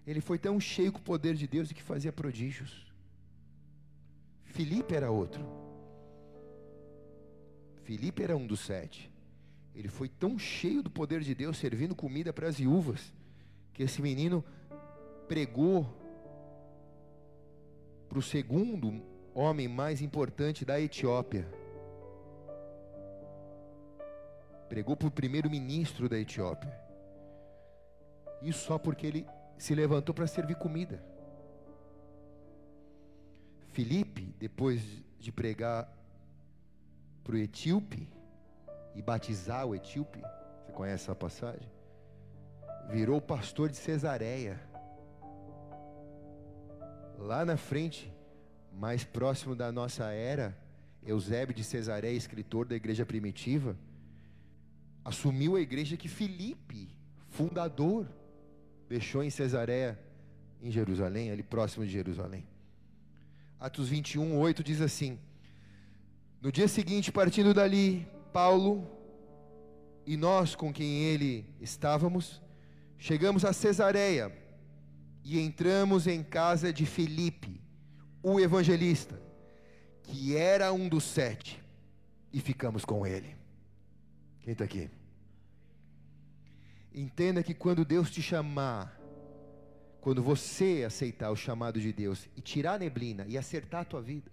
ele 0.05 0.21
foi 0.21 0.37
tão 0.37 0.59
cheio 0.59 0.91
com 0.91 0.99
o 0.99 1.03
poder 1.03 1.35
de 1.35 1.47
Deus 1.47 1.69
e 1.69 1.73
que 1.73 1.81
fazia 1.81 2.13
prodígios. 2.13 2.87
Filipe 4.45 4.95
era 4.95 5.11
outro. 5.11 5.45
Filipe 7.83 8.23
era 8.23 8.37
um 8.37 8.45
dos 8.45 8.59
sete. 8.59 9.11
Ele 9.75 9.87
foi 9.87 10.07
tão 10.09 10.37
cheio 10.37 10.83
do 10.83 10.89
poder 10.89 11.21
de 11.21 11.33
Deus, 11.33 11.57
servindo 11.57 11.95
comida 11.95 12.31
para 12.31 12.47
as 12.47 12.57
viúvas, 12.57 13.13
que 13.73 13.83
esse 13.83 14.01
menino 14.01 14.43
pregou 15.27 15.98
para 18.09 18.17
o 18.17 18.21
segundo 18.23 19.01
homem 19.35 19.67
mais 19.67 20.01
importante 20.01 20.65
da 20.65 20.81
Etiópia. 20.81 21.47
Pregou 24.67 24.97
para 24.97 25.07
o 25.07 25.11
primeiro-ministro 25.11 26.09
da 26.09 26.17
Etiópia. 26.17 26.75
Isso 28.41 28.65
só 28.65 28.79
porque 28.79 29.05
ele 29.05 29.27
se 29.57 29.75
levantou 29.75 30.13
para 30.15 30.25
servir 30.25 30.55
comida. 30.55 31.03
Filipe, 33.71 34.33
depois 34.39 34.81
de 35.19 35.31
pregar 35.31 35.87
para 37.23 37.35
o 37.35 37.37
etíope 37.37 38.09
e 38.95 39.01
batizar 39.01 39.67
o 39.67 39.75
etíope, 39.75 40.19
você 40.19 40.71
conhece 40.71 41.03
essa 41.03 41.15
passagem? 41.15 41.69
Virou 42.89 43.21
pastor 43.21 43.69
de 43.69 43.77
Cesareia 43.77 44.59
lá 47.19 47.43
na 47.43 47.57
frente, 47.57 48.11
mais 48.73 49.03
próximo 49.03 49.55
da 49.55 49.71
nossa 49.71 50.05
era, 50.11 50.57
Eusébio 51.03 51.53
de 51.53 51.63
Cesareia, 51.63 52.15
escritor 52.15 52.65
da 52.65 52.75
igreja 52.75 53.05
primitiva, 53.05 53.77
assumiu 55.03 55.55
a 55.55 55.61
igreja 55.61 55.97
que 55.97 56.07
Filipe, 56.07 56.89
fundador, 57.27 58.07
deixou 58.87 59.23
em 59.23 59.29
Cesareia, 59.29 59.99
em 60.61 60.71
Jerusalém, 60.71 61.31
ali 61.31 61.43
próximo 61.43 61.85
de 61.85 61.91
Jerusalém. 61.91 62.47
Atos 63.59 63.89
21, 63.89 64.37
8 64.37 64.63
diz 64.63 64.81
assim: 64.81 65.19
No 66.41 66.51
dia 66.51 66.67
seguinte, 66.67 67.11
partindo 67.11 67.53
dali, 67.53 68.07
Paulo 68.31 68.89
e 70.05 70.15
nós 70.15 70.55
com 70.55 70.71
quem 70.71 71.03
ele 71.03 71.45
estávamos, 71.59 72.41
chegamos 72.97 73.43
a 73.43 73.53
Cesareia 73.53 74.48
e 75.29 75.39
entramos 75.39 76.07
em 76.07 76.23
casa 76.23 76.73
de 76.73 76.87
Filipe, 76.87 77.61
o 78.23 78.39
evangelista, 78.39 79.21
que 80.01 80.35
era 80.35 80.73
um 80.73 80.89
dos 80.89 81.03
sete, 81.03 81.61
e 82.33 82.39
ficamos 82.39 82.83
com 82.83 83.05
ele. 83.05 83.35
Quem 84.41 84.53
está 84.53 84.63
aqui? 84.63 84.89
Entenda 86.91 87.43
que 87.43 87.53
quando 87.53 87.85
Deus 87.85 88.09
te 88.09 88.23
chamar, 88.23 88.99
quando 90.01 90.23
você 90.23 90.83
aceitar 90.83 91.29
o 91.29 91.35
chamado 91.35 91.79
de 91.79 91.93
Deus 91.93 92.27
e 92.35 92.41
tirar 92.41 92.73
a 92.73 92.79
neblina 92.79 93.23
e 93.27 93.37
acertar 93.37 93.81
a 93.81 93.85
tua 93.85 94.01
vida, 94.01 94.31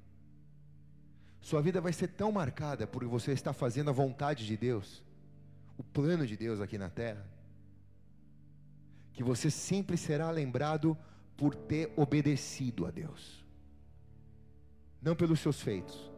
sua 1.42 1.60
vida 1.60 1.78
vai 1.78 1.92
ser 1.92 2.08
tão 2.08 2.32
marcada 2.32 2.86
por 2.86 3.04
você 3.04 3.32
estar 3.32 3.52
fazendo 3.52 3.90
a 3.90 3.92
vontade 3.92 4.46
de 4.46 4.56
Deus, 4.56 5.04
o 5.76 5.82
plano 5.82 6.26
de 6.26 6.38
Deus 6.38 6.58
aqui 6.58 6.78
na 6.78 6.88
terra, 6.88 7.35
que 9.16 9.24
você 9.24 9.50
sempre 9.50 9.96
será 9.96 10.30
lembrado 10.30 10.96
por 11.38 11.54
ter 11.54 11.90
obedecido 11.96 12.84
a 12.84 12.90
Deus. 12.90 13.42
Não 15.00 15.16
pelos 15.16 15.40
seus 15.40 15.58
feitos, 15.58 16.12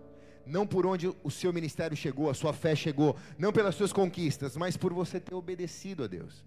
não 0.44 0.66
por 0.66 0.84
onde 0.84 1.06
o 1.22 1.30
seu 1.30 1.52
ministério 1.52 1.96
chegou, 1.96 2.28
a 2.28 2.34
sua 2.34 2.52
fé 2.52 2.74
chegou, 2.74 3.16
não 3.38 3.52
pelas 3.52 3.76
suas 3.76 3.92
conquistas, 3.92 4.56
mas 4.56 4.76
por 4.76 4.92
você 4.92 5.20
ter 5.20 5.34
obedecido 5.34 6.02
a 6.02 6.06
Deus. 6.08 6.44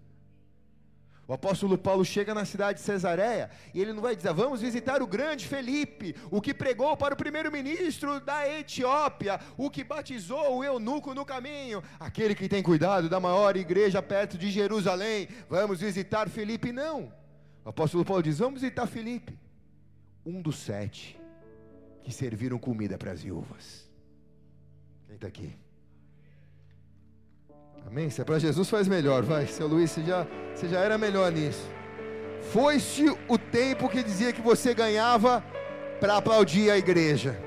O 1.32 1.34
apóstolo 1.34 1.78
Paulo 1.78 2.04
chega 2.04 2.34
na 2.34 2.44
cidade 2.44 2.78
de 2.78 2.84
Cesareia 2.84 3.48
e 3.72 3.80
ele 3.80 3.94
não 3.94 4.02
vai 4.02 4.14
dizer, 4.14 4.34
vamos 4.34 4.60
visitar 4.60 5.00
o 5.00 5.06
grande 5.06 5.46
Felipe, 5.46 6.14
o 6.30 6.42
que 6.42 6.52
pregou 6.52 6.94
para 6.94 7.14
o 7.14 7.16
primeiro-ministro 7.16 8.20
da 8.20 8.46
Etiópia, 8.46 9.40
o 9.56 9.70
que 9.70 9.82
batizou 9.82 10.58
o 10.58 10.62
eunuco 10.62 11.14
no 11.14 11.24
caminho, 11.24 11.82
aquele 11.98 12.34
que 12.34 12.50
tem 12.50 12.62
cuidado 12.62 13.08
da 13.08 13.18
maior 13.18 13.56
igreja 13.56 14.02
perto 14.02 14.36
de 14.36 14.50
Jerusalém. 14.50 15.26
Vamos 15.48 15.80
visitar 15.80 16.28
Felipe. 16.28 16.70
Não. 16.70 17.10
O 17.64 17.70
apóstolo 17.70 18.04
Paulo 18.04 18.22
diz: 18.22 18.38
vamos 18.38 18.60
visitar 18.60 18.86
Felipe, 18.86 19.38
um 20.26 20.42
dos 20.42 20.56
sete 20.56 21.18
que 22.04 22.12
serviram 22.12 22.58
comida 22.58 22.98
para 22.98 23.10
as 23.10 23.22
viúvas. 23.22 23.90
Quem 25.06 25.14
está 25.14 25.28
aqui? 25.28 25.61
Amém? 27.86 28.08
Se 28.10 28.20
é 28.20 28.24
para 28.24 28.38
Jesus, 28.38 28.68
faz 28.68 28.88
melhor, 28.88 29.22
vai. 29.22 29.46
Seu 29.46 29.66
Luiz, 29.66 29.90
você 29.90 30.02
já, 30.02 30.26
você 30.54 30.68
já 30.68 30.80
era 30.80 30.96
melhor 30.96 31.30
nisso. 31.30 31.68
Foi-se 32.52 33.04
o 33.28 33.38
tempo 33.38 33.88
que 33.88 34.02
dizia 34.02 34.32
que 34.32 34.42
você 34.42 34.74
ganhava 34.74 35.44
para 36.00 36.16
aplaudir 36.16 36.70
a 36.70 36.76
igreja. 36.76 37.38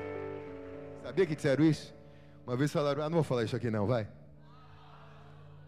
Sabia 1.02 1.26
que 1.26 1.36
disseram 1.36 1.64
isso? 1.64 1.94
Uma 2.46 2.56
vez 2.56 2.72
falaram, 2.72 3.02
ah, 3.02 3.08
não 3.08 3.16
vou 3.16 3.24
falar 3.24 3.44
isso 3.44 3.56
aqui 3.56 3.70
não, 3.70 3.86
vai. 3.86 4.08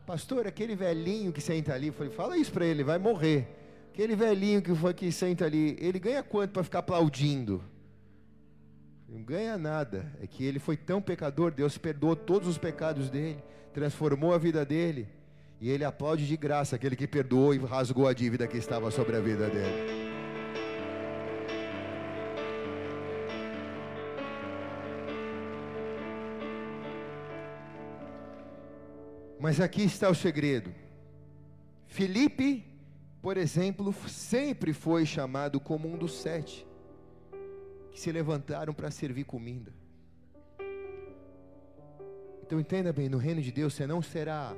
Pastor, 0.06 0.46
aquele 0.46 0.74
velhinho 0.74 1.32
que 1.32 1.40
senta 1.40 1.74
ali, 1.74 1.90
falei, 1.90 2.12
fala 2.12 2.38
isso 2.38 2.50
para 2.50 2.64
ele, 2.64 2.82
vai 2.82 2.98
morrer. 2.98 3.46
Aquele 3.92 4.16
velhinho 4.16 4.62
que, 4.62 4.74
foi, 4.74 4.94
que 4.94 5.12
senta 5.12 5.44
ali, 5.44 5.76
ele 5.80 5.98
ganha 5.98 6.22
quanto 6.22 6.52
para 6.52 6.64
ficar 6.64 6.78
aplaudindo? 6.78 7.62
Não 9.08 9.22
ganha 9.22 9.56
nada. 9.56 10.12
É 10.20 10.26
que 10.26 10.44
ele 10.44 10.58
foi 10.58 10.76
tão 10.76 11.00
pecador, 11.00 11.50
Deus 11.50 11.78
perdoou 11.78 12.14
todos 12.14 12.46
os 12.46 12.58
pecados 12.58 13.08
dele 13.08 13.42
transformou 13.78 14.34
a 14.34 14.38
vida 14.38 14.64
dele. 14.64 15.08
E 15.60 15.70
ele 15.70 15.84
aplaude 15.84 16.26
de 16.26 16.36
graça 16.36 16.76
aquele 16.76 16.96
que 16.96 17.06
perdoou 17.06 17.54
e 17.54 17.58
rasgou 17.58 18.06
a 18.06 18.12
dívida 18.12 18.46
que 18.46 18.56
estava 18.56 18.90
sobre 18.90 19.16
a 19.16 19.20
vida 19.20 19.48
dele. 19.48 19.98
Mas 29.40 29.60
aqui 29.60 29.82
está 29.82 30.08
o 30.08 30.14
segredo. 30.14 30.72
Filipe, 31.86 32.64
por 33.22 33.36
exemplo, 33.36 33.92
sempre 34.08 34.72
foi 34.72 35.06
chamado 35.06 35.58
como 35.58 35.92
um 35.92 35.96
dos 35.96 36.20
sete 36.20 36.67
que 37.98 38.02
se 38.04 38.12
levantaram 38.12 38.72
para 38.72 38.92
servir 38.92 39.24
comida. 39.24 39.72
Então 42.40 42.60
entenda 42.60 42.92
bem, 42.92 43.08
no 43.08 43.18
reino 43.18 43.42
de 43.42 43.50
Deus 43.50 43.74
você 43.74 43.88
não 43.88 44.00
será 44.00 44.54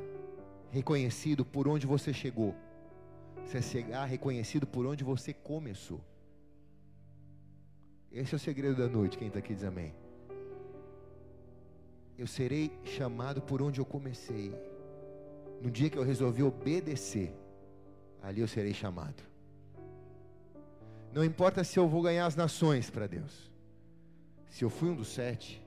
reconhecido 0.71 1.43
por 1.43 1.67
onde 1.67 1.87
você 1.87 2.13
chegou. 2.13 2.55
Você 3.43 3.63
será 3.63 4.05
reconhecido 4.05 4.67
por 4.67 4.85
onde 4.85 5.03
você 5.03 5.33
começou. 5.33 6.03
Esse 8.13 8.35
é 8.35 8.37
o 8.37 8.39
segredo 8.39 8.77
da 8.77 8.87
noite, 8.87 9.17
quem 9.17 9.29
está 9.29 9.39
aqui 9.39 9.55
diz 9.55 9.65
amém. 9.65 9.95
Eu 12.19 12.27
serei 12.27 12.71
chamado 12.85 13.41
por 13.41 13.63
onde 13.63 13.81
eu 13.81 13.87
comecei. 13.87 14.55
No 15.63 15.71
dia 15.71 15.89
que 15.89 15.97
eu 15.97 16.05
resolvi 16.05 16.43
obedecer, 16.43 17.33
ali 18.23 18.43
eu 18.43 18.49
serei 18.49 18.75
chamado. 18.75 19.30
Não 21.13 21.25
importa 21.25 21.65
se 21.65 21.79
eu 21.79 21.89
vou 21.89 22.03
ganhar 22.03 22.27
as 22.27 22.37
nações 22.37 22.89
para 22.89 23.07
Deus. 23.07 23.51
Se 24.49 24.65
eu 24.65 24.71
fui 24.71 24.91
um 24.91 24.95
dos 24.95 25.09
sete, 25.09 25.65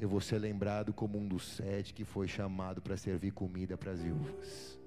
eu 0.00 0.08
vou 0.08 0.20
ser 0.20 0.38
lembrado 0.38 0.92
como 0.92 1.18
um 1.18 1.26
dos 1.26 1.56
sete 1.56 1.94
que 1.94 2.04
foi 2.04 2.26
chamado 2.26 2.82
para 2.82 2.96
servir 2.96 3.30
comida 3.30 3.76
para 3.76 3.92
as 3.92 4.00
viúvas. 4.00 4.78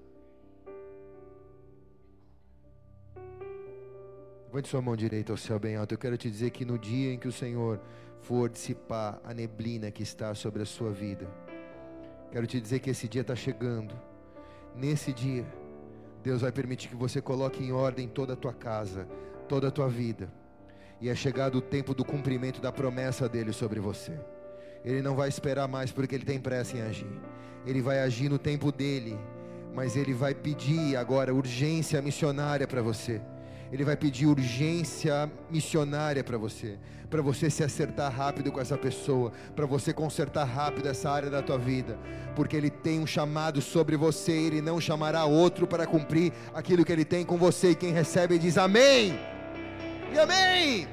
Levante 4.47 4.69
sua 4.69 4.81
mão 4.81 4.95
direita 4.95 5.33
ao 5.33 5.37
céu 5.37 5.59
bem 5.59 5.75
alto. 5.75 5.93
Eu 5.93 5.97
quero 5.97 6.17
te 6.17 6.31
dizer 6.31 6.49
que 6.49 6.63
no 6.63 6.79
dia 6.79 7.13
em 7.13 7.19
que 7.19 7.27
o 7.27 7.31
Senhor 7.31 7.77
for 8.21 8.49
dissipar 8.49 9.19
a 9.21 9.33
neblina 9.33 9.91
que 9.91 10.01
está 10.01 10.33
sobre 10.33 10.63
a 10.63 10.65
sua 10.65 10.91
vida, 10.91 11.27
quero 12.31 12.47
te 12.47 12.61
dizer 12.61 12.79
que 12.79 12.89
esse 12.89 13.05
dia 13.07 13.19
está 13.19 13.35
chegando. 13.35 13.93
Nesse 14.73 15.11
dia, 15.11 15.45
Deus 16.23 16.41
vai 16.41 16.53
permitir 16.53 16.87
que 16.87 16.95
você 16.95 17.21
coloque 17.21 17.61
em 17.61 17.73
ordem 17.73 18.07
toda 18.07 18.31
a 18.31 18.37
tua 18.37 18.53
casa, 18.53 19.05
toda 19.45 19.69
a 19.69 19.71
tua 19.71 19.87
vida. 19.87 20.29
E 20.99 21.09
é 21.09 21.15
chegado 21.15 21.59
o 21.59 21.61
tempo 21.61 21.93
do 21.93 22.03
cumprimento 22.03 22.61
da 22.61 22.71
promessa 22.71 23.29
dele 23.29 23.53
sobre 23.53 23.79
você. 23.79 24.13
Ele 24.83 25.01
não 25.01 25.15
vai 25.15 25.29
esperar 25.29 25.67
mais 25.67 25.91
porque 25.91 26.15
ele 26.15 26.25
tem 26.25 26.39
pressa 26.39 26.77
em 26.77 26.81
agir. 26.81 27.19
Ele 27.65 27.81
vai 27.81 27.99
agir 27.99 28.29
no 28.29 28.37
tempo 28.37 28.71
dele, 28.71 29.17
mas 29.73 29.95
ele 29.95 30.13
vai 30.13 30.33
pedir 30.33 30.95
agora 30.95 31.33
urgência 31.33 32.01
missionária 32.01 32.67
para 32.67 32.81
você. 32.81 33.21
Ele 33.71 33.83
vai 33.83 33.97
pedir 33.97 34.27
urgência 34.27 35.29
missionária 35.49 36.23
para 36.23 36.37
você, 36.37 36.77
para 37.09 37.21
você 37.21 37.49
se 37.49 37.63
acertar 37.63 38.11
rápido 38.11 38.51
com 38.51 38.61
essa 38.61 38.77
pessoa, 38.77 39.31
para 39.55 39.65
você 39.65 39.91
consertar 39.91 40.45
rápido 40.45 40.87
essa 40.87 41.09
área 41.09 41.29
da 41.29 41.41
tua 41.41 41.57
vida, 41.57 41.97
porque 42.35 42.55
ele 42.55 42.69
tem 42.69 42.99
um 42.99 43.07
chamado 43.07 43.61
sobre 43.61 43.97
você, 43.97 44.31
ele 44.31 44.61
não 44.61 44.79
chamará 44.79 45.25
outro 45.25 45.65
para 45.65 45.87
cumprir 45.87 46.31
aquilo 46.53 46.85
que 46.85 46.91
ele 46.91 47.03
tem 47.03 47.25
com 47.25 47.37
você, 47.37 47.71
e 47.71 47.75
quem 47.75 47.91
recebe 47.91 48.37
diz 48.37 48.57
amém. 48.57 49.19
E 50.15 50.17
amém. 50.17 50.87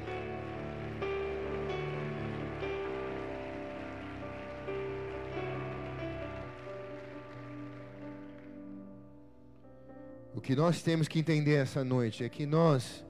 O 10.34 10.40
que 10.40 10.56
nós 10.56 10.82
temos 10.82 11.06
que 11.06 11.20
entender 11.20 11.54
essa 11.54 11.84
noite 11.84 12.24
é 12.24 12.28
que 12.28 12.44
nós 12.44 13.04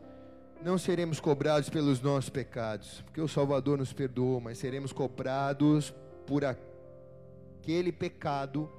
não 0.62 0.76
seremos 0.76 1.18
cobrados 1.18 1.70
pelos 1.70 2.02
nossos 2.02 2.28
pecados, 2.28 3.00
porque 3.06 3.22
o 3.22 3.26
Salvador 3.26 3.78
nos 3.78 3.94
perdoou, 3.94 4.38
mas 4.38 4.58
seremos 4.58 4.92
cobrados 4.92 5.94
por 6.26 6.44
aquele 6.44 7.90
pecado 7.90 8.70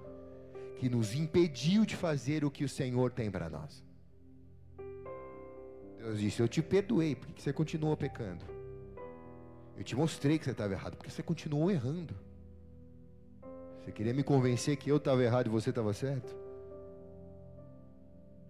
que 0.78 0.88
nos 0.88 1.16
impediu 1.16 1.84
de 1.84 1.96
fazer 1.96 2.46
o 2.46 2.52
que 2.52 2.64
o 2.64 2.70
Senhor 2.70 3.12
tem 3.12 3.32
para 3.32 3.50
nós. 3.50 3.84
Deus 6.04 6.20
disse: 6.20 6.41
Eu 6.41 6.49
te 6.49 6.62
perdoei, 6.62 7.16
porque 7.16 7.41
você 7.41 7.54
continuou 7.54 7.95
pecando. 7.95 8.43
Eu 9.78 9.84
te 9.84 9.95
mostrei 9.95 10.38
que 10.38 10.43
você 10.43 10.51
estava 10.51 10.74
errado, 10.74 10.97
porque 10.97 11.10
você 11.10 11.24
continuou 11.24 11.72
errando. 11.72 12.14
Você 13.80 13.91
queria 13.91 14.14
me 14.14 14.22
convencer 14.22 14.76
que 14.76 14.89
eu 14.89 14.97
estava 14.97 15.24
errado 15.24 15.47
e 15.47 15.49
você 15.49 15.70
estava 15.70 15.93
certo? 15.93 16.36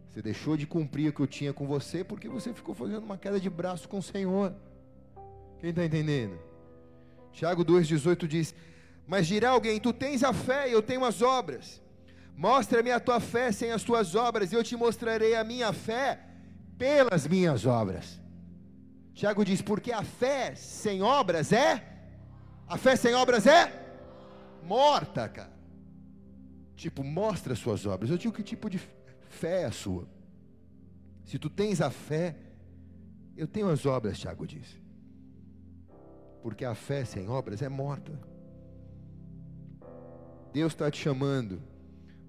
Você 0.09 0.21
deixou 0.21 0.57
de 0.57 0.65
cumprir 0.67 1.09
o 1.09 1.13
que 1.13 1.21
eu 1.21 1.27
tinha 1.27 1.53
com 1.53 1.65
você 1.65 2.03
porque 2.03 2.27
você 2.27 2.53
ficou 2.53 2.75
fazendo 2.75 3.03
uma 3.03 3.17
queda 3.17 3.39
de 3.39 3.49
braço 3.49 3.87
com 3.87 3.99
o 3.99 4.03
Senhor. 4.03 4.53
Quem 5.59 5.69
está 5.69 5.85
entendendo? 5.85 6.37
Tiago 7.31 7.63
2,18 7.63 8.27
diz: 8.27 8.55
Mas 9.07 9.27
dirá 9.27 9.51
alguém: 9.51 9.79
Tu 9.79 9.93
tens 9.93 10.23
a 10.23 10.33
fé 10.33 10.69
e 10.69 10.71
eu 10.71 10.81
tenho 10.81 11.05
as 11.05 11.21
obras. 11.21 11.81
Mostra-me 12.35 12.89
a 12.89 12.99
tua 12.99 13.19
fé 13.19 13.51
sem 13.51 13.71
as 13.71 13.83
tuas 13.83 14.15
obras, 14.15 14.51
e 14.51 14.55
eu 14.55 14.63
te 14.63 14.75
mostrarei 14.75 15.35
a 15.35 15.43
minha 15.43 15.71
fé 15.71 16.32
pelas 16.83 17.25
minhas 17.25 17.65
obras. 17.65 18.19
Tiago 19.13 19.45
diz: 19.45 19.61
Porque 19.61 19.93
a 19.93 20.03
fé 20.03 20.53
sem 20.53 21.01
obras 21.01 21.53
é. 21.53 21.71
A 22.67 22.77
fé 22.77 22.97
sem 22.97 23.13
obras 23.13 23.47
é 23.47 23.61
morta, 24.63 25.29
cara. 25.29 25.53
Tipo, 26.75 27.01
mostra 27.01 27.53
as 27.53 27.59
suas 27.59 27.85
obras. 27.85 28.09
Eu 28.09 28.17
digo 28.17 28.33
que 28.33 28.43
tipo 28.43 28.69
de 28.69 28.81
fé 29.29 29.61
é 29.61 29.65
a 29.65 29.71
sua. 29.71 30.05
Se 31.23 31.39
tu 31.39 31.49
tens 31.49 31.79
a 31.79 31.89
fé, 31.89 32.35
eu 33.37 33.47
tenho 33.47 33.69
as 33.69 33.85
obras, 33.85 34.19
Tiago 34.19 34.45
disse. 34.45 34.81
Porque 36.41 36.65
a 36.65 36.75
fé 36.75 37.05
sem 37.05 37.29
obras 37.29 37.61
é 37.61 37.69
morta. 37.69 38.11
Deus 40.51 40.73
está 40.73 40.91
te 40.91 40.99
chamando 41.01 41.61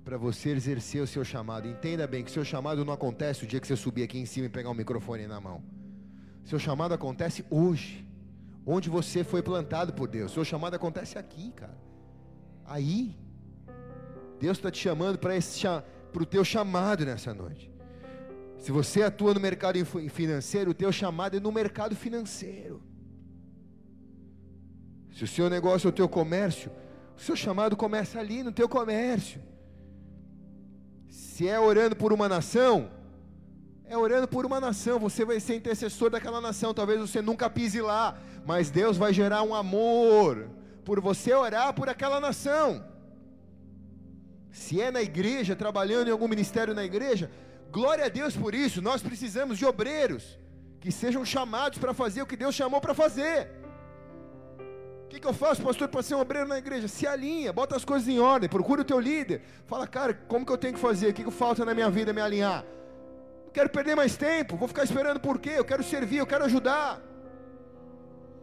para 0.04 0.18
você 0.18 0.50
exercer 0.50 1.02
o 1.02 1.06
seu 1.06 1.24
chamado. 1.24 1.66
Entenda 1.66 2.06
bem 2.06 2.22
que 2.22 2.30
seu 2.30 2.44
chamado 2.44 2.84
não 2.84 2.92
acontece 2.92 3.44
o 3.44 3.46
dia 3.46 3.58
que 3.58 3.66
você 3.66 3.74
subir 3.74 4.02
aqui 4.02 4.18
em 4.18 4.26
cima 4.26 4.46
e 4.46 4.50
pegar 4.50 4.70
um 4.70 4.74
microfone 4.74 5.26
na 5.26 5.40
mão. 5.40 5.62
Seu 6.44 6.58
chamado 6.58 6.92
acontece 6.92 7.44
hoje, 7.48 8.06
onde 8.66 8.90
você 8.90 9.24
foi 9.24 9.42
plantado 9.42 9.94
por 9.94 10.06
Deus. 10.06 10.32
Seu 10.32 10.44
chamado 10.44 10.74
acontece 10.74 11.18
aqui, 11.18 11.52
cara. 11.52 11.76
Aí, 12.66 13.16
Deus 14.38 14.58
está 14.58 14.70
te 14.70 14.78
chamando 14.78 15.18
para 15.18 16.22
o 16.22 16.26
teu 16.26 16.44
chamado 16.44 17.06
nessa 17.06 17.32
noite. 17.32 17.72
Se 18.58 18.70
você 18.70 19.02
atua 19.02 19.32
no 19.32 19.40
mercado 19.40 19.82
financeiro, 19.84 20.72
o 20.72 20.74
teu 20.74 20.92
chamado 20.92 21.38
é 21.38 21.40
no 21.40 21.50
mercado 21.50 21.96
financeiro. 21.96 22.82
Se 25.12 25.24
o 25.24 25.26
seu 25.26 25.48
negócio 25.48 25.86
é 25.86 25.90
o 25.90 25.92
teu 25.92 26.08
comércio, 26.08 26.70
o 27.16 27.20
seu 27.20 27.36
chamado 27.36 27.74
começa 27.74 28.18
ali 28.18 28.42
no 28.42 28.52
teu 28.52 28.68
comércio. 28.68 29.40
Se 31.14 31.48
é 31.48 31.60
orando 31.60 31.94
por 31.94 32.12
uma 32.12 32.28
nação, 32.28 32.90
é 33.86 33.96
orando 33.96 34.26
por 34.26 34.44
uma 34.44 34.60
nação, 34.60 34.98
você 34.98 35.24
vai 35.24 35.38
ser 35.38 35.54
intercessor 35.54 36.10
daquela 36.10 36.40
nação. 36.40 36.74
Talvez 36.74 36.98
você 36.98 37.22
nunca 37.22 37.48
pise 37.48 37.80
lá, 37.80 38.18
mas 38.44 38.68
Deus 38.68 38.96
vai 38.96 39.12
gerar 39.12 39.44
um 39.44 39.54
amor 39.54 40.50
por 40.84 41.00
você 41.00 41.32
orar 41.32 41.72
por 41.72 41.88
aquela 41.88 42.18
nação. 42.18 42.84
Se 44.50 44.80
é 44.80 44.90
na 44.90 45.02
igreja, 45.02 45.54
trabalhando 45.54 46.08
em 46.08 46.10
algum 46.10 46.26
ministério 46.26 46.74
na 46.74 46.84
igreja, 46.84 47.30
glória 47.70 48.06
a 48.06 48.08
Deus 48.08 48.36
por 48.36 48.52
isso. 48.52 48.82
Nós 48.82 49.00
precisamos 49.00 49.56
de 49.56 49.64
obreiros 49.64 50.36
que 50.80 50.90
sejam 50.90 51.24
chamados 51.24 51.78
para 51.78 51.94
fazer 51.94 52.22
o 52.22 52.26
que 52.26 52.36
Deus 52.36 52.56
chamou 52.56 52.80
para 52.80 52.92
fazer. 52.92 53.63
Que, 55.14 55.20
que, 55.20 55.28
eu 55.28 55.32
faço, 55.32 55.62
pastor, 55.62 55.86
para 55.86 56.02
ser 56.02 56.16
um 56.16 56.20
obreiro 56.20 56.48
na 56.48 56.58
igreja? 56.58 56.88
Se 56.88 57.06
alinha, 57.06 57.52
bota 57.52 57.76
as 57.76 57.84
coisas 57.84 58.08
em 58.08 58.18
ordem, 58.18 58.48
procura 58.48 58.80
o 58.80 58.84
teu 58.84 58.98
líder. 58.98 59.42
Fala, 59.64 59.86
cara, 59.86 60.12
como 60.12 60.44
que 60.44 60.50
eu 60.50 60.58
tenho 60.58 60.74
que 60.74 60.80
fazer? 60.80 61.10
O 61.10 61.14
que, 61.14 61.22
que 61.22 61.30
falta 61.30 61.64
na 61.64 61.72
minha 61.72 61.88
vida 61.88 62.12
me 62.12 62.20
alinhar? 62.20 62.64
Não 63.44 63.52
quero 63.52 63.68
perder 63.68 63.94
mais 63.94 64.16
tempo, 64.16 64.56
vou 64.56 64.66
ficar 64.66 64.82
esperando 64.82 65.20
por 65.20 65.38
quê? 65.38 65.52
Eu 65.54 65.64
quero 65.64 65.84
servir, 65.84 66.16
eu 66.16 66.26
quero 66.26 66.44
ajudar. 66.46 67.00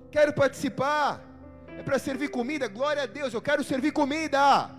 Quero 0.09 0.31
participar. 0.31 1.21
É 1.77 1.83
para 1.83 1.99
servir 1.99 2.29
comida, 2.29 2.69
glória 2.69 3.03
a 3.03 3.05
Deus, 3.05 3.33
eu 3.33 3.41
quero 3.41 3.65
servir 3.65 3.91
comida. 3.91 4.71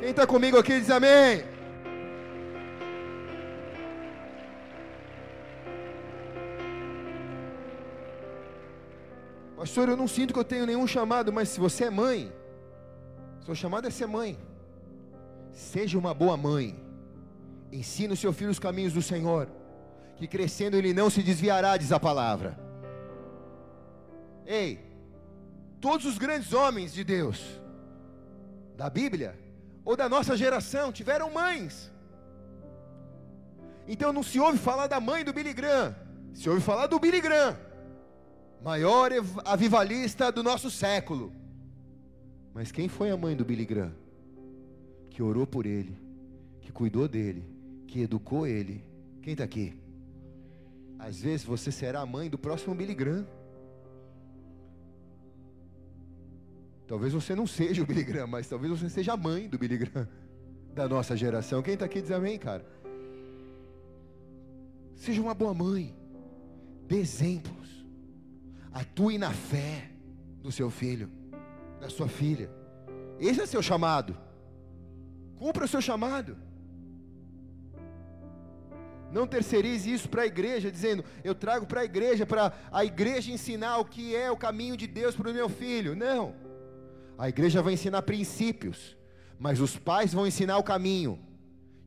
Quem 0.00 0.10
está 0.10 0.26
comigo 0.26 0.58
aqui 0.58 0.80
diz 0.80 0.90
amém. 0.90 1.44
Pastor, 9.58 9.88
eu 9.88 9.96
não 9.96 10.06
sinto 10.06 10.32
que 10.32 10.38
eu 10.38 10.44
tenho 10.44 10.64
nenhum 10.64 10.86
chamado, 10.86 11.32
mas 11.32 11.48
se 11.48 11.58
você 11.58 11.86
é 11.86 11.90
mãe, 11.90 12.32
seu 13.44 13.56
chamado 13.56 13.88
é 13.88 13.90
ser 13.90 14.06
mãe. 14.06 14.38
Seja 15.50 15.98
uma 15.98 16.14
boa 16.14 16.36
mãe. 16.36 16.80
Ensine 17.72 18.12
o 18.12 18.16
seu 18.16 18.32
filho 18.32 18.52
os 18.52 18.60
caminhos 18.60 18.92
do 18.92 19.02
Senhor, 19.02 19.48
que 20.16 20.28
crescendo 20.28 20.76
ele 20.76 20.94
não 20.94 21.10
se 21.10 21.24
desviará, 21.24 21.76
diz 21.76 21.90
a 21.90 21.98
palavra. 21.98 22.56
Ei, 24.46 24.78
todos 25.80 26.06
os 26.06 26.18
grandes 26.18 26.52
homens 26.52 26.94
de 26.94 27.02
Deus, 27.02 27.44
da 28.76 28.88
Bíblia, 28.88 29.36
ou 29.84 29.96
da 29.96 30.08
nossa 30.08 30.36
geração, 30.36 30.92
tiveram 30.92 31.32
mães. 31.32 31.90
Então 33.88 34.12
não 34.12 34.22
se 34.22 34.38
ouve 34.38 34.56
falar 34.56 34.86
da 34.86 35.00
mãe 35.00 35.24
do 35.24 35.32
Billy 35.32 35.52
Graham, 35.52 35.96
se 36.32 36.48
ouve 36.48 36.60
falar 36.60 36.86
do 36.86 37.00
Billy 37.00 37.20
Graham 37.20 37.67
maior 38.62 39.10
avivalista 39.44 40.30
do 40.30 40.42
nosso 40.42 40.70
século. 40.70 41.32
Mas 42.54 42.72
quem 42.72 42.88
foi 42.88 43.10
a 43.10 43.16
mãe 43.16 43.36
do 43.36 43.44
Billy 43.44 43.64
Graham? 43.64 43.92
Que 45.10 45.22
orou 45.22 45.46
por 45.46 45.66
ele, 45.66 45.96
que 46.60 46.72
cuidou 46.72 47.08
dele, 47.08 47.44
que 47.86 48.00
educou 48.00 48.46
ele. 48.46 48.84
Quem 49.22 49.32
está 49.32 49.44
aqui? 49.44 49.74
Às 50.98 51.20
vezes 51.20 51.44
você 51.44 51.70
será 51.70 52.00
a 52.00 52.06
mãe 52.06 52.28
do 52.28 52.38
próximo 52.38 52.74
Billy 52.74 52.94
Graham. 52.94 53.26
Talvez 56.86 57.12
você 57.12 57.34
não 57.34 57.46
seja 57.46 57.82
o 57.82 57.86
Billy 57.86 58.02
Graham, 58.02 58.26
mas 58.26 58.48
talvez 58.48 58.72
você 58.72 58.88
seja 58.88 59.12
a 59.12 59.16
mãe 59.16 59.48
do 59.48 59.58
Billy 59.58 59.76
Graham 59.76 60.08
da 60.74 60.88
nossa 60.88 61.16
geração. 61.16 61.62
Quem 61.62 61.74
está 61.74 61.86
aqui 61.86 62.00
diz 62.00 62.10
amém, 62.10 62.38
cara? 62.38 62.64
Seja 64.96 65.20
uma 65.20 65.34
boa 65.34 65.52
mãe. 65.52 65.94
Dê 66.86 66.96
exemplos. 66.96 67.57
Atue 68.78 69.18
na 69.18 69.32
fé 69.32 69.90
do 70.40 70.52
seu 70.52 70.70
filho, 70.70 71.10
da 71.80 71.88
sua 71.90 72.06
filha. 72.06 72.48
Esse 73.18 73.40
é 73.40 73.46
seu 73.46 73.60
chamado. 73.60 74.16
Cumpra 75.36 75.64
o 75.64 75.68
seu 75.68 75.80
chamado. 75.80 76.36
Não 79.10 79.26
terceirize 79.26 79.92
isso 79.92 80.08
para 80.08 80.22
a 80.22 80.26
igreja, 80.26 80.70
dizendo: 80.70 81.04
Eu 81.24 81.34
trago 81.34 81.66
para 81.66 81.80
a 81.80 81.84
igreja, 81.84 82.24
para 82.24 82.52
a 82.70 82.84
igreja 82.84 83.32
ensinar 83.32 83.78
o 83.78 83.84
que 83.84 84.14
é 84.14 84.30
o 84.30 84.36
caminho 84.36 84.76
de 84.76 84.86
Deus 84.86 85.16
para 85.16 85.30
o 85.30 85.34
meu 85.34 85.48
filho. 85.48 85.96
Não. 85.96 86.36
A 87.18 87.28
igreja 87.28 87.60
vai 87.60 87.72
ensinar 87.72 88.02
princípios, 88.02 88.96
mas 89.40 89.58
os 89.60 89.76
pais 89.76 90.12
vão 90.12 90.24
ensinar 90.24 90.56
o 90.56 90.62
caminho, 90.62 91.18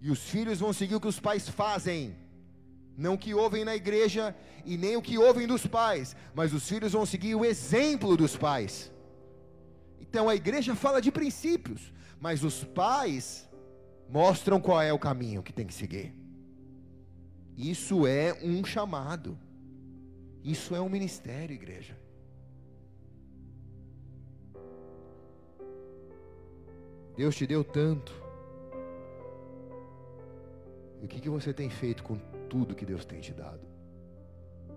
e 0.01 0.11
os 0.11 0.19
filhos 0.29 0.59
vão 0.59 0.73
seguir 0.73 0.95
o 0.95 0.99
que 0.99 1.07
os 1.07 1.21
pais 1.21 1.47
fazem 1.47 2.17
não 2.97 3.13
o 3.13 3.17
que 3.17 3.33
ouvem 3.33 3.65
na 3.65 3.75
igreja 3.75 4.35
e 4.65 4.77
nem 4.77 4.95
o 4.95 5.01
que 5.01 5.17
ouvem 5.17 5.47
dos 5.47 5.65
pais, 5.65 6.15
mas 6.33 6.53
os 6.53 6.67
filhos 6.67 6.91
vão 6.91 7.05
seguir 7.05 7.35
o 7.35 7.45
exemplo 7.45 8.15
dos 8.15 8.35
pais. 8.35 8.91
Então 9.99 10.27
a 10.27 10.35
igreja 10.35 10.75
fala 10.75 11.01
de 11.01 11.11
princípios, 11.11 11.93
mas 12.19 12.43
os 12.43 12.63
pais 12.63 13.49
mostram 14.09 14.59
qual 14.59 14.81
é 14.81 14.91
o 14.91 14.99
caminho 14.99 15.41
que 15.41 15.53
tem 15.53 15.65
que 15.65 15.73
seguir. 15.73 16.13
Isso 17.57 18.05
é 18.05 18.37
um 18.43 18.63
chamado. 18.63 19.37
Isso 20.43 20.75
é 20.75 20.81
um 20.81 20.89
ministério, 20.89 21.53
igreja. 21.53 21.97
Deus 27.15 27.35
te 27.35 27.45
deu 27.45 27.63
tanto. 27.63 28.11
E 31.01 31.05
o 31.05 31.07
que, 31.07 31.19
que 31.19 31.29
você 31.29 31.53
tem 31.53 31.69
feito 31.69 32.03
com 32.03 32.17
tudo 32.51 32.75
que 32.75 32.85
Deus 32.85 33.05
tem 33.05 33.21
te 33.21 33.31
dado. 33.31 33.61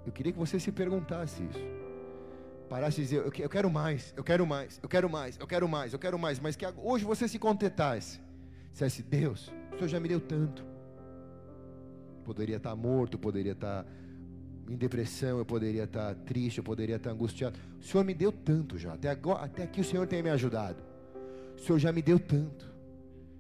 Eu 0.06 0.12
queria 0.12 0.32
que 0.32 0.38
você 0.38 0.60
se 0.60 0.70
perguntasse 0.70 1.42
isso. 1.42 1.66
Parasse 2.68 2.98
de 2.98 3.02
dizer, 3.02 3.16
eu 3.46 3.48
quero 3.48 3.68
mais, 3.68 4.14
eu 4.16 4.22
quero 4.22 4.46
mais, 4.46 4.78
eu 4.80 4.88
quero 4.88 5.10
mais, 5.10 5.36
eu 5.40 5.46
quero 5.46 5.68
mais, 5.68 5.92
eu 5.92 5.98
quero 5.98 6.18
mais, 6.18 6.38
mas 6.38 6.54
que 6.54 6.64
hoje 6.76 7.04
você 7.04 7.26
se 7.26 7.38
contentasse. 7.38 8.20
Dissesse, 8.70 9.02
Deus, 9.02 9.52
o 9.72 9.76
Senhor 9.76 9.88
já 9.88 9.98
me 9.98 10.08
deu 10.08 10.20
tanto. 10.20 10.64
Poderia 12.24 12.58
estar 12.58 12.74
morto, 12.76 13.18
poderia 13.18 13.52
estar 13.52 13.84
em 14.68 14.76
depressão, 14.76 15.38
eu 15.38 15.44
poderia 15.44 15.84
estar 15.84 16.14
triste, 16.14 16.58
eu 16.58 16.64
poderia 16.64 16.96
estar 16.96 17.10
angustiado. 17.10 17.58
O 17.80 17.82
Senhor 17.82 18.04
me 18.04 18.14
deu 18.14 18.30
tanto 18.30 18.78
já. 18.78 18.94
Até, 18.94 19.10
agora, 19.10 19.44
até 19.44 19.64
aqui 19.64 19.80
o 19.80 19.84
Senhor 19.84 20.06
tem 20.06 20.22
me 20.22 20.30
ajudado. 20.30 20.80
O 21.56 21.60
Senhor 21.60 21.78
já 21.78 21.92
me 21.92 22.00
deu 22.00 22.20
tanto. 22.20 22.73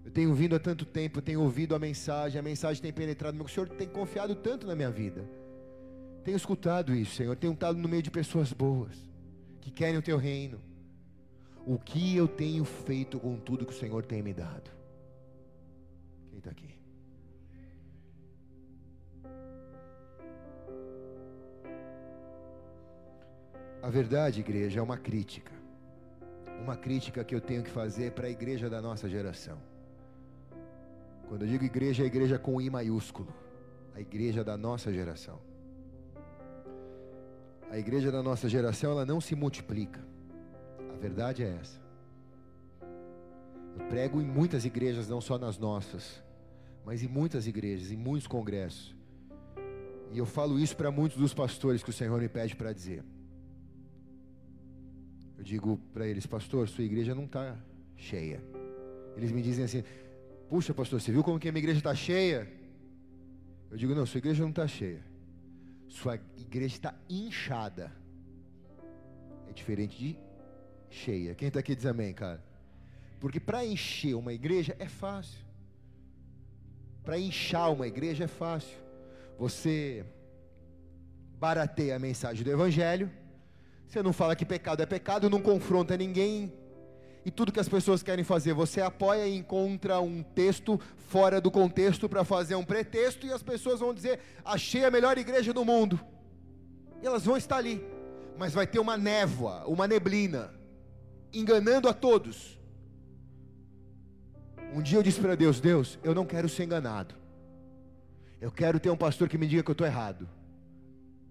Eu 0.04 0.10
tenho 0.10 0.34
vindo 0.34 0.54
há 0.54 0.58
tanto 0.58 0.84
tempo, 0.84 1.22
tenho 1.22 1.40
ouvido 1.40 1.74
a 1.74 1.78
mensagem, 1.78 2.38
a 2.38 2.42
mensagem 2.42 2.82
tem 2.82 2.92
penetrado, 2.92 3.42
o 3.42 3.48
Senhor 3.48 3.68
tem 3.70 3.88
confiado 3.88 4.34
tanto 4.34 4.66
na 4.66 4.76
minha 4.76 4.90
vida. 4.90 5.24
Tenho 6.22 6.36
escutado 6.36 6.94
isso, 6.94 7.16
Senhor, 7.16 7.34
tenho 7.36 7.54
estado 7.54 7.78
no 7.78 7.88
meio 7.88 8.02
de 8.02 8.10
pessoas 8.10 8.52
boas, 8.52 8.94
que 9.62 9.70
querem 9.70 9.96
o 9.96 10.02
teu 10.02 10.18
reino. 10.18 10.60
O 11.66 11.78
que 11.78 12.14
eu 12.14 12.28
tenho 12.28 12.64
feito 12.64 13.18
com 13.18 13.36
tudo 13.36 13.64
que 13.64 13.72
o 13.72 13.76
Senhor 13.76 14.04
tem 14.04 14.22
me 14.22 14.34
dado? 14.34 14.70
Quem 16.28 16.38
está 16.38 16.50
aqui? 16.50 16.74
A 23.82 23.88
verdade, 23.88 24.40
igreja, 24.40 24.80
é 24.80 24.82
uma 24.82 24.98
crítica. 24.98 25.52
Uma 26.62 26.76
crítica 26.76 27.24
que 27.24 27.34
eu 27.34 27.40
tenho 27.40 27.62
que 27.62 27.70
fazer 27.70 28.12
para 28.12 28.26
a 28.26 28.30
igreja 28.30 28.68
da 28.68 28.80
nossa 28.82 29.08
geração. 29.08 29.58
Quando 31.28 31.42
eu 31.42 31.48
digo 31.48 31.64
igreja, 31.64 32.02
é 32.02 32.06
igreja 32.06 32.38
com 32.38 32.60
I 32.60 32.70
maiúsculo. 32.70 33.32
A 33.94 34.00
igreja 34.00 34.42
da 34.44 34.56
nossa 34.56 34.92
geração. 34.92 35.40
A 37.70 37.78
igreja 37.78 38.10
da 38.12 38.22
nossa 38.22 38.48
geração, 38.48 38.92
ela 38.92 39.06
não 39.06 39.20
se 39.20 39.34
multiplica. 39.34 40.00
A 40.92 40.96
verdade 40.96 41.42
é 41.42 41.56
essa. 41.60 41.80
Eu 43.78 43.86
prego 43.88 44.20
em 44.20 44.24
muitas 44.24 44.64
igrejas, 44.64 45.08
não 45.08 45.20
só 45.20 45.38
nas 45.38 45.58
nossas, 45.58 46.22
mas 46.84 47.02
em 47.02 47.08
muitas 47.08 47.46
igrejas, 47.46 47.90
em 47.90 47.96
muitos 47.96 48.26
congressos. 48.26 48.94
E 50.12 50.18
eu 50.18 50.26
falo 50.26 50.60
isso 50.60 50.76
para 50.76 50.90
muitos 50.92 51.18
dos 51.18 51.34
pastores 51.34 51.82
que 51.82 51.90
o 51.90 51.92
Senhor 51.92 52.20
me 52.20 52.28
pede 52.28 52.54
para 52.54 52.72
dizer. 52.72 53.02
Eu 55.36 55.42
digo 55.42 55.76
para 55.92 56.06
eles, 56.06 56.26
pastor, 56.26 56.68
sua 56.68 56.84
igreja 56.84 57.14
não 57.14 57.24
está 57.24 57.56
cheia. 57.96 58.40
Eles 59.16 59.32
me 59.32 59.42
dizem 59.42 59.64
assim, 59.64 59.82
Puxa, 60.48 60.74
pastor, 60.74 61.00
você 61.00 61.10
viu 61.10 61.22
como 61.24 61.38
que 61.38 61.48
a 61.48 61.52
minha 61.52 61.60
igreja 61.60 61.78
está 61.78 61.94
cheia? 61.94 62.48
Eu 63.70 63.76
digo, 63.76 63.94
não, 63.94 64.06
sua 64.06 64.18
igreja 64.18 64.42
não 64.42 64.50
está 64.50 64.66
cheia. 64.68 65.04
Sua 65.88 66.16
igreja 66.36 66.76
está 66.76 66.94
inchada. 67.08 67.92
É 69.48 69.52
diferente 69.52 69.98
de 69.98 70.18
cheia. 70.90 71.34
Quem 71.34 71.48
está 71.48 71.60
aqui 71.60 71.74
diz 71.74 71.86
amém, 71.86 72.12
cara? 72.12 72.42
Porque 73.20 73.40
para 73.40 73.64
encher 73.64 74.14
uma 74.14 74.32
igreja 74.32 74.76
é 74.78 74.86
fácil. 74.86 75.40
Para 77.02 77.18
inchar 77.18 77.72
uma 77.72 77.86
igreja 77.86 78.24
é 78.24 78.28
fácil. 78.28 78.76
Você 79.38 80.04
barateia 81.38 81.96
a 81.96 81.98
mensagem 81.98 82.44
do 82.44 82.50
Evangelho. 82.50 83.10
Você 83.88 84.02
não 84.02 84.12
fala 84.12 84.36
que 84.36 84.44
pecado 84.44 84.82
é 84.82 84.86
pecado, 84.86 85.28
não 85.28 85.40
confronta 85.40 85.96
ninguém, 85.96 86.52
e 87.24 87.30
tudo 87.30 87.52
que 87.52 87.60
as 87.60 87.68
pessoas 87.68 88.02
querem 88.02 88.24
fazer, 88.24 88.52
você 88.52 88.80
apoia 88.80 89.26
e 89.26 89.34
encontra 89.34 89.98
um 89.98 90.22
texto 90.22 90.78
fora 91.08 91.40
do 91.40 91.50
contexto 91.50 92.08
para 92.08 92.22
fazer 92.22 92.54
um 92.54 92.64
pretexto 92.64 93.26
e 93.26 93.32
as 93.32 93.42
pessoas 93.42 93.80
vão 93.80 93.94
dizer: 93.94 94.20
"Achei 94.44 94.84
a 94.84 94.90
melhor 94.90 95.16
igreja 95.16 95.52
do 95.52 95.64
mundo". 95.64 95.98
E 97.02 97.06
elas 97.06 97.24
vão 97.24 97.36
estar 97.36 97.56
ali, 97.56 97.82
mas 98.36 98.52
vai 98.52 98.66
ter 98.66 98.78
uma 98.78 98.96
névoa, 98.96 99.64
uma 99.66 99.88
neblina, 99.88 100.52
enganando 101.32 101.88
a 101.88 101.94
todos. 101.94 102.60
Um 104.74 104.82
dia 104.82 104.98
eu 104.98 105.02
disse 105.02 105.20
para 105.20 105.34
Deus: 105.34 105.60
Deus, 105.60 105.98
eu 106.02 106.14
não 106.14 106.26
quero 106.26 106.48
ser 106.48 106.64
enganado. 106.64 107.14
Eu 108.40 108.52
quero 108.52 108.78
ter 108.78 108.90
um 108.90 108.96
pastor 108.96 109.28
que 109.28 109.38
me 109.38 109.46
diga 109.46 109.62
que 109.62 109.70
eu 109.70 109.72
estou 109.72 109.86
errado. 109.86 110.28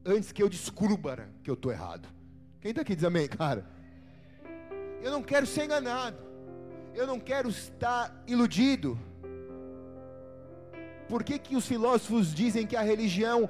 Antes 0.03 0.31
que 0.31 0.41
eu 0.41 0.49
descubra 0.49 1.29
que 1.43 1.49
eu 1.49 1.53
estou 1.53 1.71
errado. 1.71 2.07
Quem 2.59 2.71
está 2.71 2.81
aqui 2.81 2.95
diz 2.95 3.03
amém, 3.03 3.27
cara? 3.27 3.67
Eu 5.03 5.11
não 5.11 5.21
quero 5.21 5.45
ser 5.45 5.65
enganado. 5.65 6.17
Eu 6.95 7.05
não 7.05 7.19
quero 7.19 7.49
estar 7.49 8.23
iludido. 8.25 8.97
Por 11.09 11.21
que, 11.23 11.37
que 11.37 11.55
os 11.59 11.65
filósofos 11.67 12.33
dizem 12.33 12.65
que 12.65 12.77
a 12.77 12.81
religião 12.81 13.49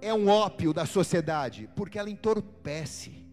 é 0.00 0.14
um 0.14 0.28
ópio 0.28 0.72
da 0.72 0.86
sociedade? 0.86 1.68
Porque 1.74 1.98
ela 1.98 2.08
entorpece. 2.08 3.26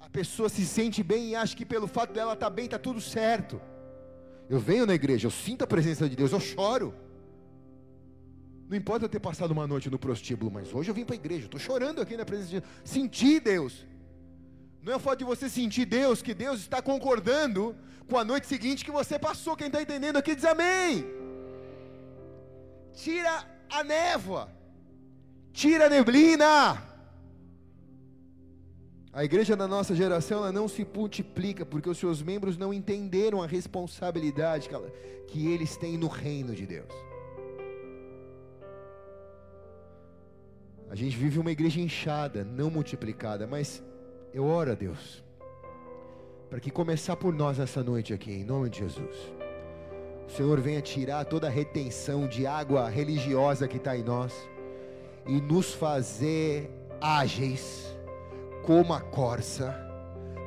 A 0.00 0.08
pessoa 0.10 0.48
se 0.48 0.66
sente 0.66 1.04
bem 1.04 1.28
e 1.28 1.34
acha 1.36 1.56
que 1.56 1.64
pelo 1.64 1.86
fato 1.86 2.12
dela 2.12 2.32
estar 2.32 2.50
bem 2.50 2.64
está 2.64 2.78
tudo 2.78 3.00
certo. 3.00 3.60
Eu 4.48 4.58
venho 4.58 4.84
na 4.84 4.94
igreja, 4.94 5.28
eu 5.28 5.30
sinto 5.30 5.62
a 5.62 5.66
presença 5.66 6.08
de 6.08 6.16
Deus, 6.16 6.32
eu 6.32 6.40
choro. 6.40 6.92
Não 8.68 8.76
importa 8.76 9.04
eu 9.04 9.08
ter 9.08 9.20
passado 9.20 9.52
uma 9.52 9.66
noite 9.68 9.88
no 9.88 10.00
prostíbulo, 10.00 10.50
mas 10.50 10.74
hoje 10.74 10.90
eu 10.90 10.94
vim 10.94 11.04
para 11.04 11.14
a 11.14 11.20
igreja, 11.22 11.44
estou 11.44 11.60
chorando 11.60 12.00
aqui 12.00 12.16
na 12.16 12.24
presença 12.24 12.50
de 12.50 12.60
Deus. 12.60 12.72
Senti 12.82 13.38
Deus. 13.38 13.86
Não 14.82 14.92
é 14.94 14.96
o 14.96 15.00
fato 15.00 15.18
de 15.20 15.24
você 15.24 15.48
sentir 15.48 15.84
Deus, 15.84 16.22
que 16.22 16.32
Deus 16.32 16.60
está 16.60 16.80
concordando 16.80 17.76
com 18.08 18.16
a 18.18 18.24
noite 18.24 18.46
seguinte 18.46 18.84
que 18.84 18.90
você 18.90 19.18
passou. 19.18 19.56
Quem 19.56 19.66
está 19.66 19.80
entendendo 19.82 20.16
aqui 20.16 20.34
diz 20.34 20.44
amém. 20.44 21.04
Tira 22.94 23.46
a 23.70 23.84
névoa, 23.84 24.48
tira 25.52 25.86
a 25.86 25.90
neblina. 25.90 26.82
A 29.12 29.24
igreja 29.24 29.56
da 29.56 29.66
nossa 29.66 29.94
geração 29.94 30.50
não 30.52 30.68
se 30.68 30.86
multiplica 30.94 31.66
porque 31.66 31.90
os 31.90 31.98
seus 31.98 32.22
membros 32.22 32.56
não 32.56 32.72
entenderam 32.72 33.42
a 33.42 33.46
responsabilidade 33.46 34.68
que, 34.68 34.74
ela, 34.74 34.88
que 35.26 35.48
eles 35.48 35.76
têm 35.76 35.98
no 35.98 36.06
reino 36.06 36.54
de 36.54 36.64
Deus. 36.64 36.88
A 40.88 40.94
gente 40.94 41.16
vive 41.16 41.38
uma 41.38 41.52
igreja 41.52 41.80
inchada, 41.80 42.44
não 42.44 42.70
multiplicada, 42.70 43.46
mas 43.46 43.82
eu 44.32 44.44
oro 44.44 44.72
a 44.72 44.74
Deus 44.74 45.22
para 46.50 46.58
que 46.58 46.70
começar 46.70 47.14
por 47.14 47.32
nós 47.32 47.60
essa 47.60 47.82
noite 47.82 48.12
aqui, 48.12 48.32
em 48.32 48.44
nome 48.44 48.68
de 48.68 48.80
Jesus. 48.80 49.16
O 50.26 50.32
Senhor 50.32 50.60
venha 50.60 50.80
tirar 50.80 51.24
toda 51.24 51.46
a 51.46 51.50
retenção 51.50 52.26
de 52.26 52.44
água 52.44 52.88
religiosa 52.88 53.68
que 53.68 53.76
está 53.76 53.96
em 53.96 54.02
nós 54.02 54.32
e 55.26 55.40
nos 55.40 55.72
fazer 55.72 56.68
ágeis 57.00 57.96
como 58.64 58.92
a 58.92 59.00
corça, 59.00 59.74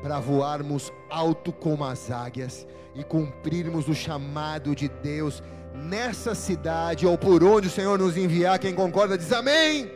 para 0.02 0.20
voarmos 0.20 0.92
alto 1.10 1.54
como 1.54 1.86
as 1.86 2.12
águias 2.12 2.68
e 2.94 3.04
cumprirmos 3.04 3.88
o 3.88 3.96
chamado 3.96 4.76
de 4.76 4.90
Deus 4.90 5.42
nessa 5.74 6.36
cidade 6.36 7.08
ou 7.08 7.18
por 7.18 7.44
onde 7.44 7.68
o 7.68 7.72
Senhor 7.72 7.98
nos 7.98 8.18
enviar. 8.18 8.60
Quem 8.60 8.76
concorda 8.76 9.18
diz 9.18 9.32
amém 9.32 9.90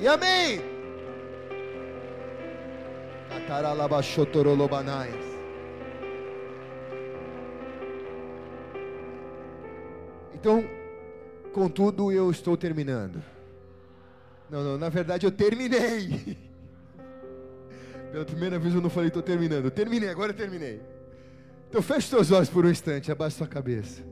e 0.00 0.08
amém. 0.08 0.75
Então, 10.34 10.64
contudo, 11.52 12.12
eu 12.12 12.30
estou 12.30 12.56
terminando. 12.56 13.22
Não, 14.48 14.62
não, 14.62 14.78
na 14.78 14.88
verdade 14.88 15.26
eu 15.26 15.30
terminei. 15.32 16.38
Pela 18.12 18.24
primeira 18.24 18.58
vez 18.58 18.74
eu 18.74 18.80
não 18.80 18.88
falei, 18.88 19.08
estou 19.08 19.22
terminando. 19.22 19.64
Eu 19.64 19.70
terminei, 19.70 20.08
agora 20.08 20.32
eu 20.32 20.36
terminei. 20.36 20.80
Então 21.68 21.82
feche 21.82 22.08
seus 22.08 22.30
olhos 22.30 22.48
por 22.48 22.64
um 22.64 22.70
instante, 22.70 23.10
abaixe 23.10 23.36
sua 23.36 23.46
cabeça. 23.46 24.02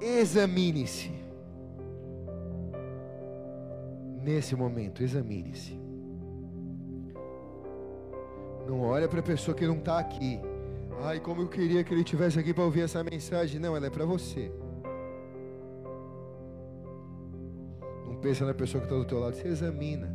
Examine-se. 0.00 1.17
Nesse 4.28 4.54
momento, 4.54 5.02
examine-se. 5.02 5.72
Não 8.66 8.82
olha 8.82 9.08
para 9.08 9.20
a 9.20 9.22
pessoa 9.22 9.56
que 9.56 9.66
não 9.66 9.78
está 9.78 9.98
aqui. 9.98 10.38
Ai, 11.00 11.18
como 11.18 11.40
eu 11.40 11.48
queria 11.48 11.82
que 11.82 11.94
ele 11.94 12.02
estivesse 12.02 12.38
aqui 12.38 12.52
para 12.52 12.62
ouvir 12.62 12.82
essa 12.82 13.02
mensagem. 13.02 13.58
Não, 13.58 13.74
ela 13.74 13.86
é 13.86 13.90
para 13.90 14.04
você. 14.04 14.52
Não 18.06 18.16
pensa 18.16 18.44
na 18.44 18.52
pessoa 18.52 18.82
que 18.82 18.86
está 18.86 18.98
do 18.98 19.06
teu 19.06 19.18
lado. 19.18 19.34
Se 19.34 19.48
examina. 19.48 20.14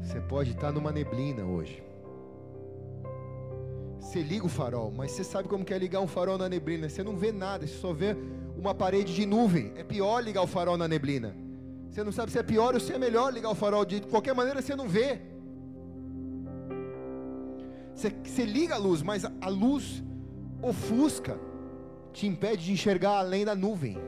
Você 0.00 0.20
pode 0.20 0.52
estar 0.52 0.70
numa 0.70 0.92
neblina 0.92 1.42
hoje. 1.42 1.82
Você 3.98 4.22
liga 4.22 4.46
o 4.46 4.48
farol, 4.48 4.92
mas 4.96 5.10
você 5.10 5.24
sabe 5.24 5.48
como 5.48 5.64
que 5.64 5.74
é 5.74 5.78
ligar 5.78 6.00
um 6.00 6.06
farol 6.06 6.38
na 6.38 6.48
neblina? 6.48 6.88
Você 6.88 7.02
não 7.02 7.16
vê 7.16 7.32
nada, 7.32 7.66
você 7.66 7.74
só 7.74 7.92
vê 7.92 8.16
uma 8.56 8.76
parede 8.76 9.12
de 9.12 9.26
nuvem. 9.26 9.72
É 9.74 9.82
pior 9.82 10.20
ligar 10.22 10.42
o 10.42 10.46
farol 10.46 10.76
na 10.76 10.86
neblina. 10.86 11.49
Você 11.90 12.04
não 12.04 12.12
sabe 12.12 12.30
se 12.30 12.38
é 12.38 12.42
pior 12.42 12.74
ou 12.74 12.80
se 12.80 12.92
é 12.92 12.98
melhor 12.98 13.32
ligar 13.32 13.50
o 13.50 13.54
farol. 13.54 13.84
De 13.84 14.00
qualquer 14.02 14.34
maneira, 14.34 14.62
você 14.62 14.76
não 14.76 14.88
vê. 14.88 15.20
Você, 17.94 18.10
você 18.24 18.44
liga 18.44 18.76
a 18.76 18.78
luz, 18.78 19.02
mas 19.02 19.24
a 19.24 19.48
luz 19.48 20.02
ofusca, 20.62 21.38
te 22.12 22.26
impede 22.26 22.64
de 22.64 22.72
enxergar 22.72 23.18
além 23.18 23.44
da 23.44 23.54
nuvem. 23.54 23.98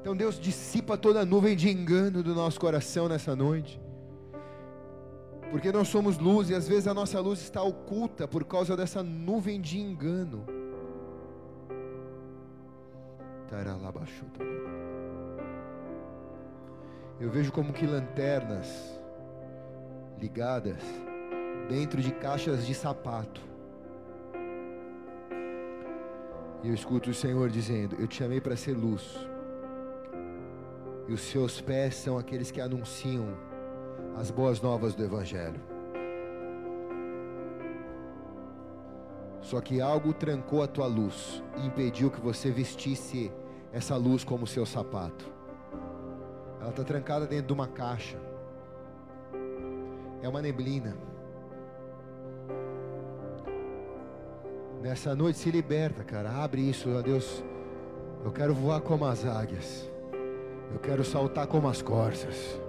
Então 0.00 0.16
Deus 0.16 0.40
dissipa 0.40 0.96
toda 0.96 1.20
a 1.20 1.24
nuvem 1.24 1.54
de 1.54 1.70
engano 1.70 2.22
do 2.22 2.34
nosso 2.34 2.58
coração 2.58 3.08
nessa 3.08 3.36
noite. 3.36 3.80
Porque 5.50 5.70
nós 5.70 5.88
somos 5.88 6.18
luz 6.18 6.48
e 6.50 6.54
às 6.54 6.66
vezes 6.66 6.86
a 6.86 6.94
nossa 6.94 7.20
luz 7.20 7.40
está 7.40 7.62
oculta 7.62 8.26
por 8.26 8.44
causa 8.44 8.76
dessa 8.76 9.02
nuvem 9.02 9.60
de 9.60 9.78
engano. 9.78 10.44
Eu 17.20 17.28
vejo 17.28 17.52
como 17.52 17.70
que 17.70 17.86
lanternas 17.86 18.98
ligadas 20.18 20.82
dentro 21.68 22.00
de 22.00 22.12
caixas 22.12 22.66
de 22.66 22.74
sapato. 22.74 23.42
E 26.62 26.68
eu 26.68 26.74
escuto 26.74 27.10
o 27.10 27.14
Senhor 27.14 27.50
dizendo: 27.50 27.94
Eu 27.98 28.06
te 28.06 28.16
chamei 28.16 28.40
para 28.40 28.56
ser 28.56 28.72
luz 28.72 29.28
e 31.08 31.12
os 31.12 31.20
seus 31.20 31.60
pés 31.60 31.96
são 31.96 32.16
aqueles 32.16 32.50
que 32.50 32.60
anunciam 32.60 33.26
as 34.16 34.30
boas 34.30 34.62
novas 34.62 34.94
do 34.94 35.04
Evangelho. 35.04 35.60
Só 39.42 39.60
que 39.60 39.80
algo 39.80 40.14
trancou 40.14 40.62
a 40.62 40.66
tua 40.66 40.86
luz 40.86 41.42
e 41.58 41.66
impediu 41.66 42.10
que 42.10 42.20
você 42.20 42.50
vestisse 42.50 43.30
essa 43.72 43.96
luz 43.96 44.22
como 44.24 44.46
seu 44.46 44.64
sapato. 44.64 45.39
Ela 46.60 46.70
está 46.70 46.84
trancada 46.84 47.26
dentro 47.26 47.46
de 47.46 47.52
uma 47.52 47.66
caixa. 47.66 48.18
É 50.22 50.28
uma 50.28 50.42
neblina. 50.42 50.94
Nessa 54.82 55.14
noite 55.14 55.38
se 55.38 55.50
liberta, 55.50 56.04
cara. 56.04 56.30
Abre 56.30 56.60
isso, 56.68 56.90
ó 56.94 57.00
Deus. 57.00 57.42
Eu 58.24 58.30
quero 58.30 58.54
voar 58.54 58.80
como 58.80 59.04
as 59.04 59.24
águias. 59.24 59.90
Eu 60.72 60.78
quero 60.78 61.04
saltar 61.04 61.46
como 61.46 61.68
as 61.68 61.82
corças. 61.82 62.60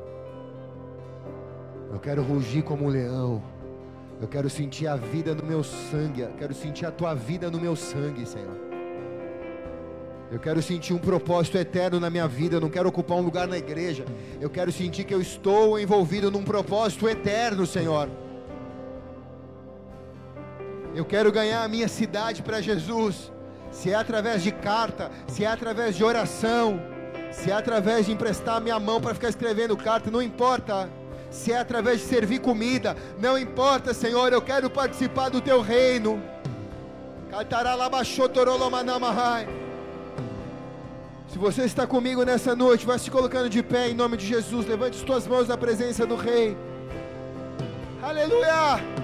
Eu 1.92 2.00
quero 2.00 2.24
rugir 2.24 2.64
como 2.64 2.86
um 2.86 2.90
leão. 2.90 3.44
Eu 4.22 4.28
quero 4.28 4.50
sentir 4.50 4.88
a 4.88 4.96
vida 4.96 5.36
no 5.36 5.44
meu 5.44 5.64
sangue. 5.64 6.22
Eu 6.22 6.34
quero 6.34 6.54
sentir 6.54 6.86
a 6.86 6.92
tua 6.92 7.14
vida 7.14 7.52
no 7.52 7.60
meu 7.60 7.76
sangue, 7.76 8.26
Senhor. 8.26 8.71
Eu 10.32 10.40
quero 10.40 10.62
sentir 10.62 10.94
um 10.94 10.98
propósito 10.98 11.58
eterno 11.58 12.00
na 12.00 12.10
minha 12.10 12.28
vida. 12.28 12.56
Eu 12.56 12.62
não 12.62 12.70
quero 12.70 12.88
ocupar 12.88 13.18
um 13.18 13.22
lugar 13.22 13.48
na 13.48 13.58
igreja. 13.58 14.06
Eu 14.40 14.50
quero 14.50 14.72
sentir 14.72 15.04
que 15.04 15.14
eu 15.14 15.22
estou 15.22 15.78
envolvido 15.78 16.32
num 16.32 16.44
propósito 16.44 17.08
eterno, 17.08 17.66
Senhor. 17.66 18.10
Eu 20.96 21.06
quero 21.06 21.32
ganhar 21.32 21.64
a 21.64 21.68
minha 21.68 21.88
cidade 21.88 22.42
para 22.42 22.62
Jesus. 22.62 23.32
Se 23.72 23.92
é 23.92 23.96
através 23.96 24.42
de 24.42 24.52
carta, 24.52 25.12
se 25.28 25.44
é 25.44 25.48
através 25.48 25.96
de 25.96 26.04
oração 26.04 26.80
se 27.32 27.50
é 27.50 27.54
através 27.54 28.06
de 28.06 28.12
emprestar 28.12 28.62
minha 28.62 28.80
mão 28.80 29.00
para 29.00 29.14
ficar 29.14 29.30
escrevendo 29.30 29.76
carta, 29.78 30.12
não 30.12 30.22
importa. 30.22 30.90
Se 31.30 31.54
é 31.54 31.58
através 31.58 32.02
de 32.02 32.08
servir 32.08 32.40
comida, 32.40 32.96
não 33.20 33.38
importa, 33.38 33.94
Senhor, 33.94 34.34
eu 34.34 34.42
quero 34.42 34.70
participar 34.70 35.30
do 35.30 35.40
teu 35.40 35.62
reino. 35.62 36.22
Se 41.32 41.40
você 41.40 41.64
está 41.64 41.88
comigo 41.88 42.26
nessa 42.26 42.54
noite, 42.54 42.86
vai 42.86 43.00
se 43.00 43.10
colocando 43.10 43.50
de 43.50 43.64
pé 43.64 43.90
em 43.90 43.94
nome 43.94 44.18
de 44.18 44.28
Jesus. 44.28 44.68
Levante 44.68 44.98
as 44.98 45.04
tuas 45.04 45.26
mãos 45.26 45.48
na 45.48 45.56
presença 45.56 46.06
do 46.06 46.18
Rei. 46.18 46.58
Aleluia! 48.04 49.01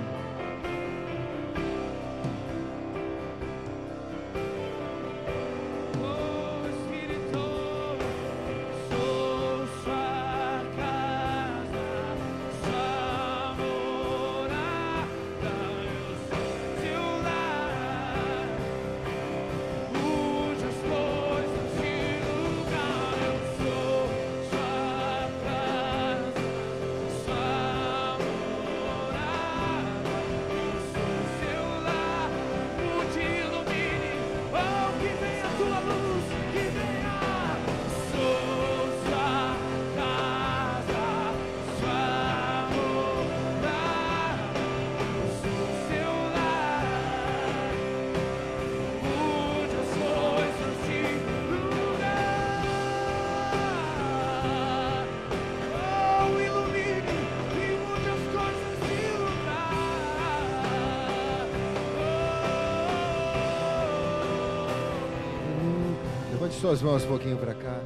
Suas 66.58 66.82
mãos 66.82 67.04
um 67.04 67.08
pouquinho 67.08 67.38
para 67.38 67.54
cá. 67.54 67.80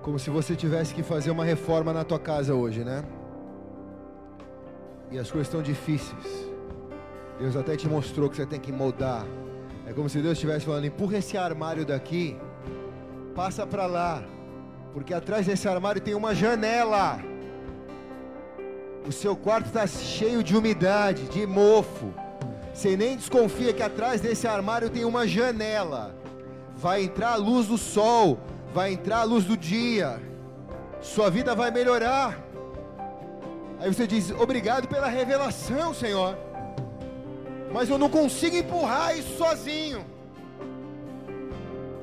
Como 0.00 0.18
se 0.18 0.30
você 0.30 0.54
tivesse 0.54 0.94
que 0.94 1.02
fazer 1.02 1.30
uma 1.30 1.44
reforma 1.44 1.92
na 1.92 2.04
tua 2.04 2.18
casa 2.18 2.54
hoje, 2.54 2.84
né? 2.84 3.04
E 5.10 5.18
as 5.18 5.30
coisas 5.30 5.48
estão 5.48 5.62
difíceis. 5.62 6.48
Deus 7.38 7.56
até 7.56 7.76
te 7.76 7.88
mostrou 7.88 8.30
que 8.30 8.36
você 8.36 8.46
tem 8.46 8.60
que 8.60 8.70
moldar. 8.70 9.26
É 9.86 9.92
como 9.92 10.08
se 10.08 10.20
Deus 10.20 10.34
estivesse 10.34 10.64
falando: 10.64 10.84
empurra 10.84 11.18
esse 11.18 11.36
armário 11.36 11.84
daqui, 11.84 12.36
passa 13.34 13.66
para 13.66 13.86
lá, 13.86 14.22
porque 14.92 15.12
atrás 15.12 15.46
desse 15.46 15.68
armário 15.68 16.00
tem 16.00 16.14
uma 16.14 16.34
janela. 16.34 17.18
O 19.04 19.10
seu 19.10 19.34
quarto 19.34 19.66
está 19.66 19.84
cheio 19.88 20.40
de 20.42 20.56
umidade, 20.56 21.24
de 21.28 21.44
mofo. 21.46 22.21
Você 22.72 22.96
nem 22.96 23.16
desconfia 23.16 23.72
que 23.72 23.82
atrás 23.82 24.20
desse 24.20 24.46
armário 24.46 24.88
tem 24.88 25.04
uma 25.04 25.26
janela. 25.26 26.14
Vai 26.76 27.04
entrar 27.04 27.32
a 27.32 27.36
luz 27.36 27.66
do 27.66 27.76
sol, 27.76 28.38
vai 28.74 28.92
entrar 28.92 29.18
a 29.18 29.24
luz 29.24 29.44
do 29.44 29.56
dia. 29.56 30.20
Sua 31.00 31.30
vida 31.30 31.54
vai 31.54 31.70
melhorar. 31.70 32.38
Aí 33.78 33.92
você 33.92 34.06
diz: 34.06 34.30
Obrigado 34.30 34.88
pela 34.88 35.08
revelação, 35.08 35.92
Senhor. 35.92 36.36
Mas 37.72 37.88
eu 37.88 37.98
não 37.98 38.08
consigo 38.08 38.56
empurrar 38.56 39.18
isso 39.18 39.36
sozinho. 39.36 40.04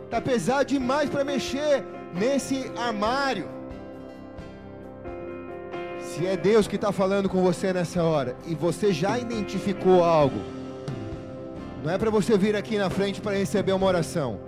Está 0.05 0.20
pesado 0.20 0.65
demais 0.65 1.09
para 1.09 1.24
mexer 1.24 1.84
nesse 2.13 2.72
armário. 2.78 3.47
Se 6.01 6.26
é 6.26 6.36
Deus 6.36 6.67
que 6.67 6.76
está 6.76 6.91
falando 6.91 7.30
com 7.30 7.41
você 7.41 7.72
nessa 7.72 8.03
hora 8.03 8.36
e 8.47 8.55
você 8.55 8.91
já 8.91 9.20
identificou 9.20 10.03
algo, 10.03 10.39
não 11.84 11.92
é 11.92 11.98
para 11.98 12.10
você 12.10 12.38
vir 12.38 12.56
aqui 12.56 12.78
na 12.78 12.90
frente 12.90 13.22
para 13.22 13.38
receber 13.38 13.72
uma 13.72 13.86
oração, 13.86 14.40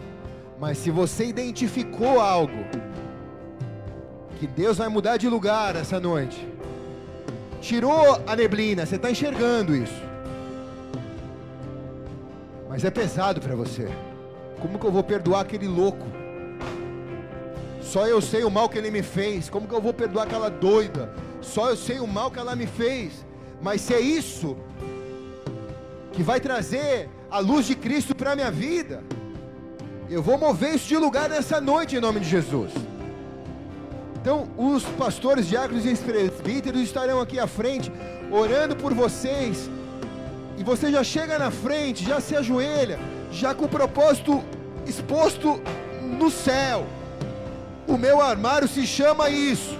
mas 0.59 0.77
se 0.77 0.91
você 0.91 1.25
identificou 1.25 2.19
algo, 2.19 2.65
que 4.39 4.47
Deus 4.47 4.77
vai 4.77 4.89
mudar 4.89 5.17
de 5.17 5.29
lugar 5.29 5.75
essa 5.75 5.99
noite, 5.99 6.47
tirou 7.61 8.21
a 8.25 8.35
neblina, 8.35 8.85
você 8.85 8.95
está 8.95 9.09
enxergando 9.09 9.75
isso, 9.75 10.01
mas 12.67 12.83
é 12.83 12.89
pesado 12.89 13.39
para 13.39 13.55
você. 13.55 13.87
Como 14.59 14.77
que 14.77 14.85
eu 14.85 14.91
vou 14.91 15.03
perdoar 15.03 15.41
aquele 15.41 15.67
louco? 15.67 16.05
Só 17.81 18.07
eu 18.07 18.21
sei 18.21 18.43
o 18.43 18.49
mal 18.49 18.69
que 18.69 18.77
ele 18.77 18.91
me 18.91 19.01
fez. 19.01 19.49
Como 19.49 19.67
que 19.67 19.73
eu 19.73 19.81
vou 19.81 19.93
perdoar 19.93 20.23
aquela 20.23 20.49
doida? 20.49 21.13
Só 21.41 21.69
eu 21.69 21.75
sei 21.75 21.99
o 21.99 22.07
mal 22.07 22.31
que 22.31 22.39
ela 22.39 22.55
me 22.55 22.67
fez. 22.67 23.25
Mas 23.61 23.81
se 23.81 23.93
é 23.93 23.99
isso 23.99 24.55
que 26.13 26.23
vai 26.23 26.39
trazer 26.39 27.09
a 27.31 27.39
luz 27.39 27.65
de 27.65 27.75
Cristo 27.75 28.13
para 28.13 28.33
a 28.33 28.35
minha 28.35 28.51
vida, 28.51 29.01
eu 30.09 30.21
vou 30.21 30.37
mover 30.37 30.75
isso 30.75 30.89
de 30.89 30.97
lugar 30.97 31.29
nessa 31.29 31.61
noite 31.61 31.95
em 31.95 32.01
nome 32.01 32.19
de 32.19 32.27
Jesus. 32.27 32.73
Então, 34.21 34.49
os 34.57 34.83
pastores, 34.83 35.47
diáconos 35.47 35.85
e 35.85 35.95
presbíteros 35.95 36.81
estarão 36.81 37.21
aqui 37.21 37.39
à 37.39 37.47
frente, 37.47 37.89
orando 38.29 38.75
por 38.75 38.93
vocês. 38.93 39.69
E 40.57 40.63
você 40.63 40.91
já 40.91 41.03
chega 41.03 41.39
na 41.39 41.49
frente, 41.49 42.03
já 42.03 42.19
se 42.19 42.35
ajoelha, 42.35 42.99
já 43.31 43.55
com 43.55 43.63
o 43.65 43.69
propósito 43.69 44.43
exposto 44.85 45.61
no 46.19 46.29
céu. 46.29 46.85
O 47.87 47.97
meu 47.97 48.21
armário 48.21 48.67
se 48.67 48.85
chama 48.85 49.29
isso. 49.29 49.79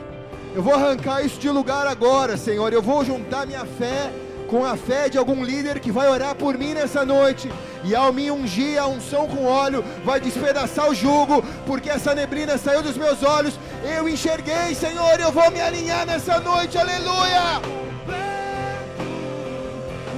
Eu 0.56 0.64
vou 0.64 0.74
arrancar 0.74 1.24
isso 1.24 1.40
de 1.40 1.50
lugar 1.50 1.86
agora, 1.86 2.38
Senhor. 2.38 2.72
Eu 2.72 2.82
vou 2.82 3.04
juntar 3.04 3.46
minha 3.46 3.66
fé 3.66 4.10
com 4.52 4.66
a 4.66 4.76
fé 4.76 5.08
de 5.08 5.18
algum 5.18 5.46
líder 5.46 5.80
que 5.80 5.94
vai 5.94 6.10
orar 6.10 6.36
por 6.36 6.58
mim 6.58 6.74
nessa 6.74 7.06
noite. 7.06 7.50
E 7.86 7.96
ao 7.96 8.12
me 8.12 8.30
ungir 8.30 8.78
a 8.78 8.86
unção 8.86 9.26
com 9.26 9.46
óleo, 9.46 9.84
vai 10.04 10.20
despedaçar 10.20 10.90
o 10.90 10.94
jugo, 10.94 11.42
porque 11.66 11.90
essa 11.90 12.14
neblina 12.14 12.58
saiu 12.58 12.84
dos 12.84 12.98
meus 12.98 13.24
olhos. 13.24 13.58
Eu 13.82 14.10
enxerguei, 14.10 14.76
Senhor. 14.76 15.18
Eu 15.22 15.32
vou 15.32 15.50
me 15.50 15.62
alinhar 15.62 16.06
nessa 16.06 16.42
noite. 16.42 16.78
Aleluia. 16.78 17.62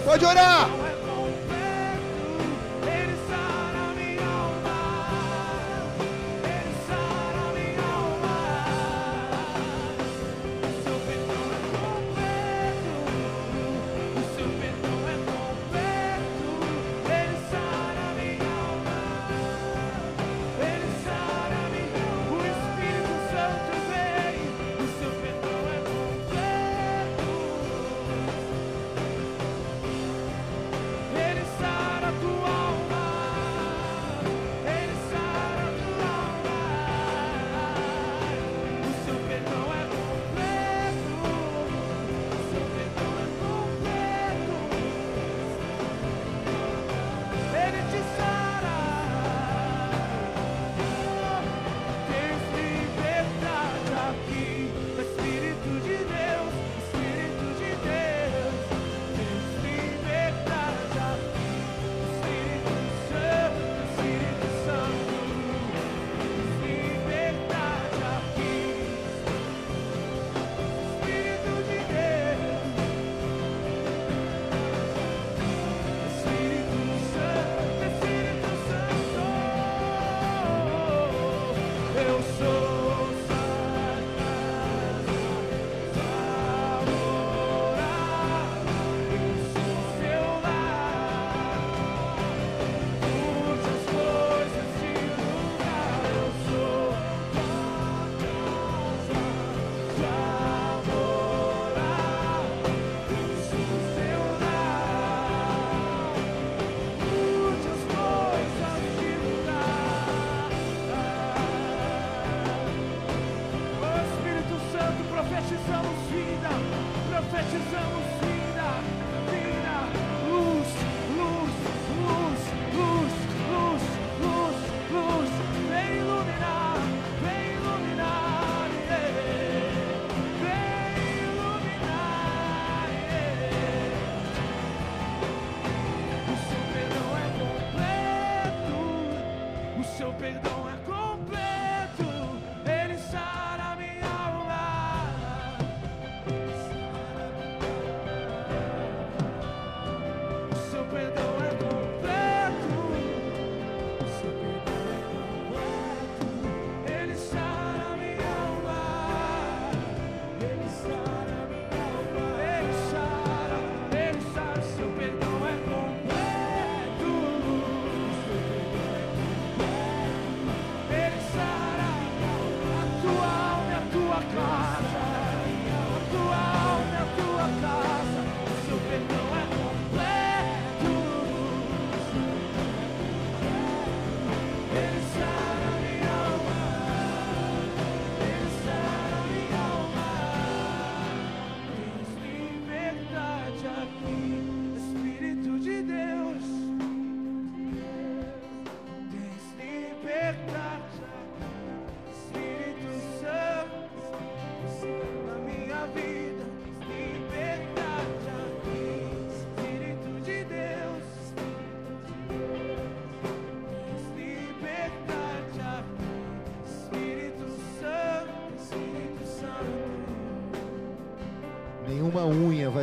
Pode 0.04 0.26
orar. 0.26 0.68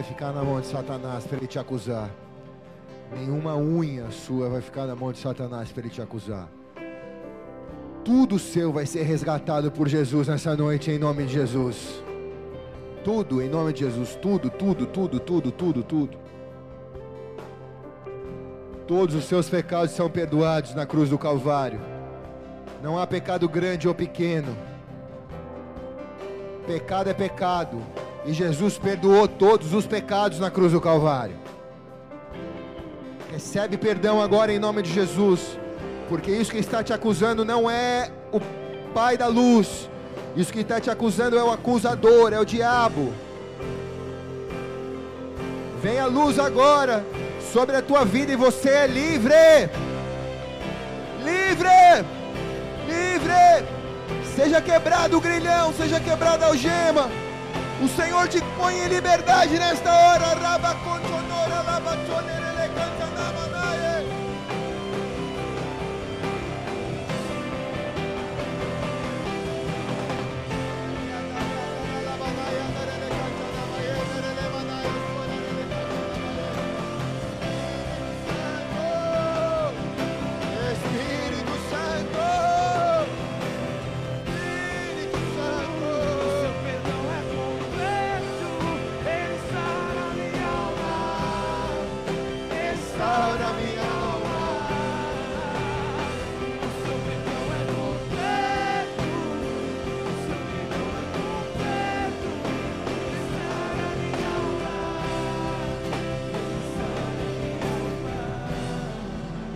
Vai 0.01 0.03
ficar 0.03 0.33
na 0.33 0.43
mão 0.43 0.59
de 0.59 0.67
Satanás 0.67 1.27
para 1.27 1.37
ele 1.37 1.47
te 1.47 1.59
acusar. 1.59 2.09
Nenhuma 3.13 3.55
unha 3.57 4.11
sua 4.11 4.49
vai 4.49 4.63
ficar 4.63 4.87
na 4.87 4.97
mão 4.97 5.13
de 5.13 5.19
Satanás 5.19 5.71
para 5.71 5.83
ele 5.83 5.91
te 5.91 6.01
acusar. 6.01 6.49
Tudo 8.03 8.39
seu 8.39 8.73
vai 8.73 8.87
ser 8.87 9.03
resgatado 9.03 9.71
por 9.71 9.89
Jesus 9.89 10.29
nessa 10.29 10.57
noite, 10.57 10.91
em 10.91 10.99
nome 10.99 11.27
de 11.27 11.35
Jesus. 11.35 12.03
Tudo, 13.05 13.43
em 13.43 13.49
nome 13.51 13.75
de 13.75 13.81
Jesus. 13.81 14.15
Tudo, 14.15 14.49
tudo, 14.49 14.87
tudo, 14.87 15.21
tudo, 15.21 15.53
tudo, 15.53 15.83
tudo. 15.83 16.19
Todos 18.87 19.15
os 19.15 19.25
seus 19.27 19.51
pecados 19.51 19.91
são 19.91 20.09
perdoados 20.09 20.75
na 20.75 20.87
cruz 20.87 21.11
do 21.11 21.19
Calvário. 21.19 21.81
Não 22.83 22.99
há 22.99 23.07
pecado 23.07 23.47
grande 23.47 23.87
ou 23.87 23.95
pequeno. 23.95 24.57
Pecado 26.67 27.11
é 27.11 27.15
pecado. 27.15 27.83
E 28.25 28.33
Jesus 28.33 28.79
perdoou 28.79 29.27
todos 29.27 29.73
os 29.73 29.87
pecados 29.87 30.39
na 30.39 30.51
cruz 30.51 30.73
do 30.73 30.81
Calvário. 30.81 31.37
Recebe 33.33 33.77
perdão 33.77 34.21
agora 34.21 34.53
em 34.53 34.59
nome 34.59 34.83
de 34.83 34.93
Jesus. 34.93 35.59
Porque 36.09 36.31
isso 36.31 36.51
que 36.51 36.59
está 36.59 36.83
te 36.83 36.93
acusando 36.93 37.45
não 37.45 37.71
é 37.71 38.11
o 38.33 38.41
Pai 38.93 39.17
da 39.17 39.29
luz. 39.29 39.89
Isso 40.37 40.53
que 40.53 40.61
está 40.61 40.81
te 40.81 40.91
acusando 40.91 41.39
é 41.39 41.43
o 41.43 41.51
acusador, 41.51 42.33
é 42.33 42.41
o 42.41 42.45
diabo. 42.45 43.13
Vem 45.81 45.99
a 45.99 46.07
luz 46.07 46.39
agora 46.39 47.05
sobre 47.53 47.77
a 47.77 47.83
tua 47.83 48.05
vida 48.05 48.33
e 48.33 48.37
você 48.37 48.69
é 48.69 48.87
livre. 48.87 49.35
Livre! 51.25 52.05
Livre! 52.87 53.67
Seja 54.35 54.61
quebrado 54.61 55.17
o 55.17 55.21
grilhão, 55.21 55.73
seja 55.73 55.99
quebrada 56.01 56.45
a 56.45 56.49
algema. 56.49 57.09
O 57.83 57.89
Senhor 57.89 58.29
te 58.29 58.41
põe 58.59 58.79
em 58.79 58.89
liberdade 58.89 59.59
nesta 59.59 59.91
hora. 59.91 60.11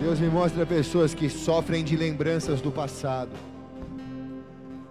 Deus 0.05 0.19
me 0.19 0.29
mostra 0.29 0.67
pessoas 0.67 1.15
que 1.15 1.27
sofrem 1.27 1.83
de 1.83 1.97
lembranças 1.97 2.61
do 2.61 2.71
passado. 2.71 3.31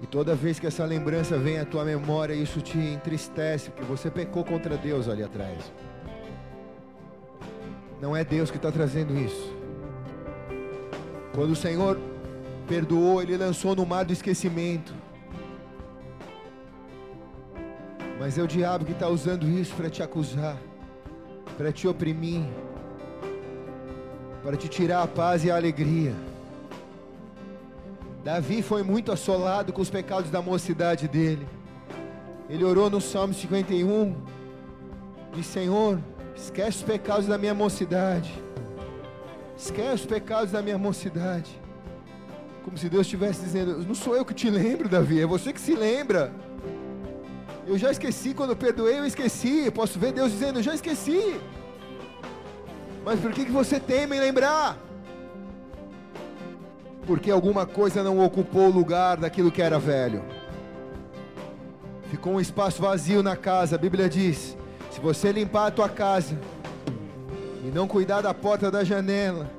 E 0.02 0.06
toda 0.08 0.34
vez 0.34 0.58
que 0.58 0.66
essa 0.66 0.84
lembrança 0.84 1.38
vem 1.38 1.56
à 1.56 1.64
tua 1.64 1.84
memória, 1.84 2.34
isso 2.34 2.60
te 2.60 2.76
entristece, 2.76 3.70
porque 3.70 3.84
você 3.84 4.10
pecou 4.10 4.42
contra 4.42 4.76
Deus 4.76 5.08
ali 5.08 5.22
atrás. 5.22 5.72
Não 8.02 8.16
é 8.16 8.24
Deus 8.24 8.50
que 8.50 8.56
está 8.56 8.72
trazendo 8.72 9.16
isso. 9.16 9.54
Quando 11.32 11.52
o 11.52 11.56
Senhor 11.56 11.96
perdoou, 12.66 13.22
Ele 13.22 13.36
lançou 13.36 13.76
no 13.76 13.86
mar 13.86 14.04
do 14.04 14.12
esquecimento. 14.12 14.92
Mas 18.18 18.36
é 18.36 18.42
o 18.42 18.48
diabo 18.48 18.84
que 18.84 18.90
está 18.90 19.08
usando 19.08 19.48
isso 19.48 19.76
para 19.76 19.88
te 19.88 20.02
acusar, 20.02 20.56
para 21.56 21.70
te 21.70 21.86
oprimir 21.86 22.42
para 24.44 24.58
te 24.58 24.68
tirar 24.68 25.02
a 25.02 25.06
paz 25.06 25.42
e 25.42 25.50
a 25.50 25.56
alegria. 25.56 26.14
Davi 28.22 28.60
foi 28.60 28.82
muito 28.82 29.10
assolado 29.10 29.72
com 29.72 29.80
os 29.80 29.88
pecados 29.88 30.30
da 30.30 30.42
mocidade 30.42 31.08
dele. 31.08 31.48
Ele 32.48 32.62
orou 32.62 32.90
no 32.90 33.00
Salmo 33.00 33.32
51, 33.32 34.14
disse: 35.32 35.48
Senhor, 35.48 35.98
esquece 36.36 36.76
os 36.78 36.82
pecados 36.82 37.26
da 37.26 37.38
minha 37.38 37.54
mocidade, 37.54 38.30
esquece 39.56 39.94
os 39.94 40.06
pecados 40.06 40.52
da 40.52 40.60
minha 40.60 40.76
mocidade. 40.76 41.58
Como 42.64 42.76
se 42.76 42.90
Deus 42.90 43.06
estivesse 43.06 43.40
dizendo: 43.40 43.78
Não 43.86 43.94
sou 43.94 44.14
eu 44.14 44.26
que 44.26 44.34
te 44.34 44.50
lembro, 44.50 44.90
Davi, 44.90 45.22
é 45.22 45.26
você 45.26 45.54
que 45.54 45.60
se 45.60 45.74
lembra. 45.74 46.30
Eu 47.66 47.78
já 47.78 47.90
esqueci, 47.90 48.34
quando 48.34 48.50
eu 48.50 48.56
perdoei, 48.56 48.98
eu 48.98 49.06
esqueci. 49.06 49.70
Posso 49.70 49.98
ver 49.98 50.12
Deus 50.12 50.32
dizendo: 50.32 50.58
Eu 50.58 50.62
já 50.62 50.74
esqueci. 50.74 51.40
Mas 53.04 53.20
por 53.20 53.32
que, 53.32 53.44
que 53.44 53.52
você 53.52 53.78
teme 53.78 54.16
em 54.16 54.20
lembrar? 54.20 54.78
Porque 57.06 57.30
alguma 57.30 57.66
coisa 57.66 58.02
não 58.02 58.24
ocupou 58.24 58.68
o 58.68 58.72
lugar 58.72 59.18
daquilo 59.18 59.52
que 59.52 59.60
era 59.60 59.78
velho. 59.78 60.24
Ficou 62.10 62.34
um 62.34 62.40
espaço 62.40 62.80
vazio 62.80 63.22
na 63.22 63.36
casa. 63.36 63.76
A 63.76 63.78
Bíblia 63.78 64.08
diz: 64.08 64.56
se 64.90 65.00
você 65.00 65.32
limpar 65.32 65.66
a 65.66 65.70
tua 65.70 65.88
casa 65.88 66.38
e 67.62 67.70
não 67.70 67.86
cuidar 67.86 68.22
da 68.22 68.32
porta 68.32 68.70
da 68.70 68.82
janela, 68.82 69.50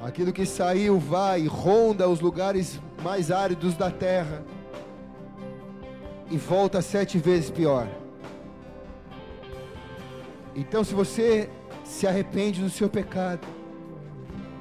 aquilo 0.00 0.32
que 0.32 0.46
saiu 0.46 0.98
vai 1.00 1.46
ronda 1.46 2.08
os 2.08 2.20
lugares 2.20 2.80
mais 3.02 3.32
áridos 3.32 3.74
da 3.76 3.90
terra 3.90 4.44
e 6.30 6.38
volta 6.38 6.80
sete 6.80 7.18
vezes 7.18 7.50
pior. 7.50 7.88
Então, 10.54 10.84
se 10.84 10.94
você 10.94 11.48
se 11.90 12.06
arrepende 12.06 12.62
do 12.62 12.70
seu 12.70 12.88
pecado, 12.88 13.40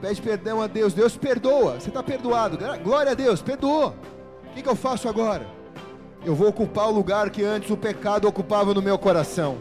pede 0.02 0.20
perdão 0.20 0.62
a 0.62 0.68
Deus, 0.68 0.94
Deus 0.94 1.16
perdoa, 1.16 1.80
você 1.80 1.90
está 1.90 2.02
perdoado, 2.02 2.58
glória 2.84 3.12
a 3.12 3.16
Deus, 3.16 3.40
perdoou. 3.42 3.94
O 4.50 4.54
que, 4.56 4.64
que 4.64 4.68
eu 4.68 4.76
faço 4.76 5.08
agora? 5.08 5.48
Eu 6.26 6.34
vou 6.34 6.50
ocupar 6.50 6.88
o 6.88 6.92
lugar 6.92 7.30
que 7.30 7.44
antes 7.44 7.70
o 7.70 7.78
pecado 7.78 8.28
ocupava 8.28 8.74
no 8.74 8.82
meu 8.82 8.98
coração. 8.98 9.60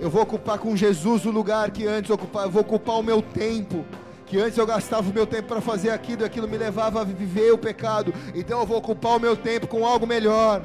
Eu 0.00 0.08
vou 0.08 0.22
ocupar 0.22 0.58
com 0.58 0.74
Jesus 0.74 1.26
o 1.26 1.30
lugar 1.30 1.70
que 1.70 1.86
antes 1.86 2.10
ocupava, 2.10 2.46
eu 2.46 2.50
vou 2.50 2.62
ocupar 2.62 2.96
o 2.96 3.02
meu 3.02 3.20
tempo. 3.20 3.84
Que 4.24 4.40
antes 4.40 4.56
eu 4.56 4.66
gastava 4.66 5.10
o 5.10 5.12
meu 5.12 5.26
tempo 5.26 5.48
para 5.48 5.60
fazer 5.60 5.90
aquilo 5.90 6.22
e 6.22 6.24
aquilo 6.24 6.48
me 6.48 6.56
levava 6.56 7.02
a 7.02 7.04
viver 7.04 7.52
o 7.52 7.58
pecado. 7.58 8.14
Então 8.34 8.60
eu 8.60 8.66
vou 8.66 8.78
ocupar 8.78 9.16
o 9.16 9.20
meu 9.20 9.36
tempo 9.36 9.66
com 9.66 9.84
algo 9.84 10.06
melhor. 10.06 10.62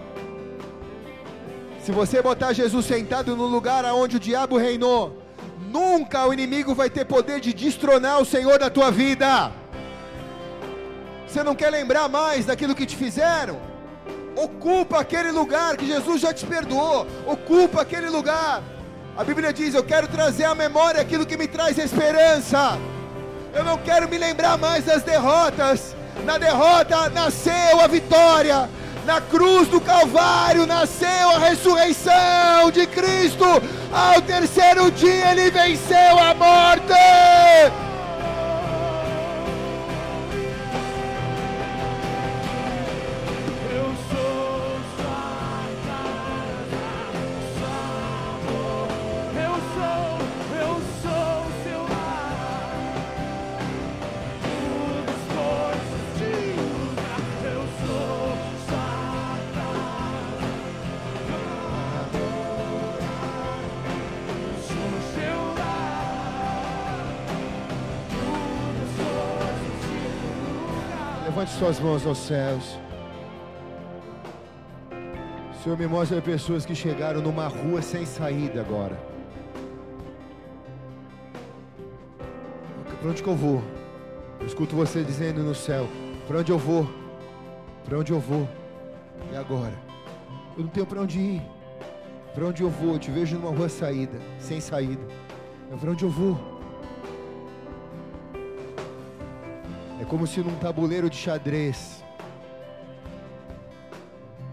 Se 1.83 1.91
você 1.91 2.21
botar 2.21 2.53
Jesus 2.53 2.85
sentado 2.85 3.35
no 3.35 3.45
lugar 3.45 3.83
aonde 3.83 4.15
o 4.15 4.19
diabo 4.19 4.57
reinou, 4.57 5.24
nunca 5.59 6.25
o 6.25 6.33
inimigo 6.33 6.73
vai 6.73 6.89
ter 6.89 7.05
poder 7.05 7.39
de 7.39 7.53
destronar 7.53 8.21
o 8.21 8.25
Senhor 8.25 8.59
da 8.59 8.69
tua 8.69 8.91
vida. 8.91 9.51
Você 11.27 11.43
não 11.43 11.55
quer 11.55 11.69
lembrar 11.69 12.07
mais 12.07 12.45
daquilo 12.45 12.75
que 12.75 12.85
te 12.85 12.95
fizeram? 12.95 13.59
Ocupa 14.35 14.99
aquele 14.99 15.31
lugar 15.31 15.77
que 15.77 15.85
Jesus 15.85 16.21
já 16.21 16.33
te 16.33 16.45
perdoou. 16.45 17.07
Ocupa 17.25 17.81
aquele 17.81 18.09
lugar. 18.09 18.61
A 19.17 19.23
Bíblia 19.23 19.53
diz: 19.53 19.73
Eu 19.73 19.83
quero 19.83 20.07
trazer 20.07 20.43
à 20.43 20.53
memória 20.53 21.01
aquilo 21.01 21.25
que 21.25 21.37
me 21.37 21.47
traz 21.47 21.77
esperança. 21.77 22.77
Eu 23.53 23.63
não 23.63 23.77
quero 23.77 24.09
me 24.09 24.17
lembrar 24.17 24.57
mais 24.57 24.83
das 24.85 25.03
derrotas. 25.03 25.95
Na 26.25 26.37
derrota 26.37 27.09
nasceu 27.09 27.79
a 27.81 27.87
vitória. 27.87 28.69
Na 29.05 29.21
cruz 29.21 29.67
do 29.67 29.79
Calvário 29.79 30.65
nasceu 30.65 31.29
a 31.29 31.37
ressurreição 31.37 32.71
de 32.73 32.87
Cristo. 32.87 33.45
Ao 33.93 34.19
terceiro 34.19 34.89
dia 34.89 35.31
ele 35.31 35.51
venceu 35.51 36.17
a 36.19 36.33
morte. 36.33 37.84
Suas 71.65 71.79
mãos 71.79 72.05
aos 72.05 72.19
céus. 72.19 72.77
Senhor, 75.63 75.75
me 75.75 75.87
mostra 75.87 76.21
pessoas 76.21 76.63
que 76.63 76.75
chegaram 76.75 77.23
numa 77.23 77.47
rua 77.47 77.81
sem 77.81 78.05
saída 78.05 78.61
agora. 78.61 78.95
Para 83.01 83.09
onde 83.09 83.23
que 83.23 83.27
eu 83.27 83.35
vou? 83.35 83.63
Eu 84.39 84.45
escuto 84.45 84.75
você 84.75 85.03
dizendo 85.03 85.41
no 85.41 85.55
céu: 85.55 85.87
Para 86.27 86.37
onde 86.37 86.51
eu 86.51 86.59
vou? 86.59 86.87
Para 87.83 87.97
onde 87.97 88.11
eu 88.11 88.19
vou? 88.19 88.47
E 89.33 89.35
agora? 89.35 89.73
Eu 90.55 90.65
não 90.65 90.69
tenho 90.69 90.85
para 90.85 91.01
onde 91.01 91.19
ir. 91.19 91.41
Para 92.35 92.45
onde 92.45 92.61
eu 92.61 92.69
vou? 92.69 92.93
Eu 92.93 92.99
te 92.99 93.09
vejo 93.09 93.37
numa 93.37 93.49
rua 93.49 93.69
saída, 93.69 94.19
sem 94.37 94.61
saída. 94.61 95.01
Para 95.81 95.89
onde 95.89 96.03
eu 96.03 96.11
vou? 96.11 96.54
É 99.99 100.05
como 100.05 100.27
se 100.27 100.41
num 100.41 100.55
tabuleiro 100.57 101.09
de 101.09 101.15
xadrez, 101.15 102.03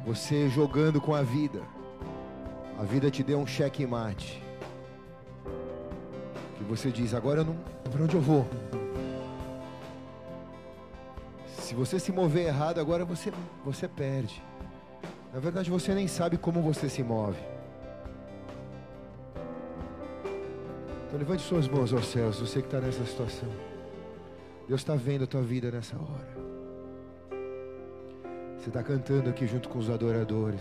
você 0.05 0.49
jogando 0.49 1.01
com 1.01 1.15
a 1.15 1.23
vida, 1.23 1.63
a 2.79 2.85
vida 2.85 3.11
te 3.11 3.23
deu 3.23 3.39
um 3.39 3.47
cheque 3.47 3.87
mate. 3.87 4.43
Que 6.57 6.65
você 6.65 6.91
diz, 6.91 7.13
agora 7.15 7.41
eu 7.41 7.45
não. 7.45 7.57
Para 7.91 8.05
onde 8.05 8.15
eu 8.15 8.21
vou? 8.21 8.47
Se 11.47 11.75
você 11.75 11.99
se 11.99 12.13
mover 12.13 12.47
errado, 12.47 12.79
agora 12.79 13.05
você, 13.05 13.33
você 13.65 13.89
perde. 13.89 14.43
Na 15.33 15.41
verdade, 15.41 15.71
você 15.71 15.95
nem 15.95 16.07
sabe 16.07 16.37
como 16.37 16.61
você 16.61 16.89
se 16.89 17.03
move. 17.03 17.41
Então 21.07 21.19
levante 21.19 21.43
suas 21.43 21.67
mãos 21.69 21.93
aos 21.93 22.07
céus, 22.07 22.39
você 22.41 22.61
que 22.61 22.69
está 22.69 22.81
nessa 22.81 23.05
situação. 23.05 23.72
Deus 24.69 24.81
está 24.81 24.95
vendo 24.95 25.25
a 25.25 25.27
tua 25.27 25.43
vida 25.43 25.71
nessa 25.71 25.97
hora. 25.97 26.43
Você 28.57 28.69
está 28.69 28.83
cantando 28.83 29.29
aqui 29.29 29.47
junto 29.47 29.69
com 29.69 29.79
os 29.79 29.91
adoradores. 29.91 30.61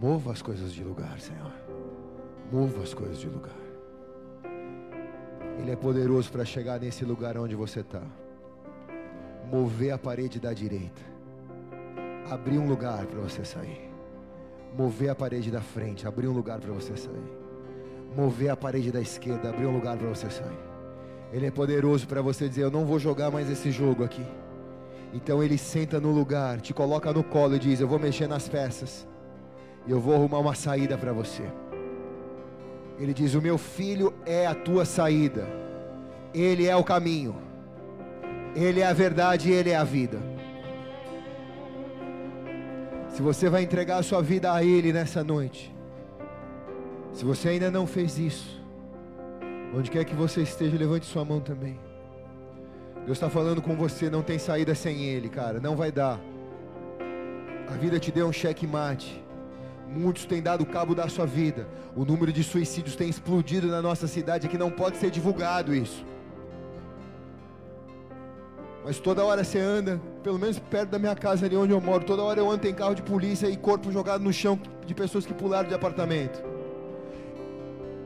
Mova 0.00 0.32
as 0.32 0.42
coisas 0.42 0.72
de 0.72 0.82
lugar, 0.82 1.20
Senhor. 1.20 1.52
Mova 2.50 2.82
as 2.82 2.92
coisas 2.92 3.18
de 3.18 3.28
lugar. 3.28 3.54
Ele 5.60 5.70
é 5.70 5.76
poderoso 5.76 6.32
para 6.32 6.44
chegar 6.44 6.80
nesse 6.80 7.04
lugar 7.04 7.36
onde 7.36 7.54
você 7.54 7.80
está. 7.80 8.02
Mover 9.52 9.92
a 9.92 9.98
parede 9.98 10.40
da 10.40 10.52
direita. 10.52 11.02
Abrir 12.28 12.58
um 12.58 12.68
lugar 12.68 13.06
para 13.06 13.20
você 13.20 13.44
sair. 13.44 13.88
Mover 14.76 15.10
a 15.10 15.14
parede 15.14 15.50
da 15.50 15.60
frente. 15.60 16.08
Abrir 16.08 16.26
um 16.26 16.32
lugar 16.32 16.58
para 16.58 16.72
você 16.72 16.96
sair. 16.96 17.38
Mover 18.16 18.50
a 18.50 18.56
parede 18.56 18.90
da 18.90 19.00
esquerda. 19.00 19.50
Abrir 19.50 19.66
um 19.66 19.74
lugar 19.74 19.96
para 19.96 20.08
você 20.08 20.28
sair. 20.30 20.69
Ele 21.32 21.46
é 21.46 21.50
poderoso 21.50 22.06
para 22.06 22.20
você 22.20 22.48
dizer: 22.48 22.64
Eu 22.64 22.70
não 22.70 22.84
vou 22.84 22.98
jogar 22.98 23.30
mais 23.30 23.48
esse 23.50 23.70
jogo 23.70 24.04
aqui. 24.04 24.24
Então 25.12 25.42
ele 25.42 25.58
senta 25.58 26.00
no 26.00 26.10
lugar, 26.10 26.60
te 26.60 26.72
coloca 26.72 27.12
no 27.12 27.22
colo 27.22 27.56
e 27.56 27.58
diz: 27.58 27.80
Eu 27.80 27.88
vou 27.88 27.98
mexer 27.98 28.26
nas 28.26 28.48
peças. 28.48 29.06
E 29.86 29.90
eu 29.90 30.00
vou 30.00 30.14
arrumar 30.14 30.38
uma 30.38 30.54
saída 30.54 30.98
para 30.98 31.12
você. 31.12 31.44
Ele 32.98 33.14
diz: 33.14 33.34
O 33.34 33.42
meu 33.42 33.56
filho 33.56 34.12
é 34.26 34.46
a 34.46 34.54
tua 34.54 34.84
saída. 34.84 35.46
Ele 36.34 36.66
é 36.66 36.76
o 36.76 36.84
caminho. 36.84 37.36
Ele 38.54 38.80
é 38.80 38.86
a 38.86 38.92
verdade 38.92 39.50
e 39.50 39.52
ele 39.52 39.70
é 39.70 39.76
a 39.76 39.84
vida. 39.84 40.18
Se 43.08 43.22
você 43.22 43.48
vai 43.48 43.62
entregar 43.62 43.98
a 43.98 44.02
sua 44.02 44.22
vida 44.22 44.52
a 44.52 44.64
ele 44.64 44.92
nessa 44.92 45.22
noite, 45.22 45.74
se 47.12 47.24
você 47.24 47.50
ainda 47.50 47.70
não 47.70 47.86
fez 47.86 48.18
isso, 48.18 48.59
onde 49.74 49.90
quer 49.90 50.04
que 50.04 50.14
você 50.14 50.42
esteja, 50.42 50.76
levante 50.76 51.06
sua 51.06 51.24
mão 51.24 51.40
também. 51.40 51.78
Deus 53.04 53.16
está 53.16 53.30
falando 53.30 53.62
com 53.62 53.74
você, 53.76 54.10
não 54.10 54.22
tem 54.22 54.38
saída 54.38 54.74
sem 54.74 55.04
Ele, 55.04 55.28
cara, 55.28 55.60
não 55.60 55.76
vai 55.76 55.90
dar. 55.90 56.20
A 57.68 57.76
vida 57.76 57.98
te 57.98 58.10
deu 58.10 58.26
um 58.26 58.32
cheque 58.32 58.66
mate. 58.66 59.24
Muitos 59.88 60.24
têm 60.24 60.42
dado 60.42 60.66
cabo 60.66 60.94
da 60.94 61.08
sua 61.08 61.26
vida. 61.26 61.66
O 61.96 62.04
número 62.04 62.32
de 62.32 62.44
suicídios 62.44 62.94
tem 62.94 63.08
explodido 63.08 63.68
na 63.68 63.80
nossa 63.80 64.06
cidade, 64.06 64.48
que 64.48 64.58
não 64.58 64.70
pode 64.70 64.96
ser 64.96 65.10
divulgado 65.10 65.74
isso. 65.74 66.04
Mas 68.84 68.98
toda 68.98 69.24
hora 69.24 69.44
você 69.44 69.58
anda, 69.58 70.00
pelo 70.22 70.38
menos 70.38 70.58
perto 70.58 70.90
da 70.90 70.98
minha 70.98 71.14
casa 71.14 71.46
ali 71.46 71.56
onde 71.56 71.72
eu 71.72 71.80
moro, 71.80 72.04
toda 72.04 72.22
hora 72.22 72.40
eu 72.40 72.50
ando 72.50 72.66
em 72.66 72.74
carro 72.74 72.94
de 72.94 73.02
polícia 73.02 73.48
e 73.48 73.56
corpo 73.56 73.90
jogado 73.92 74.22
no 74.22 74.32
chão 74.32 74.58
de 74.86 74.94
pessoas 74.94 75.26
que 75.26 75.34
pularam 75.34 75.68
de 75.68 75.74
apartamento. 75.74 76.42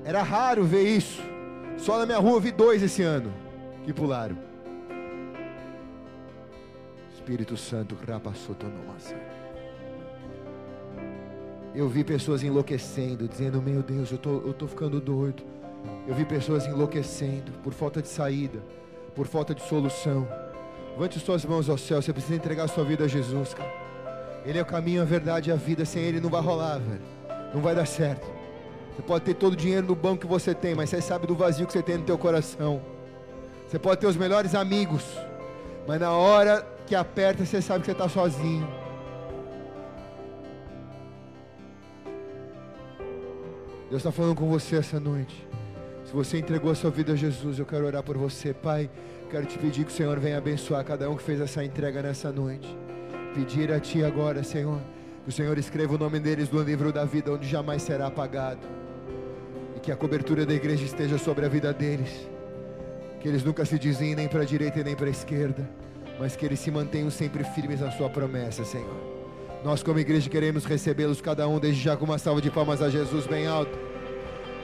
Era 0.05 0.23
raro 0.23 0.65
ver 0.65 0.83
isso. 0.83 1.34
Só 1.77 1.99
na 1.99 2.07
minha 2.07 2.19
rua 2.19 2.41
vi 2.41 2.51
dois 2.51 2.83
esse 2.83 3.03
ano 3.03 3.33
que 3.85 3.93
pularam. 3.93 4.37
Espírito 7.13 7.57
Santo, 7.57 7.97
rapassotonomassa. 8.07 9.15
Eu 11.75 11.89
vi 11.89 12.05
pessoas 12.05 12.43
enlouquecendo, 12.43 13.27
dizendo: 13.27 13.61
Meu 13.61 13.83
Deus, 13.83 14.13
eu 14.13 14.19
tô, 14.19 14.43
eu 14.47 14.53
tô 14.53 14.67
ficando 14.67 15.01
doido. 15.01 15.43
Eu 16.07 16.15
vi 16.15 16.25
pessoas 16.25 16.67
enlouquecendo 16.67 17.51
por 17.63 17.73
falta 17.73 18.01
de 18.01 18.09
saída, 18.09 18.59
por 19.15 19.27
falta 19.27 19.55
de 19.55 19.63
solução. 19.63 20.29
Levante 20.93 21.19
suas 21.19 21.45
mãos 21.45 21.69
ao 21.69 21.77
céu. 21.77 22.01
Você 22.01 22.13
precisa 22.13 22.37
entregar 22.37 22.69
sua 22.69 22.85
vida 22.85 23.05
a 23.05 23.09
Jesus, 23.09 23.53
cara. 23.55 23.73
Ele 24.45 24.59
é 24.59 24.63
o 24.63 24.67
caminho, 24.67 25.03
a 25.03 25.05
verdade 25.05 25.51
e 25.51 25.53
a 25.53 25.57
vida. 25.57 25.85
Sem 25.85 26.03
Ele 26.03 26.21
não 26.21 26.31
vai 26.31 26.41
rolar, 26.41 26.79
velho. 26.79 27.03
Não 27.53 27.61
vai 27.61 27.75
dar 27.75 27.87
certo. 27.87 28.34
Você 28.95 29.03
pode 29.03 29.25
ter 29.25 29.35
todo 29.35 29.55
o 29.55 29.57
dinheiro 29.57 29.87
no 29.87 29.95
banco 29.95 30.21
que 30.21 30.27
você 30.27 30.55
tem, 30.55 30.75
mas 30.75 30.91
você 30.91 31.01
sabe 31.01 31.27
do 31.27 31.35
vazio 31.35 31.67
que 31.67 31.73
você 31.73 31.83
tem 31.83 31.99
no 31.99 32.05
teu 32.05 32.17
coração. 32.17 32.81
Você 33.67 33.79
pode 33.79 34.01
ter 34.01 34.07
os 34.07 34.17
melhores 34.17 34.55
amigos, 34.55 35.05
mas 35.87 36.01
na 36.01 36.13
hora 36.13 36.65
que 36.87 36.95
aperta, 36.95 37.45
você 37.45 37.61
sabe 37.61 37.81
que 37.81 37.87
você 37.87 37.93
está 37.93 38.09
sozinho. 38.09 38.69
Deus 43.91 44.01
está 44.01 44.13
falando 44.13 44.37
com 44.37 44.49
você 44.49 44.77
essa 44.77 45.01
noite. 45.01 45.47
Se 46.05 46.13
você 46.13 46.39
entregou 46.39 46.71
a 46.71 46.75
sua 46.75 46.91
vida 46.91 47.15
a 47.15 47.17
Jesus, 47.17 47.59
eu 47.59 47.67
quero 47.67 47.87
orar 47.87 48.03
por 48.03 48.17
você, 48.17 48.55
Pai. 48.55 48.89
Quero 49.31 49.47
te 49.47 49.59
pedir 49.59 49.85
que 49.85 49.91
o 49.91 49.95
Senhor 49.95 50.19
venha 50.21 50.39
abençoar 50.39 50.85
cada 50.85 51.11
um 51.11 51.17
que 51.17 51.23
fez 51.23 51.41
essa 51.41 51.65
entrega 51.65 52.01
nessa 52.03 52.31
noite. 52.31 52.77
Pedir 53.35 53.73
a 53.73 53.81
Ti 53.81 54.05
agora, 54.05 54.45
Senhor, 54.45 54.79
que 55.25 55.31
o 55.31 55.33
Senhor 55.33 55.59
escreva 55.59 55.95
o 55.95 55.99
nome 55.99 56.21
deles 56.21 56.51
no 56.51 56.63
livro 56.63 56.93
da 56.93 57.05
vida, 57.05 57.33
onde 57.33 57.49
jamais 57.49 57.83
será 57.83 58.07
apagado. 58.07 58.84
Que 59.85 59.93
a 59.93 59.97
cobertura 59.97 60.47
da 60.47 60.55
igreja 60.55 60.83
esteja 60.83 61.19
sobre 61.19 61.45
a 61.45 61.49
vida 61.49 61.71
deles. 61.71 62.27
Que 63.21 63.29
eles 63.29 63.45
nunca 63.45 63.67
se 63.67 63.79
desviem 63.79 64.15
nem 64.15 64.27
para 64.27 64.41
a 64.41 64.45
direita 64.47 64.81
e 64.81 64.85
nem 64.85 64.97
para 64.97 65.09
a 65.09 65.11
esquerda, 65.11 65.69
mas 66.19 66.35
que 66.35 66.47
eles 66.47 66.59
se 66.59 66.71
mantenham 66.71 67.11
sempre 67.11 67.45
firmes 67.45 67.81
na 67.81 67.91
Sua 67.91 68.09
promessa, 68.09 68.65
Senhor. 68.65 68.97
Nós, 69.63 69.83
como 69.83 69.99
igreja, 69.99 70.31
queremos 70.31 70.65
recebê-los, 70.65 71.21
cada 71.21 71.47
um, 71.47 71.59
desde 71.59 71.83
já 71.83 71.99
com 71.99 72.07
uma 72.07 72.17
salva 72.17 72.41
de 72.41 72.51
palmas 72.51 72.81
a 72.81 72.89
Jesus 72.89 73.27
bem 73.27 73.47
alto, 73.47 73.79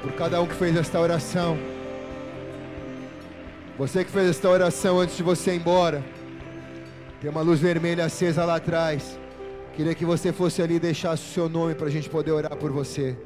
por 0.00 0.12
cada 0.12 0.40
um 0.40 0.46
que 0.46 0.54
fez 0.54 0.74
esta 0.74 0.98
oração. 0.98 1.58
Você 3.76 4.04
que 4.04 4.10
fez 4.10 4.30
esta 4.30 4.48
oração 4.48 5.00
antes 5.00 5.18
de 5.18 5.22
você 5.22 5.52
ir 5.52 5.56
embora, 5.56 6.02
tem 7.20 7.30
uma 7.30 7.42
luz 7.42 7.60
vermelha 7.60 8.06
acesa 8.06 8.46
lá 8.46 8.56
atrás. 8.56 9.18
Queria 9.74 9.94
que 9.94 10.06
você 10.06 10.32
fosse 10.32 10.62
ali 10.62 10.78
deixasse 10.78 11.24
o 11.24 11.34
seu 11.34 11.46
nome 11.46 11.74
para 11.74 11.88
a 11.88 11.90
gente 11.90 12.08
poder 12.08 12.32
orar 12.32 12.56
por 12.56 12.70
você. 12.70 13.16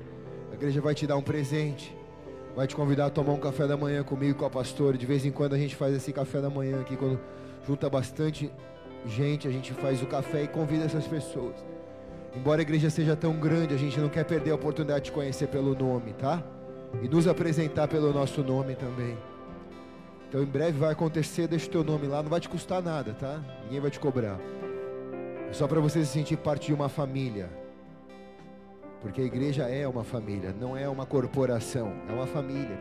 Igreja 0.64 0.80
vai 0.80 0.94
te 0.94 1.06
dar 1.06 1.18
um 1.18 1.22
presente, 1.22 1.94
vai 2.56 2.66
te 2.66 2.74
convidar 2.74 3.04
a 3.04 3.10
tomar 3.10 3.34
um 3.34 3.38
café 3.38 3.66
da 3.66 3.76
manhã 3.76 4.02
comigo, 4.02 4.38
com 4.38 4.46
a 4.46 4.50
pastora. 4.50 4.96
De 4.96 5.04
vez 5.04 5.22
em 5.26 5.30
quando 5.30 5.52
a 5.52 5.58
gente 5.58 5.76
faz 5.76 5.94
esse 5.94 6.10
café 6.10 6.40
da 6.40 6.48
manhã 6.48 6.80
aqui, 6.80 6.96
quando 6.96 7.20
junta 7.66 7.90
bastante 7.90 8.50
gente, 9.04 9.46
a 9.46 9.50
gente 9.50 9.74
faz 9.74 10.02
o 10.02 10.06
café 10.06 10.44
e 10.44 10.48
convida 10.48 10.86
essas 10.86 11.06
pessoas. 11.06 11.54
Embora 12.34 12.62
a 12.62 12.62
igreja 12.62 12.88
seja 12.88 13.14
tão 13.14 13.34
grande, 13.34 13.74
a 13.74 13.76
gente 13.76 14.00
não 14.00 14.08
quer 14.08 14.24
perder 14.24 14.52
a 14.52 14.54
oportunidade 14.54 15.04
de 15.04 15.12
conhecer 15.12 15.48
pelo 15.48 15.74
nome, 15.74 16.14
tá? 16.14 16.42
E 17.02 17.08
nos 17.10 17.28
apresentar 17.28 17.86
pelo 17.86 18.10
nosso 18.10 18.42
nome 18.42 18.74
também. 18.74 19.18
Então 20.30 20.42
em 20.42 20.46
breve 20.46 20.78
vai 20.78 20.92
acontecer, 20.92 21.46
deixa 21.46 21.66
o 21.66 21.70
teu 21.70 21.84
nome 21.84 22.06
lá, 22.06 22.22
não 22.22 22.30
vai 22.30 22.40
te 22.40 22.48
custar 22.48 22.80
nada, 22.80 23.12
tá? 23.12 23.38
Ninguém 23.64 23.80
vai 23.80 23.90
te 23.90 24.00
cobrar. 24.00 24.40
É 25.50 25.52
só 25.52 25.68
para 25.68 25.78
você 25.78 26.02
se 26.02 26.10
sentir 26.10 26.38
parte 26.38 26.68
de 26.68 26.72
uma 26.72 26.88
família. 26.88 27.63
Porque 29.04 29.20
a 29.20 29.24
igreja 29.24 29.68
é 29.68 29.86
uma 29.86 30.02
família, 30.02 30.54
não 30.58 30.74
é 30.74 30.88
uma 30.88 31.04
corporação, 31.04 31.92
é 32.08 32.12
uma 32.14 32.26
família. 32.26 32.78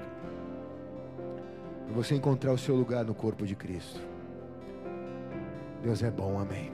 E 1.90 1.92
você 1.92 2.16
encontrar 2.16 2.54
o 2.54 2.58
seu 2.58 2.78
lugar 2.78 3.04
no 3.04 3.14
corpo 3.14 3.46
de 3.46 3.58
Cristo. 3.58 4.00
Deus 5.84 6.02
é 6.02 6.10
bom, 6.10 6.40
amém. 6.40 6.72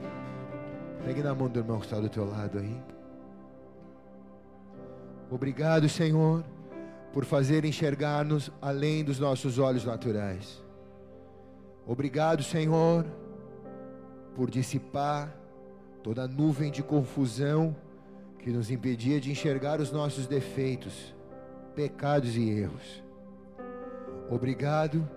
Pegue 1.04 1.20
na 1.20 1.34
mão 1.34 1.48
do 1.48 1.58
irmão 1.58 1.80
que 1.80 1.86
está 1.86 1.98
do 1.98 2.08
teu 2.08 2.24
lado 2.30 2.60
aí. 2.60 2.80
Obrigado, 5.28 5.88
Senhor, 5.88 6.44
por 7.12 7.24
fazer 7.24 7.64
enxergar-nos 7.64 8.52
além 8.62 9.02
dos 9.02 9.18
nossos 9.18 9.58
olhos 9.58 9.84
naturais. 9.84 10.62
Obrigado, 11.84 12.44
Senhor, 12.44 13.04
por 14.36 14.48
dissipar 14.48 15.34
toda 16.04 16.28
nuvem 16.28 16.70
de 16.70 16.84
confusão 16.84 17.74
que 18.42 18.50
nos 18.50 18.70
impedia 18.70 19.20
de 19.20 19.30
enxergar 19.30 19.80
os 19.80 19.92
nossos 19.92 20.26
defeitos, 20.26 21.14
pecados 21.74 22.36
e 22.36 22.48
erros. 22.50 23.02
Obrigado 24.30 25.08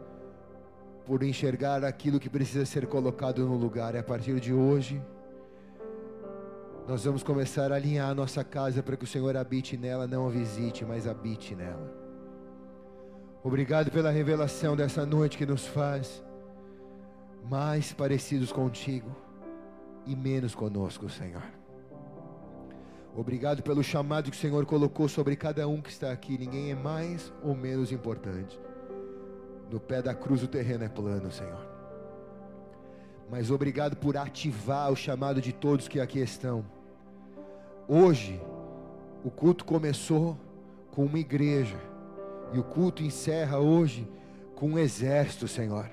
por 1.05 1.23
enxergar 1.23 1.83
aquilo 1.83 2.19
que 2.19 2.29
precisa 2.29 2.65
ser 2.65 2.87
colocado 2.87 3.45
no 3.45 3.55
lugar. 3.55 3.95
E 3.95 3.97
a 3.99 4.03
partir 4.03 4.39
de 4.39 4.53
hoje, 4.53 5.01
Nós 6.87 7.05
vamos 7.05 7.23
começar 7.23 7.71
a 7.71 7.75
alinhar 7.75 8.09
a 8.09 8.15
nossa 8.15 8.43
casa 8.43 8.83
para 8.83 8.97
que 8.97 9.05
o 9.05 9.07
Senhor 9.07 9.37
habite 9.37 9.77
nela, 9.77 10.05
não 10.05 10.27
a 10.27 10.29
visite, 10.29 10.83
mas 10.83 11.07
habite 11.07 11.55
nela. 11.55 11.93
Obrigado 13.43 13.89
pela 13.89 14.11
revelação 14.11 14.75
dessa 14.75 15.05
noite 15.05 15.37
que 15.37 15.45
nos 15.45 15.65
faz 15.65 16.23
mais 17.49 17.93
parecidos 17.93 18.51
contigo 18.51 19.15
e 20.05 20.15
menos 20.15 20.53
conosco, 20.53 21.09
Senhor. 21.09 21.62
Obrigado 23.15 23.61
pelo 23.61 23.83
chamado 23.83 24.31
que 24.31 24.37
o 24.37 24.39
Senhor 24.39 24.65
colocou 24.65 25.07
sobre 25.07 25.35
cada 25.35 25.67
um 25.67 25.81
que 25.81 25.91
está 25.91 26.11
aqui. 26.11 26.35
Ninguém 26.35 26.71
é 26.71 26.75
mais 26.75 27.31
ou 27.43 27.55
menos 27.55 27.91
importante. 27.91 28.59
No 29.69 29.79
pé 29.79 30.01
da 30.01 30.15
cruz 30.15 30.41
o 30.41 30.47
terreno 30.47 30.83
é 30.83 30.89
plano, 30.89 31.31
Senhor. 31.31 31.67
Mas 33.29 33.51
obrigado 33.51 33.95
por 33.95 34.17
ativar 34.17 34.91
o 34.91 34.95
chamado 34.95 35.39
de 35.39 35.53
todos 35.53 35.87
que 35.87 35.99
aqui 35.99 36.19
estão. 36.19 36.65
Hoje, 37.87 38.41
o 39.23 39.29
culto 39.29 39.63
começou 39.63 40.37
com 40.91 41.05
uma 41.05 41.19
igreja. 41.19 41.77
E 42.51 42.57
o 42.57 42.63
culto 42.63 43.03
encerra 43.03 43.59
hoje 43.59 44.07
com 44.55 44.69
um 44.69 44.79
exército, 44.79 45.47
Senhor. 45.47 45.89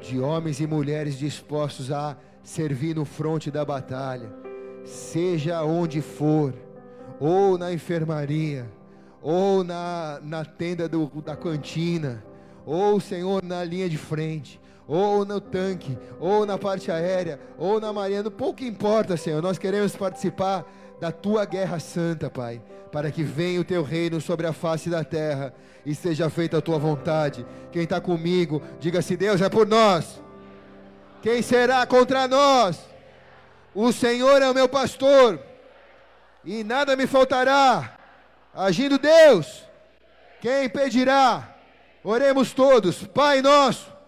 De 0.00 0.20
homens 0.20 0.60
e 0.60 0.66
mulheres 0.66 1.18
dispostos 1.18 1.90
a 1.90 2.16
servir 2.42 2.94
no 2.94 3.04
fronte 3.04 3.50
da 3.50 3.64
batalha 3.64 4.39
seja 4.84 5.62
onde 5.62 6.00
for, 6.00 6.54
ou 7.18 7.58
na 7.58 7.72
enfermaria, 7.72 8.66
ou 9.22 9.62
na, 9.62 10.18
na 10.22 10.44
tenda 10.44 10.88
do, 10.88 11.06
da 11.24 11.36
cantina, 11.36 12.24
ou, 12.64 13.00
Senhor, 13.00 13.42
na 13.42 13.62
linha 13.64 13.88
de 13.88 13.98
frente, 13.98 14.60
ou 14.86 15.24
no 15.24 15.40
tanque, 15.40 15.96
ou 16.18 16.44
na 16.44 16.58
parte 16.58 16.90
aérea, 16.90 17.38
ou 17.56 17.80
na 17.80 17.92
marinha, 17.92 18.28
pouco 18.30 18.64
importa, 18.64 19.16
Senhor, 19.16 19.40
nós 19.40 19.58
queremos 19.58 19.94
participar 19.94 20.64
da 21.00 21.12
tua 21.12 21.44
guerra 21.44 21.78
santa, 21.78 22.28
Pai, 22.28 22.60
para 22.90 23.10
que 23.10 23.22
venha 23.22 23.60
o 23.60 23.64
teu 23.64 23.82
reino 23.82 24.20
sobre 24.20 24.46
a 24.46 24.52
face 24.52 24.90
da 24.90 25.04
terra 25.04 25.54
e 25.86 25.94
seja 25.94 26.28
feita 26.28 26.58
a 26.58 26.60
tua 26.60 26.78
vontade. 26.78 27.46
Quem 27.72 27.84
está 27.84 28.00
comigo, 28.00 28.60
diga 28.80 29.00
se 29.00 29.16
Deus 29.16 29.40
é 29.40 29.48
por 29.48 29.66
nós. 29.66 30.20
Quem 31.22 31.40
será 31.40 31.86
contra 31.86 32.26
nós? 32.26 32.89
O 33.74 33.92
Senhor 33.92 34.42
é 34.42 34.50
o 34.50 34.54
meu 34.54 34.68
pastor, 34.68 35.40
e 36.44 36.64
nada 36.64 36.96
me 36.96 37.06
faltará. 37.06 37.96
Agindo 38.54 38.98
Deus, 38.98 39.64
quem 40.40 40.64
impedirá? 40.64 41.54
Oremos 42.02 42.52
todos, 42.52 43.06
Pai 43.06 43.42
nosso. 43.42 43.99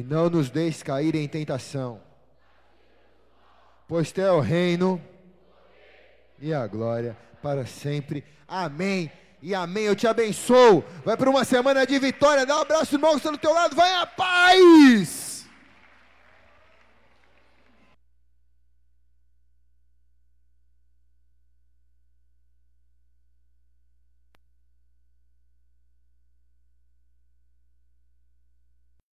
E 0.00 0.02
não 0.02 0.30
nos 0.30 0.48
deixes 0.48 0.82
cair 0.82 1.14
em 1.14 1.28
tentação, 1.28 2.00
pois 3.86 4.10
teu 4.10 4.24
é 4.24 4.32
o 4.32 4.40
reino 4.40 4.98
e 6.38 6.54
a 6.54 6.66
glória 6.66 7.14
para 7.42 7.66
sempre. 7.66 8.24
Amém. 8.48 9.12
E 9.42 9.54
amém. 9.54 9.84
Eu 9.84 9.94
te 9.94 10.06
abençoo. 10.06 10.82
Vai 11.04 11.18
para 11.18 11.28
uma 11.28 11.44
semana 11.44 11.86
de 11.86 11.98
vitória. 11.98 12.46
Dá 12.46 12.56
um 12.56 12.62
abraço, 12.62 12.94
irmão, 12.94 13.10
que 13.10 13.18
está 13.18 13.30
do 13.30 13.36
teu 13.36 13.52
lado. 13.52 13.76
Vai 13.76 13.92
a 13.92 14.06
paz. 14.06 15.29